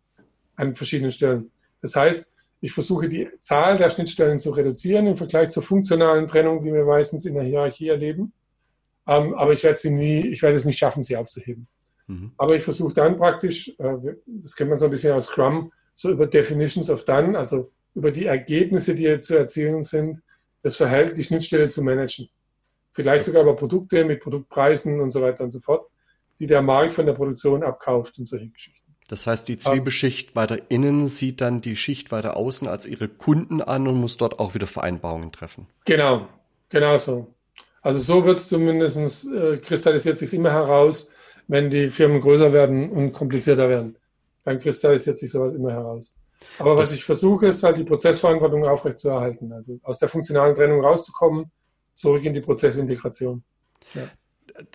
an 0.56 0.74
verschiedenen 0.74 1.12
Stellen. 1.12 1.50
Das 1.80 1.96
heißt, 1.96 2.30
ich 2.60 2.72
versuche 2.72 3.08
die 3.08 3.28
Zahl 3.40 3.76
der 3.76 3.90
Schnittstellen 3.90 4.38
zu 4.38 4.50
reduzieren 4.50 5.06
im 5.06 5.16
Vergleich 5.16 5.50
zur 5.50 5.62
funktionalen 5.62 6.28
Trennung, 6.28 6.62
die 6.62 6.72
wir 6.72 6.84
meistens 6.84 7.24
in 7.24 7.34
der 7.34 7.42
Hierarchie 7.42 7.88
erleben. 7.88 8.32
Ähm, 9.06 9.34
aber 9.34 9.52
ich 9.52 9.64
werde 9.64 9.78
sie 9.78 9.90
nie, 9.90 10.28
ich 10.28 10.42
werde 10.42 10.56
es 10.56 10.64
nicht 10.64 10.78
schaffen, 10.78 11.02
sie 11.02 11.16
aufzuheben. 11.16 11.66
Mhm. 12.06 12.32
Aber 12.36 12.54
ich 12.54 12.62
versuche 12.62 12.94
dann 12.94 13.16
praktisch, 13.16 13.74
äh, 13.78 14.14
das 14.26 14.54
kennt 14.54 14.70
man 14.70 14.78
so 14.78 14.84
ein 14.84 14.90
bisschen 14.92 15.12
aus 15.12 15.26
Scrum, 15.26 15.72
so 15.94 16.10
über 16.10 16.26
Definitions 16.26 16.88
of 16.88 17.04
Done, 17.04 17.36
also 17.36 17.70
über 17.94 18.10
die 18.10 18.26
Ergebnisse, 18.26 18.94
die 18.94 19.20
zu 19.20 19.36
erzielen 19.36 19.82
sind, 19.82 20.22
das 20.62 20.76
Verhältnis, 20.76 21.16
die 21.16 21.24
Schnittstelle 21.24 21.68
zu 21.68 21.82
managen. 21.82 22.28
Vielleicht 22.92 23.24
sogar 23.24 23.42
über 23.42 23.56
Produkte 23.56 24.04
mit 24.04 24.20
Produktpreisen 24.20 25.00
und 25.00 25.10
so 25.10 25.22
weiter 25.22 25.44
und 25.44 25.50
so 25.50 25.60
fort, 25.60 25.88
die 26.38 26.46
der 26.46 26.62
Markt 26.62 26.92
von 26.92 27.06
der 27.06 27.14
Produktion 27.14 27.62
abkauft 27.62 28.18
und 28.18 28.26
solche 28.26 28.48
Geschichten. 28.48 28.92
Das 29.08 29.26
heißt, 29.26 29.48
die 29.48 29.58
Zwiebelschicht 29.58 30.36
weiter 30.36 30.70
innen 30.70 31.06
sieht 31.06 31.40
dann 31.40 31.60
die 31.60 31.76
Schicht 31.76 32.12
weiter 32.12 32.36
außen 32.36 32.66
als 32.68 32.86
ihre 32.86 33.08
Kunden 33.08 33.60
an 33.60 33.86
und 33.86 33.96
muss 33.96 34.16
dort 34.16 34.38
auch 34.38 34.54
wieder 34.54 34.66
Vereinbarungen 34.66 35.32
treffen. 35.32 35.66
Genau, 35.84 36.28
genau 36.68 36.96
so. 36.96 37.34
Also 37.82 38.00
so 38.00 38.24
wird 38.24 38.38
es 38.38 38.48
zumindest, 38.48 39.26
äh, 39.26 39.58
kristallisiert 39.58 40.16
sich 40.16 40.32
immer 40.32 40.52
heraus, 40.52 41.10
wenn 41.48 41.68
die 41.68 41.90
Firmen 41.90 42.20
größer 42.20 42.52
werden 42.52 42.90
und 42.90 43.12
komplizierter 43.12 43.68
werden. 43.68 43.96
Dann 44.44 44.58
kristallisiert 44.58 45.18
sich 45.18 45.30
sowas 45.30 45.54
immer 45.54 45.72
heraus. 45.72 46.14
Aber 46.58 46.76
was 46.76 46.90
das 46.90 46.98
ich 46.98 47.04
versuche, 47.04 47.48
ist 47.48 47.62
halt 47.62 47.76
die 47.76 47.84
Prozessverantwortung 47.84 48.64
aufrechtzuerhalten. 48.64 49.52
Also 49.52 49.78
aus 49.82 49.98
der 49.98 50.08
funktionalen 50.08 50.54
Trennung 50.54 50.84
rauszukommen, 50.84 51.50
zurück 51.94 52.24
in 52.24 52.34
die 52.34 52.40
Prozessintegration. 52.40 53.42
Ja 53.94 54.08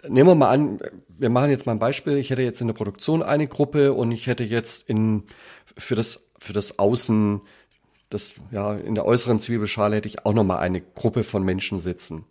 nehmen 0.08 0.30
wir 0.30 0.36
mal 0.36 0.49
an, 0.49 0.80
wir 1.08 1.30
machen 1.30 1.49
jetzt 1.49 1.65
mal 1.65 1.73
ein 1.73 1.80
Beispiel. 1.80 2.17
Ich 2.17 2.30
hätte 2.30 2.41
jetzt 2.41 2.62
in 2.62 2.67
der 2.67 2.73
Produktion 2.73 3.23
eine 3.23 3.47
Gruppe 3.47 3.93
und 3.93 4.12
ich 4.12 4.27
hätte 4.27 4.43
jetzt 4.43 4.88
in, 4.88 5.23
für 5.77 5.95
das, 5.95 6.30
für 6.39 6.53
das 6.53 6.80
Außen, 6.80 7.41
das, 8.10 8.34
ja, 8.51 8.73
in 8.75 8.95
der 8.95 9.06
äußeren 9.06 9.39
Zwiebelschale 9.39 9.97
hätte 9.97 10.08
ich 10.08 10.25
auch 10.25 10.34
nochmal 10.34 10.60
eine 10.60 10.82
Gruppe 10.82 11.23
von 11.23 11.43
Menschen 11.43 11.80
sitzen. 11.80 12.25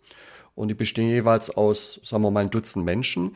Und 0.55 0.69
die 0.69 0.73
bestehen 0.73 1.09
jeweils 1.09 1.51
aus, 1.51 1.99
sagen 2.03 2.23
wir 2.23 2.31
mal, 2.31 2.41
ein 2.41 2.49
Dutzend 2.49 2.83
Menschen. 2.83 3.35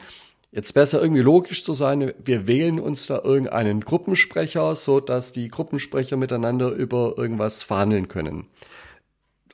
Jetzt 0.51 0.75
ja 0.75 0.99
irgendwie 0.99 1.21
logisch 1.21 1.63
zu 1.63 1.73
sein, 1.73 2.13
wir 2.21 2.45
wählen 2.45 2.79
uns 2.79 3.07
da 3.07 3.21
irgendeinen 3.23 3.81
Gruppensprecher, 3.81 4.75
so 4.75 4.99
dass 4.99 5.31
die 5.31 5.49
Gruppensprecher 5.49 6.17
miteinander 6.17 6.69
über 6.71 7.13
irgendwas 7.17 7.63
verhandeln 7.63 8.09
können. 8.09 8.47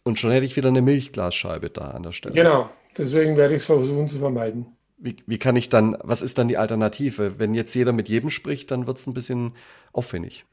Und 0.03 0.17
schon 0.17 0.31
hätte 0.31 0.45
ich 0.45 0.55
wieder 0.55 0.69
eine 0.69 0.81
Milchglasscheibe 0.81 1.69
da 1.69 1.91
an 1.91 2.03
der 2.03 2.13
Stelle. 2.13 2.33
Genau, 2.33 2.69
Deswegen 2.97 3.37
werde 3.37 3.53
ich 3.53 3.61
es 3.61 3.65
versuchen 3.65 4.07
zu 4.07 4.17
vermeiden. 4.17 4.65
Wie, 4.97 5.15
wie 5.27 5.37
kann 5.37 5.55
ich 5.55 5.69
dann, 5.69 5.95
was 6.01 6.23
ist 6.23 6.39
dann 6.39 6.47
die 6.47 6.57
Alternative? 6.57 7.39
Wenn 7.39 7.53
jetzt 7.53 7.75
jeder 7.75 7.93
mit 7.93 8.09
jedem 8.09 8.31
spricht, 8.31 8.71
dann 8.71 8.87
wird 8.87 8.97
es 8.97 9.05
ein 9.05 9.13
bisschen 9.13 9.53
aufwendig. 9.93 10.45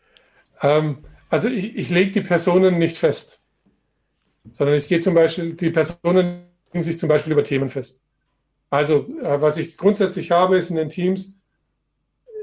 Ähm, 0.61 0.99
also 1.31 1.49
ich, 1.49 1.75
ich 1.77 1.91
lege 1.91 2.11
die 2.11 2.21
Personen 2.21 2.79
nicht 2.79 2.99
fest, 2.99 3.41
sondern 4.53 4.77
ich 4.77 4.89
gehe 4.89 5.01
zum 5.01 5.15
Beispiel, 5.15 5.55
die 5.55 5.71
Personen 5.71 6.43
legen 6.73 6.85
sich 6.85 6.99
zum 6.99 7.09
Beispiel 7.09 7.33
über 7.33 7.45
Themen 7.45 7.71
fest. 7.71 8.03
Also 8.71 9.07
äh, 9.21 9.41
was 9.41 9.57
ich 9.57 9.77
grundsätzlich 9.77 10.31
habe, 10.31 10.57
ist 10.57 10.71
in 10.71 10.77
den 10.77 10.89
Teams 10.89 11.37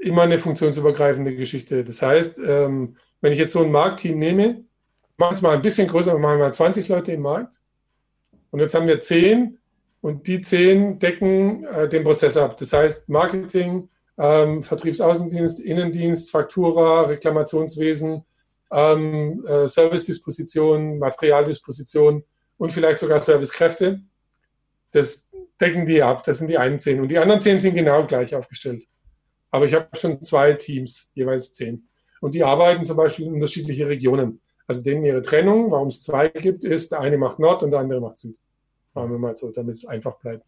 immer 0.02 0.24
eine 0.24 0.40
funktionsübergreifende 0.40 1.36
Geschichte. 1.36 1.84
Das 1.84 2.02
heißt, 2.02 2.40
ähm, 2.40 2.98
wenn 3.22 3.34
ich 3.34 3.40
jetzt 3.40 3.54
so 3.54 3.64
ein 3.64 3.72
Marktteam 3.72 4.18
nehme, 4.18 4.64
mache 5.18 5.34
es 5.34 5.42
mal 5.42 5.56
ein 5.56 5.62
bisschen 5.62 5.88
größer, 5.88 6.18
machen 6.18 6.40
mal 6.40 6.54
20 6.54 6.88
Leute 6.88 7.12
im 7.12 7.22
Markt. 7.22 7.62
Und 8.50 8.60
jetzt 8.60 8.74
haben 8.74 8.88
wir 8.88 9.00
10 9.00 9.60
und 10.02 10.28
die 10.28 10.42
zehn 10.42 11.00
decken 11.00 11.64
äh, 11.66 11.88
den 11.88 12.04
Prozess 12.04 12.36
ab. 12.36 12.58
Das 12.58 12.74
heißt 12.74 13.08
Marketing, 13.08 13.90
ähm, 14.18 14.64
Vertriebsaußendienst, 14.64 15.60
Innendienst, 15.60 16.32
Faktura, 16.32 17.04
Reklamationswesen, 17.04 18.26
ähm, 18.72 19.46
äh, 19.46 19.68
Servicedisposition, 19.68 20.98
Materialdisposition 20.98 22.24
und 22.58 22.72
vielleicht 22.72 23.00
sogar 23.00 23.22
Servicekräfte. 23.22 24.02
Das 24.92 25.30
decken 25.62 25.86
die 25.86 26.02
ab. 26.02 26.24
Das 26.24 26.40
sind 26.40 26.48
die 26.48 26.58
einen 26.58 26.80
zehn. 26.80 27.00
Und 27.00 27.10
die 27.10 27.20
anderen 27.20 27.40
zehn 27.40 27.60
sind 27.60 27.76
genau 27.76 28.06
gleich 28.06 28.36
aufgestellt. 28.36 28.86
Aber 29.52 29.66
ich 29.66 29.74
habe 29.74 29.88
schon 29.94 30.24
zwei 30.24 30.54
Teams, 30.54 31.12
jeweils 31.14 31.54
zehn. 31.54 31.88
Und 32.20 32.36
die 32.36 32.44
arbeiten 32.44 32.84
zum 32.84 32.98
Beispiel 32.98 33.28
in 33.28 33.34
unterschiedliche 33.34 33.88
Regionen. 33.88 34.42
Also 34.68 34.84
denen 34.84 35.04
ihre 35.04 35.22
Trennung, 35.22 35.70
warum 35.72 35.90
es 35.90 36.04
zwei 36.04 36.30
gibt, 36.30 36.64
ist, 36.64 36.92
der 36.92 37.02
eine 37.02 37.18
macht 37.18 37.40
Nord 37.40 37.64
und 37.64 37.72
der 37.72 37.82
andere 37.82 38.00
macht 38.00 38.20
Süd. 38.20 38.38
Machen 38.94 39.12
wir 39.12 39.20
mal 39.20 39.36
so, 39.36 39.52
damit 39.52 39.76
es 39.76 39.86
einfach 39.86 40.18
bleibt. 40.20 40.46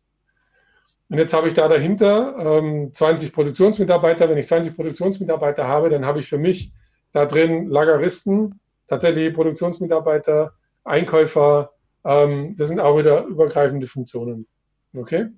Und 1.10 1.18
jetzt 1.18 1.34
habe 1.34 1.48
ich 1.48 1.54
da 1.54 1.68
dahinter 1.68 2.36
ähm, 2.40 2.94
20 2.94 3.34
Produktionsmitarbeiter. 3.34 4.30
Wenn 4.30 4.38
ich 4.38 4.48
20 4.48 4.76
Produktionsmitarbeiter 4.76 5.68
habe, 5.68 5.90
dann 5.90 6.06
habe 6.06 6.20
ich 6.20 6.28
für 6.28 6.38
mich 6.38 6.72
da 7.12 7.26
drin 7.26 7.68
Lageristen, 7.68 8.60
tatsächlich 8.88 9.34
Produktionsmitarbeiter, 9.34 10.54
Einkäufer. 10.84 11.72
Ähm, 12.06 12.56
das 12.58 12.70
sind 12.70 12.80
auch 12.80 12.98
wieder 12.98 13.26
übergreifende 13.26 13.88
Funktionen. 13.88 14.48
Okay? 14.96 15.30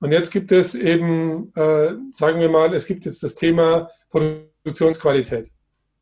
Und 0.00 0.12
jetzt 0.12 0.30
gibt 0.30 0.52
es 0.52 0.74
eben, 0.74 1.52
äh, 1.54 1.94
sagen 2.12 2.40
wir 2.40 2.48
mal, 2.48 2.74
es 2.74 2.86
gibt 2.86 3.04
jetzt 3.06 3.22
das 3.22 3.34
Thema 3.34 3.90
Produktionsqualität. 4.10 5.50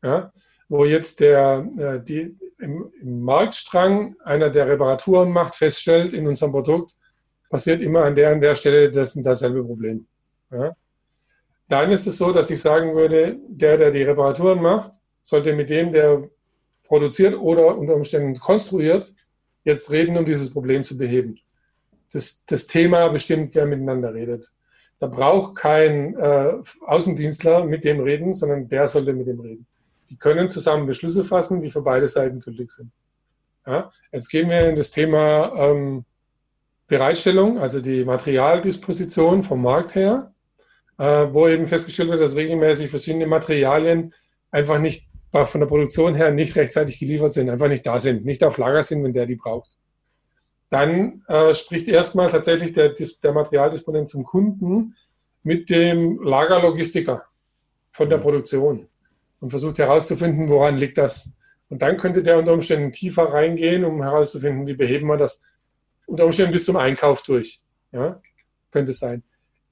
Ja? 0.03 0.33
Wo 0.67 0.85
jetzt 0.85 1.19
der, 1.19 1.67
äh, 1.77 2.03
die, 2.03 2.35
im, 2.59 2.91
im 3.01 3.21
Marktstrang 3.21 4.15
einer 4.23 4.49
der 4.49 4.67
Reparaturen 4.67 5.31
macht, 5.31 5.55
feststellt 5.55 6.13
in 6.13 6.27
unserem 6.27 6.51
Produkt, 6.51 6.95
passiert 7.49 7.81
immer 7.81 8.03
an 8.03 8.15
der 8.15 8.31
an 8.31 8.41
der 8.41 8.55
Stelle 8.55 8.91
das 8.91 9.15
und 9.15 9.23
dasselbe 9.23 9.63
Problem. 9.63 10.07
Ja? 10.51 10.75
Dann 11.69 11.91
ist 11.91 12.05
es 12.05 12.17
so, 12.17 12.31
dass 12.31 12.51
ich 12.51 12.61
sagen 12.61 12.95
würde, 12.95 13.37
der, 13.47 13.77
der 13.77 13.91
die 13.91 14.03
Reparaturen 14.03 14.61
macht, 14.61 14.91
sollte 15.21 15.53
mit 15.53 15.69
dem, 15.69 15.91
der 15.91 16.29
produziert 16.83 17.35
oder 17.35 17.77
unter 17.77 17.95
Umständen 17.95 18.37
konstruiert, 18.37 19.13
jetzt 19.63 19.89
reden, 19.91 20.17
um 20.17 20.25
dieses 20.25 20.51
Problem 20.51 20.83
zu 20.83 20.97
beheben. 20.97 21.39
Das, 22.11 22.45
das 22.45 22.67
Thema 22.67 23.09
bestimmt, 23.09 23.55
wer 23.55 23.65
miteinander 23.65 24.13
redet. 24.13 24.51
Da 24.99 25.07
braucht 25.07 25.55
kein 25.55 26.15
äh, 26.15 26.53
Außendienstler 26.85 27.65
mit 27.65 27.83
dem 27.83 27.99
reden, 27.99 28.33
sondern 28.33 28.67
der 28.69 28.87
sollte 28.87 29.13
mit 29.13 29.27
dem 29.27 29.39
reden. 29.39 29.67
Die 30.09 30.17
können 30.17 30.49
zusammen 30.49 30.85
Beschlüsse 30.85 31.23
fassen, 31.23 31.61
die 31.61 31.69
für 31.69 31.81
beide 31.81 32.07
Seiten 32.07 32.39
gültig 32.39 32.71
sind. 32.71 32.91
Ja? 33.65 33.91
Jetzt 34.11 34.29
gehen 34.29 34.49
wir 34.49 34.69
in 34.69 34.75
das 34.75 34.91
Thema 34.91 35.53
ähm, 35.57 36.05
Bereitstellung, 36.87 37.59
also 37.59 37.81
die 37.81 38.05
Materialdisposition 38.05 39.43
vom 39.43 39.61
Markt 39.61 39.95
her, 39.95 40.33
äh, 40.97 41.03
wo 41.03 41.47
eben 41.47 41.65
festgestellt 41.65 42.09
wird, 42.09 42.21
dass 42.21 42.35
regelmäßig 42.35 42.89
verschiedene 42.89 43.27
Materialien 43.27 44.13
einfach 44.51 44.79
nicht 44.79 45.09
von 45.31 45.59
der 45.59 45.67
Produktion 45.67 46.15
her 46.15 46.31
nicht 46.31 46.55
rechtzeitig 46.55 46.97
geliefert 46.97 47.33
sind, 47.33 47.49
einfach 47.49 47.67
nicht 47.67 47.85
da 47.85 47.99
sind, 47.99 48.23
nicht 48.23 48.41
auf 48.43 48.57
Lager 48.57 48.83
sind, 48.83 49.03
wenn 49.03 49.11
der 49.11 49.25
die 49.25 49.35
braucht. 49.35 49.69
Dann 50.69 51.23
äh, 51.27 51.53
spricht 51.53 51.87
erstmal 51.87 52.29
tatsächlich 52.29 52.73
der, 52.73 52.89
der 52.89 53.31
Materialdisponent 53.33 54.09
zum 54.09 54.23
Kunden 54.23 54.95
mit 55.43 55.69
dem 55.69 56.21
Lagerlogistiker 56.23 57.23
von 57.91 58.09
der 58.09 58.17
Produktion 58.17 58.87
und 59.39 59.49
versucht 59.49 59.77
herauszufinden, 59.77 60.49
woran 60.49 60.77
liegt 60.77 60.97
das. 60.97 61.29
Und 61.69 61.81
dann 61.81 61.97
könnte 61.97 62.23
der 62.23 62.37
unter 62.37 62.53
Umständen 62.53 62.91
tiefer 62.91 63.31
reingehen, 63.31 63.85
um 63.85 64.01
herauszufinden, 64.01 64.67
wie 64.67 64.73
beheben 64.73 65.07
wir 65.07 65.17
das 65.17 65.41
unter 66.07 66.25
Umständen 66.25 66.51
bis 66.51 66.65
zum 66.65 66.77
Einkauf 66.77 67.21
durch. 67.23 67.61
Ja, 67.91 68.21
könnte 68.71 68.91
es 68.91 68.99
sein. 68.99 69.23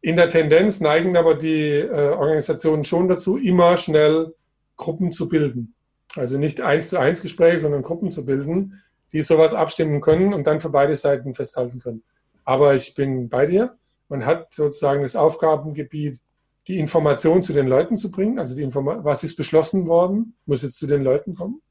In 0.02 0.16
der 0.16 0.30
Tendenz 0.30 0.80
neigen 0.80 1.16
aber 1.18 1.36
die 1.36 1.72
äh, 1.72 2.10
Organisationen 2.10 2.84
schon 2.84 3.08
dazu, 3.08 3.38
immer 3.38 3.78
schnell 3.78 4.34
Gruppen 4.76 5.12
zu 5.12 5.30
bilden. 5.30 5.76
Also 6.16 6.38
nicht 6.38 6.62
eins 6.62 6.90
zu 6.90 7.00
eins 7.00 7.22
Gespräche, 7.22 7.60
sondern 7.60 7.84
Gruppen 7.84 8.12
zu 8.12 8.26
bilden, 8.26 8.83
die 9.14 9.22
sowas 9.22 9.54
abstimmen 9.54 10.02
können 10.02 10.34
und 10.34 10.46
dann 10.46 10.60
für 10.60 10.70
beide 10.70 10.96
Seiten 10.96 11.36
festhalten 11.36 11.80
können. 11.80 12.04
Aber 12.44 12.76
ich 12.76 12.96
bin 12.96 13.30
bei 13.30 13.46
dir. 13.46 13.78
Man 14.10 14.26
hat 14.26 14.54
sozusagen 14.54 15.04
das 15.04 15.16
Aufgabengebiet, 15.16 16.20
die 16.68 16.80
Information 16.80 17.44
zu 17.44 17.54
den 17.54 17.68
Leuten 17.68 17.98
zu 17.98 18.12
bringen. 18.12 18.40
Also 18.40 18.56
die 18.56 18.64
Informa 18.64 19.04
was 19.04 19.24
ist 19.24 19.36
beschlossen 19.36 19.88
worden, 19.88 20.36
muss 20.46 20.64
jetzt 20.64 20.78
zu 20.78 20.88
den 20.88 21.04
Leuten 21.04 21.36
kommen. 21.36 21.62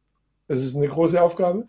Das 0.49 0.63
ist 0.63 0.77
eine 0.77 0.89
große 0.89 1.21
Aufgabe, 1.21 1.69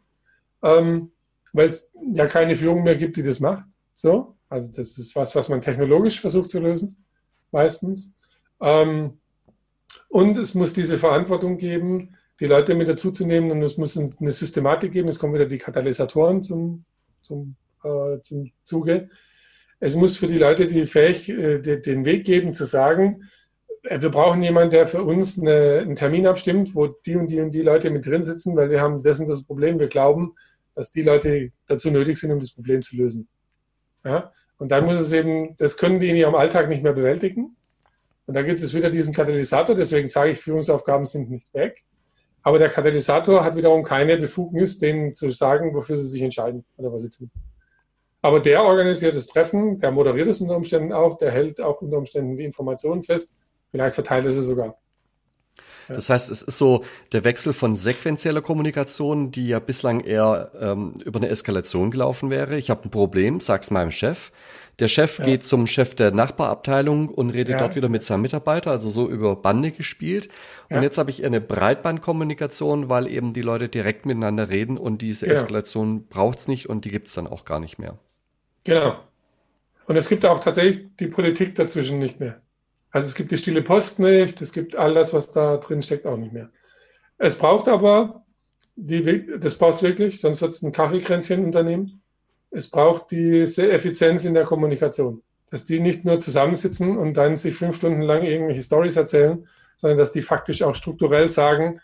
ähm, 0.62 1.12
weil 1.52 1.68
es 1.68 1.94
ja 2.14 2.28
keine 2.28 2.56
Führung 2.56 2.84
mehr 2.84 2.96
gibt, 2.96 3.18
die 3.18 3.24
das 3.24 3.40
macht. 3.40 3.64
So, 3.94 4.36
also 4.50 4.72
das 4.72 4.98
ist 4.98 5.16
was, 5.16 5.36
was 5.36 5.50
man 5.50 5.62
technologisch 5.62 6.20
versucht 6.20 6.50
zu 6.50 6.60
lösen, 6.60 6.98
meistens. 7.52 8.14
Ähm, 8.60 9.20
und 10.10 10.38
es 10.38 10.54
muss 10.54 10.74
diese 10.74 10.98
Verantwortung 10.98 11.58
geben, 11.58 12.16
die 12.40 12.48
Leute 12.48 12.76
mit 12.76 12.90
dazuzunehmen 12.90 13.52
und 13.52 13.62
es 13.62 13.78
muss 13.78 13.98
eine 13.98 14.32
Systematik 14.32 14.92
geben. 14.92 15.10
Es 15.10 15.20
kommen 15.20 15.34
wieder 15.34 15.46
die 15.46 15.58
Katalysatoren 15.58 16.44
zum, 16.44 16.86
zum, 17.22 17.56
äh, 17.84 18.20
zum 18.22 18.52
Zuge. 18.64 19.10
Es 19.80 19.96
muss 19.96 20.18
für 20.18 20.28
die 20.28 20.38
Leute 20.38 20.68
die 20.68 20.86
fähig, 20.86 21.30
äh, 21.30 21.60
den 21.60 22.06
Weg 22.06 22.26
geben 22.26 22.54
zu 22.54 22.66
sagen, 22.66 23.30
äh, 23.84 24.02
wir 24.02 24.10
brauchen 24.10 24.42
jemanden, 24.42 24.72
der 24.72 24.86
für 24.86 25.04
uns 25.04 25.40
eine, 25.40 25.80
einen 25.82 25.96
Termin 25.96 26.28
abstimmt, 26.28 26.74
wo 26.76 26.88
die 26.88 27.16
und 27.16 27.30
die 27.30 27.40
und 27.40 27.52
die 27.52 27.62
Leute 27.62 27.90
mit 27.90 28.06
drin 28.06 28.24
sitzen, 28.24 28.56
weil 28.56 28.70
wir 28.70 28.82
haben 28.82 29.04
das 29.04 29.20
und 29.20 29.28
das 29.28 29.46
Problem. 29.46 29.80
Wir 29.80 29.88
glauben, 29.88 30.36
dass 30.76 30.92
die 30.92 31.04
Leute 31.04 31.52
dazu 31.68 31.92
nötig 31.92 32.18
sind, 32.18 32.32
um 32.32 32.40
das 32.40 32.52
Problem 32.52 32.82
zu 32.82 32.96
lösen. 32.96 33.28
Ja? 34.04 34.32
Und 34.58 34.72
dann 34.72 34.86
muss 34.86 35.00
es 35.00 35.12
eben, 35.12 35.56
das 35.58 35.78
können 35.78 36.00
die 36.00 36.10
in 36.10 36.16
ihrem 36.16 36.36
Alltag 36.36 36.70
nicht 36.70 36.84
mehr 36.84 36.94
bewältigen. 36.94 37.56
Und 38.26 38.36
da 38.36 38.42
gibt 38.42 38.62
es 38.62 38.74
wieder 38.74 38.90
diesen 38.90 39.14
Katalysator, 39.14 39.76
deswegen 39.76 40.08
sage 40.08 40.32
ich, 40.32 40.40
Führungsaufgaben 40.40 41.06
sind 41.06 41.30
nicht 41.30 41.54
weg. 41.54 41.84
Aber 42.44 42.60
der 42.60 42.70
Katalysator 42.70 43.44
hat 43.44 43.56
wiederum 43.56 43.84
keine 43.84 44.18
Befugnis, 44.18 44.78
denen 44.78 45.16
zu 45.16 45.32
sagen, 45.32 45.74
wofür 45.74 45.98
sie 45.98 46.08
sich 46.08 46.22
entscheiden 46.22 46.66
oder 46.78 46.92
was 46.92 47.04
sie 47.04 47.10
tun. 47.10 47.32
Aber 48.22 48.40
der 48.40 48.64
organisiert 48.64 49.16
das 49.16 49.28
Treffen, 49.28 49.80
der 49.80 49.92
moderiert 49.92 50.28
es 50.30 50.42
unter 50.42 50.56
Umständen 50.56 50.94
auch, 50.94 51.18
der 51.18 51.32
hält 51.32 51.60
auch 51.60 51.82
unter 51.82 51.98
Umständen 51.98 52.38
die 52.38 52.46
Informationen 52.46 53.04
fest, 53.04 53.34
vielleicht 53.72 53.96
verteilt 53.96 54.26
er 54.26 54.32
sie 54.32 54.44
sogar. 54.44 54.78
Das 55.88 56.10
heißt, 56.10 56.32
es 56.32 56.42
ist 56.42 56.58
so 56.58 56.84
der 57.12 57.24
Wechsel 57.24 57.54
von 57.54 57.76
sequenzieller 57.76 58.42
Kommunikation, 58.42 59.32
die 59.32 59.50
ja 59.50 59.60
bislang 59.60 60.00
eher 60.00 60.52
ähm, 60.60 60.96
über 61.04 61.20
eine 61.20 61.28
Eskalation 61.28 61.92
gelaufen 61.92 62.30
wäre. 62.30 62.58
Ich 62.58 62.70
habe 62.70 62.86
ein 62.86 62.92
Problem, 62.92 63.40
sag's 63.40 63.72
meinem 63.72 63.92
Chef. 63.92 64.32
Der 64.80 64.88
Chef 64.88 65.20
ja. 65.20 65.26
geht 65.26 65.44
zum 65.44 65.68
Chef 65.68 65.94
der 65.96 66.12
Nachbarabteilung 66.12 67.10
und 67.10 67.30
redet 67.30 67.54
ja. 67.54 67.60
dort 67.60 67.76
wieder 67.76 67.90
mit 67.90 68.04
seinem 68.04 68.22
Mitarbeiter, 68.22 68.72
also 68.72 68.90
so 68.90 69.10
über 69.10 69.36
Bande 69.36 69.72
gespielt. 69.72 70.30
Und 70.70 70.78
ja. 70.78 70.82
jetzt 70.82 70.98
habe 70.98 71.12
ich 71.12 71.24
eine 71.24 71.42
Breitbandkommunikation, 71.42 72.90
weil 72.90 73.08
eben 73.08 73.34
die 73.34 73.42
Leute 73.42 73.70
direkt 73.70 74.06
miteinander 74.06 74.50
reden 74.50 74.78
und 74.78 75.02
diese 75.02 75.28
Eskalation 75.28 76.08
braucht's 76.08 76.48
nicht 76.48 76.70
und 76.70 76.86
die 76.86 76.92
gibt's 76.92 77.14
dann 77.14 77.28
auch 77.28 77.46
gar 77.46 77.60
nicht 77.60 77.78
mehr. 77.78 78.00
Genau. 78.64 78.98
Und 79.86 79.96
es 79.96 80.08
gibt 80.08 80.26
auch 80.26 80.40
tatsächlich 80.40 80.88
die 81.00 81.08
Politik 81.08 81.56
dazwischen 81.56 82.00
nicht 82.00 82.20
mehr. 82.20 82.42
Also 82.94 83.08
es 83.08 83.16
gibt 83.16 83.32
die 83.32 83.38
stille 83.38 83.64
Post 83.64 84.00
nicht, 84.00 84.40
es 84.42 84.54
gibt 84.54 84.76
all 84.76 84.94
das, 84.94 85.14
was 85.14 85.32
da 85.32 85.58
drin 85.58 85.82
steckt, 85.82 86.06
auch 86.06 86.18
nicht 86.18 86.32
mehr. 86.32 86.50
Es 87.18 87.36
braucht 87.38 87.68
aber, 87.68 88.24
die, 88.76 89.26
das 89.40 89.58
braucht 89.58 89.76
es 89.76 89.84
wirklich, 89.84 90.22
sonst 90.22 90.42
wird 90.42 90.54
es 90.54 90.62
ein 90.62 90.72
Kaffeekränzchen-Unternehmen. 90.72 92.03
Es 92.54 92.70
braucht 92.70 93.12
diese 93.12 93.72
Effizienz 93.72 94.26
in 94.26 94.36
der 94.36 94.46
Kommunikation. 94.46 95.24
Dass 95.50 95.66
die 95.66 95.80
nicht 95.80 96.06
nur 96.06 96.20
zusammensitzen 96.20 96.98
und 96.98 97.16
dann 97.16 97.36
sich 97.36 97.56
fünf 97.56 97.76
Stunden 97.76 98.02
lang 98.02 98.24
irgendwelche 98.24 98.62
Stories 98.62 98.96
erzählen, 98.96 99.48
sondern 99.76 99.98
dass 99.98 100.12
die 100.12 100.22
faktisch 100.22 100.62
auch 100.62 100.76
strukturell 100.76 101.30
sagen, 101.30 101.82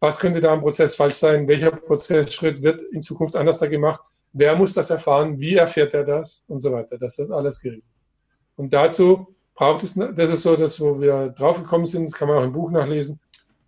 was 0.00 0.18
könnte 0.18 0.40
da 0.40 0.54
im 0.54 0.60
Prozess 0.60 0.94
falsch 0.96 1.14
sein, 1.14 1.48
welcher 1.48 1.70
Prozessschritt 1.70 2.62
wird 2.62 2.80
in 2.92 3.02
Zukunft 3.02 3.36
anders 3.36 3.58
da 3.58 3.66
gemacht, 3.66 4.00
wer 4.32 4.56
muss 4.56 4.74
das 4.74 4.90
erfahren, 4.90 5.38
wie 5.40 5.56
erfährt 5.56 5.94
er 5.94 6.04
das 6.04 6.44
und 6.48 6.60
so 6.60 6.72
weiter. 6.72 6.98
Dass 6.98 7.16
das 7.16 7.30
alles 7.30 7.60
geregelt. 7.60 7.84
Und 8.56 8.72
dazu 8.72 9.34
braucht 9.54 9.82
es, 9.82 9.94
das 9.94 10.30
ist 10.30 10.42
so 10.42 10.56
das, 10.56 10.80
wo 10.80 11.00
wir 11.00 11.28
draufgekommen 11.30 11.86
sind, 11.86 12.06
das 12.06 12.14
kann 12.14 12.28
man 12.28 12.38
auch 12.38 12.44
im 12.44 12.52
Buch 12.52 12.70
nachlesen. 12.70 13.20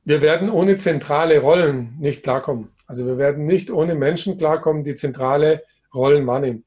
Wir 0.04 0.22
werden 0.22 0.50
ohne 0.50 0.76
zentrale 0.76 1.38
Rollen 1.40 1.96
nicht 1.98 2.22
klarkommen. 2.22 2.70
Also 2.86 3.06
wir 3.06 3.18
werden 3.18 3.46
nicht 3.46 3.70
ohne 3.70 3.94
Menschen 3.94 4.36
klarkommen, 4.36 4.82
die 4.82 4.94
zentrale 4.94 5.62
Rollen 5.94 6.26
wahrnehmen. 6.26 6.64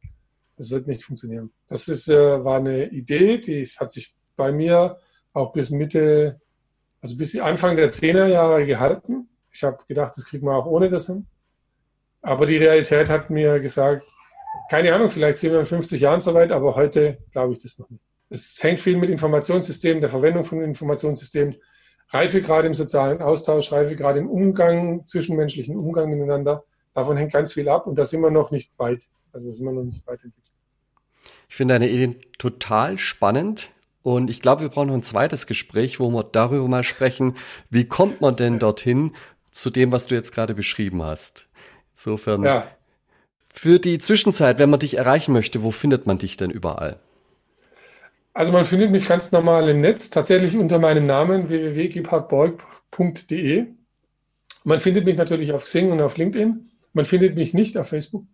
Das 0.57 0.69
wird 0.71 0.87
nicht 0.87 1.03
funktionieren. 1.03 1.51
Das 1.67 1.87
ist, 1.87 2.07
äh, 2.07 2.43
war 2.43 2.57
eine 2.57 2.89
Idee, 2.89 3.39
die 3.39 3.63
hat 3.65 3.91
sich 3.91 4.13
bei 4.35 4.51
mir 4.51 4.97
auch 5.33 5.51
bis 5.51 5.69
Mitte, 5.69 6.39
also 7.01 7.17
bis 7.17 7.37
Anfang 7.39 7.75
der 7.75 7.91
Zehnerjahre 7.91 8.65
gehalten. 8.65 9.29
Ich 9.51 9.63
habe 9.63 9.77
gedacht, 9.87 10.15
das 10.15 10.25
kriegen 10.25 10.45
wir 10.45 10.55
auch 10.55 10.65
ohne 10.65 10.89
das 10.89 11.07
hin. 11.07 11.25
Aber 12.21 12.45
die 12.45 12.57
Realität 12.57 13.09
hat 13.09 13.29
mir 13.29 13.59
gesagt, 13.59 14.05
keine 14.69 14.93
Ahnung, 14.93 15.09
vielleicht 15.09 15.39
sind 15.39 15.51
wir 15.51 15.59
in 15.59 15.65
50 15.65 15.99
Jahren 16.01 16.21
soweit, 16.21 16.51
aber 16.51 16.75
heute 16.75 17.17
glaube 17.31 17.53
ich 17.53 17.59
das 17.59 17.77
noch 17.79 17.89
nicht. 17.89 18.03
Es 18.29 18.63
hängt 18.63 18.79
viel 18.79 18.97
mit 18.97 19.09
Informationssystemen, 19.09 20.01
der 20.01 20.09
Verwendung 20.09 20.45
von 20.45 20.61
Informationssystemen, 20.61 21.55
Reifegrad 22.09 22.65
im 22.65 22.73
sozialen 22.73 23.21
Austausch, 23.21 23.71
Reifegrad 23.71 24.17
im 24.17 24.29
Umgang, 24.29 25.05
zwischenmenschlichen 25.07 25.75
Umgang 25.75 26.09
miteinander. 26.09 26.63
Davon 26.93 27.17
hängt 27.17 27.33
ganz 27.33 27.53
viel 27.53 27.67
ab 27.69 27.87
und 27.87 27.95
da 27.95 28.05
sind 28.05 28.21
wir 28.21 28.31
noch 28.31 28.51
nicht 28.51 28.77
weit. 28.79 29.03
Also 29.31 29.51
sind 29.51 29.65
wir 29.65 29.73
noch 29.73 29.83
nicht 29.83 30.05
weit 30.05 30.23
entwickelt. 30.23 30.51
Ich 31.49 31.55
finde 31.55 31.75
deine 31.75 31.89
Ideen 31.89 32.15
total 32.37 32.97
spannend. 32.97 33.71
Und 34.01 34.29
ich 34.29 34.41
glaube, 34.41 34.63
wir 34.63 34.69
brauchen 34.69 34.87
noch 34.87 34.95
ein 34.95 35.03
zweites 35.03 35.47
Gespräch, 35.47 35.99
wo 35.99 36.09
wir 36.09 36.23
darüber 36.23 36.67
mal 36.67 36.83
sprechen, 36.83 37.35
wie 37.69 37.87
kommt 37.87 38.21
man 38.21 38.35
denn 38.35 38.59
dorthin 38.59 39.13
zu 39.51 39.69
dem, 39.69 39.93
was 39.93 40.07
du 40.07 40.15
jetzt 40.15 40.33
gerade 40.33 40.55
beschrieben 40.55 41.03
hast. 41.03 41.47
Insofern. 41.95 42.43
Ja. 42.43 42.67
Für 43.53 43.79
die 43.79 43.99
Zwischenzeit, 43.99 44.59
wenn 44.59 44.71
man 44.71 44.79
dich 44.79 44.97
erreichen 44.97 45.31
möchte, 45.31 45.63
wo 45.63 45.71
findet 45.71 46.05
man 46.07 46.17
dich 46.17 46.37
denn 46.37 46.49
überall? 46.49 46.97
Also 48.33 48.51
man 48.51 48.65
findet 48.65 48.89
mich 48.89 49.07
ganz 49.07 49.31
normal 49.31 49.69
im 49.69 49.79
Netz, 49.79 50.09
tatsächlich 50.09 50.57
unter 50.57 50.79
meinem 50.79 51.05
Namen 51.05 51.49
www.gebhardborg.de. 51.49 53.67
Man 54.63 54.79
findet 54.79 55.05
mich 55.05 55.17
natürlich 55.17 55.53
auf 55.53 55.65
Xing 55.65 55.91
und 55.91 56.01
auf 56.01 56.17
LinkedIn. 56.17 56.71
Man 56.93 57.05
findet 57.05 57.35
mich 57.35 57.53
nicht 57.53 57.77
auf 57.77 57.89
Facebook. 57.89 58.25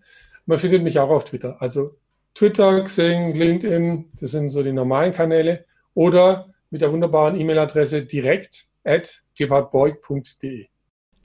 Man 0.46 0.60
findet 0.60 0.84
mich 0.84 1.00
auch 1.00 1.10
auf 1.10 1.26
Twitter. 1.26 1.62
Also 1.62 1.98
Twitter, 2.36 2.84
Xing, 2.84 3.34
LinkedIn, 3.34 4.12
das 4.20 4.32
sind 4.32 4.50
so 4.50 4.64
die 4.64 4.74
normalen 4.74 5.14
Kanäle. 5.14 5.66
Oder 5.94 6.54
mit 6.70 6.82
der 6.82 6.92
wunderbaren 6.92 7.40
E-Mail-Adresse 7.40 8.04
direkt 8.04 8.66
at 8.84 9.24
gebhardborg.de. 9.38 10.68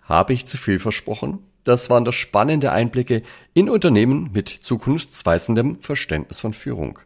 Habe 0.02 0.32
ich 0.32 0.46
zu 0.46 0.56
viel 0.56 0.78
versprochen? 0.78 1.38
Das 1.64 1.88
waren 1.88 2.04
doch 2.04 2.12
spannende 2.12 2.72
Einblicke 2.72 3.22
in 3.54 3.70
Unternehmen 3.70 4.30
mit 4.32 4.48
zukunftsweisendem 4.48 5.80
Verständnis 5.80 6.40
von 6.40 6.52
Führung. 6.52 6.98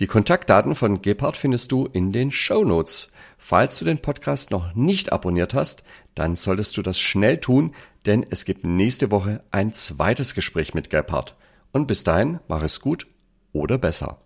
Die 0.00 0.06
Kontaktdaten 0.06 0.76
von 0.76 1.02
Gebhardt 1.02 1.36
findest 1.36 1.72
du 1.72 1.86
in 1.86 2.12
den 2.12 2.30
Show 2.30 2.62
Notes. 2.64 3.10
Falls 3.36 3.80
du 3.80 3.84
den 3.84 3.98
Podcast 3.98 4.52
noch 4.52 4.74
nicht 4.76 5.12
abonniert 5.12 5.54
hast, 5.54 5.82
dann 6.14 6.36
solltest 6.36 6.76
du 6.76 6.82
das 6.82 7.00
schnell 7.00 7.38
tun, 7.38 7.74
denn 8.06 8.24
es 8.30 8.44
gibt 8.44 8.64
nächste 8.64 9.10
Woche 9.10 9.42
ein 9.50 9.72
zweites 9.72 10.34
Gespräch 10.34 10.72
mit 10.72 10.90
Gebhardt. 10.90 11.34
Und 11.72 11.88
bis 11.88 12.04
dahin, 12.04 12.38
mach 12.46 12.62
es 12.62 12.80
gut 12.80 13.08
oder 13.52 13.76
besser. 13.76 14.18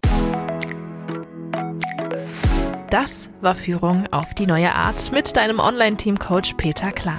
Das 2.90 3.30
war 3.40 3.54
Führung 3.54 4.06
auf 4.12 4.34
die 4.34 4.44
neue 4.44 4.74
Art 4.74 5.10
mit 5.10 5.34
deinem 5.38 5.58
Online-Team-Coach 5.58 6.54
Peter 6.58 6.92
Klar. 6.92 7.18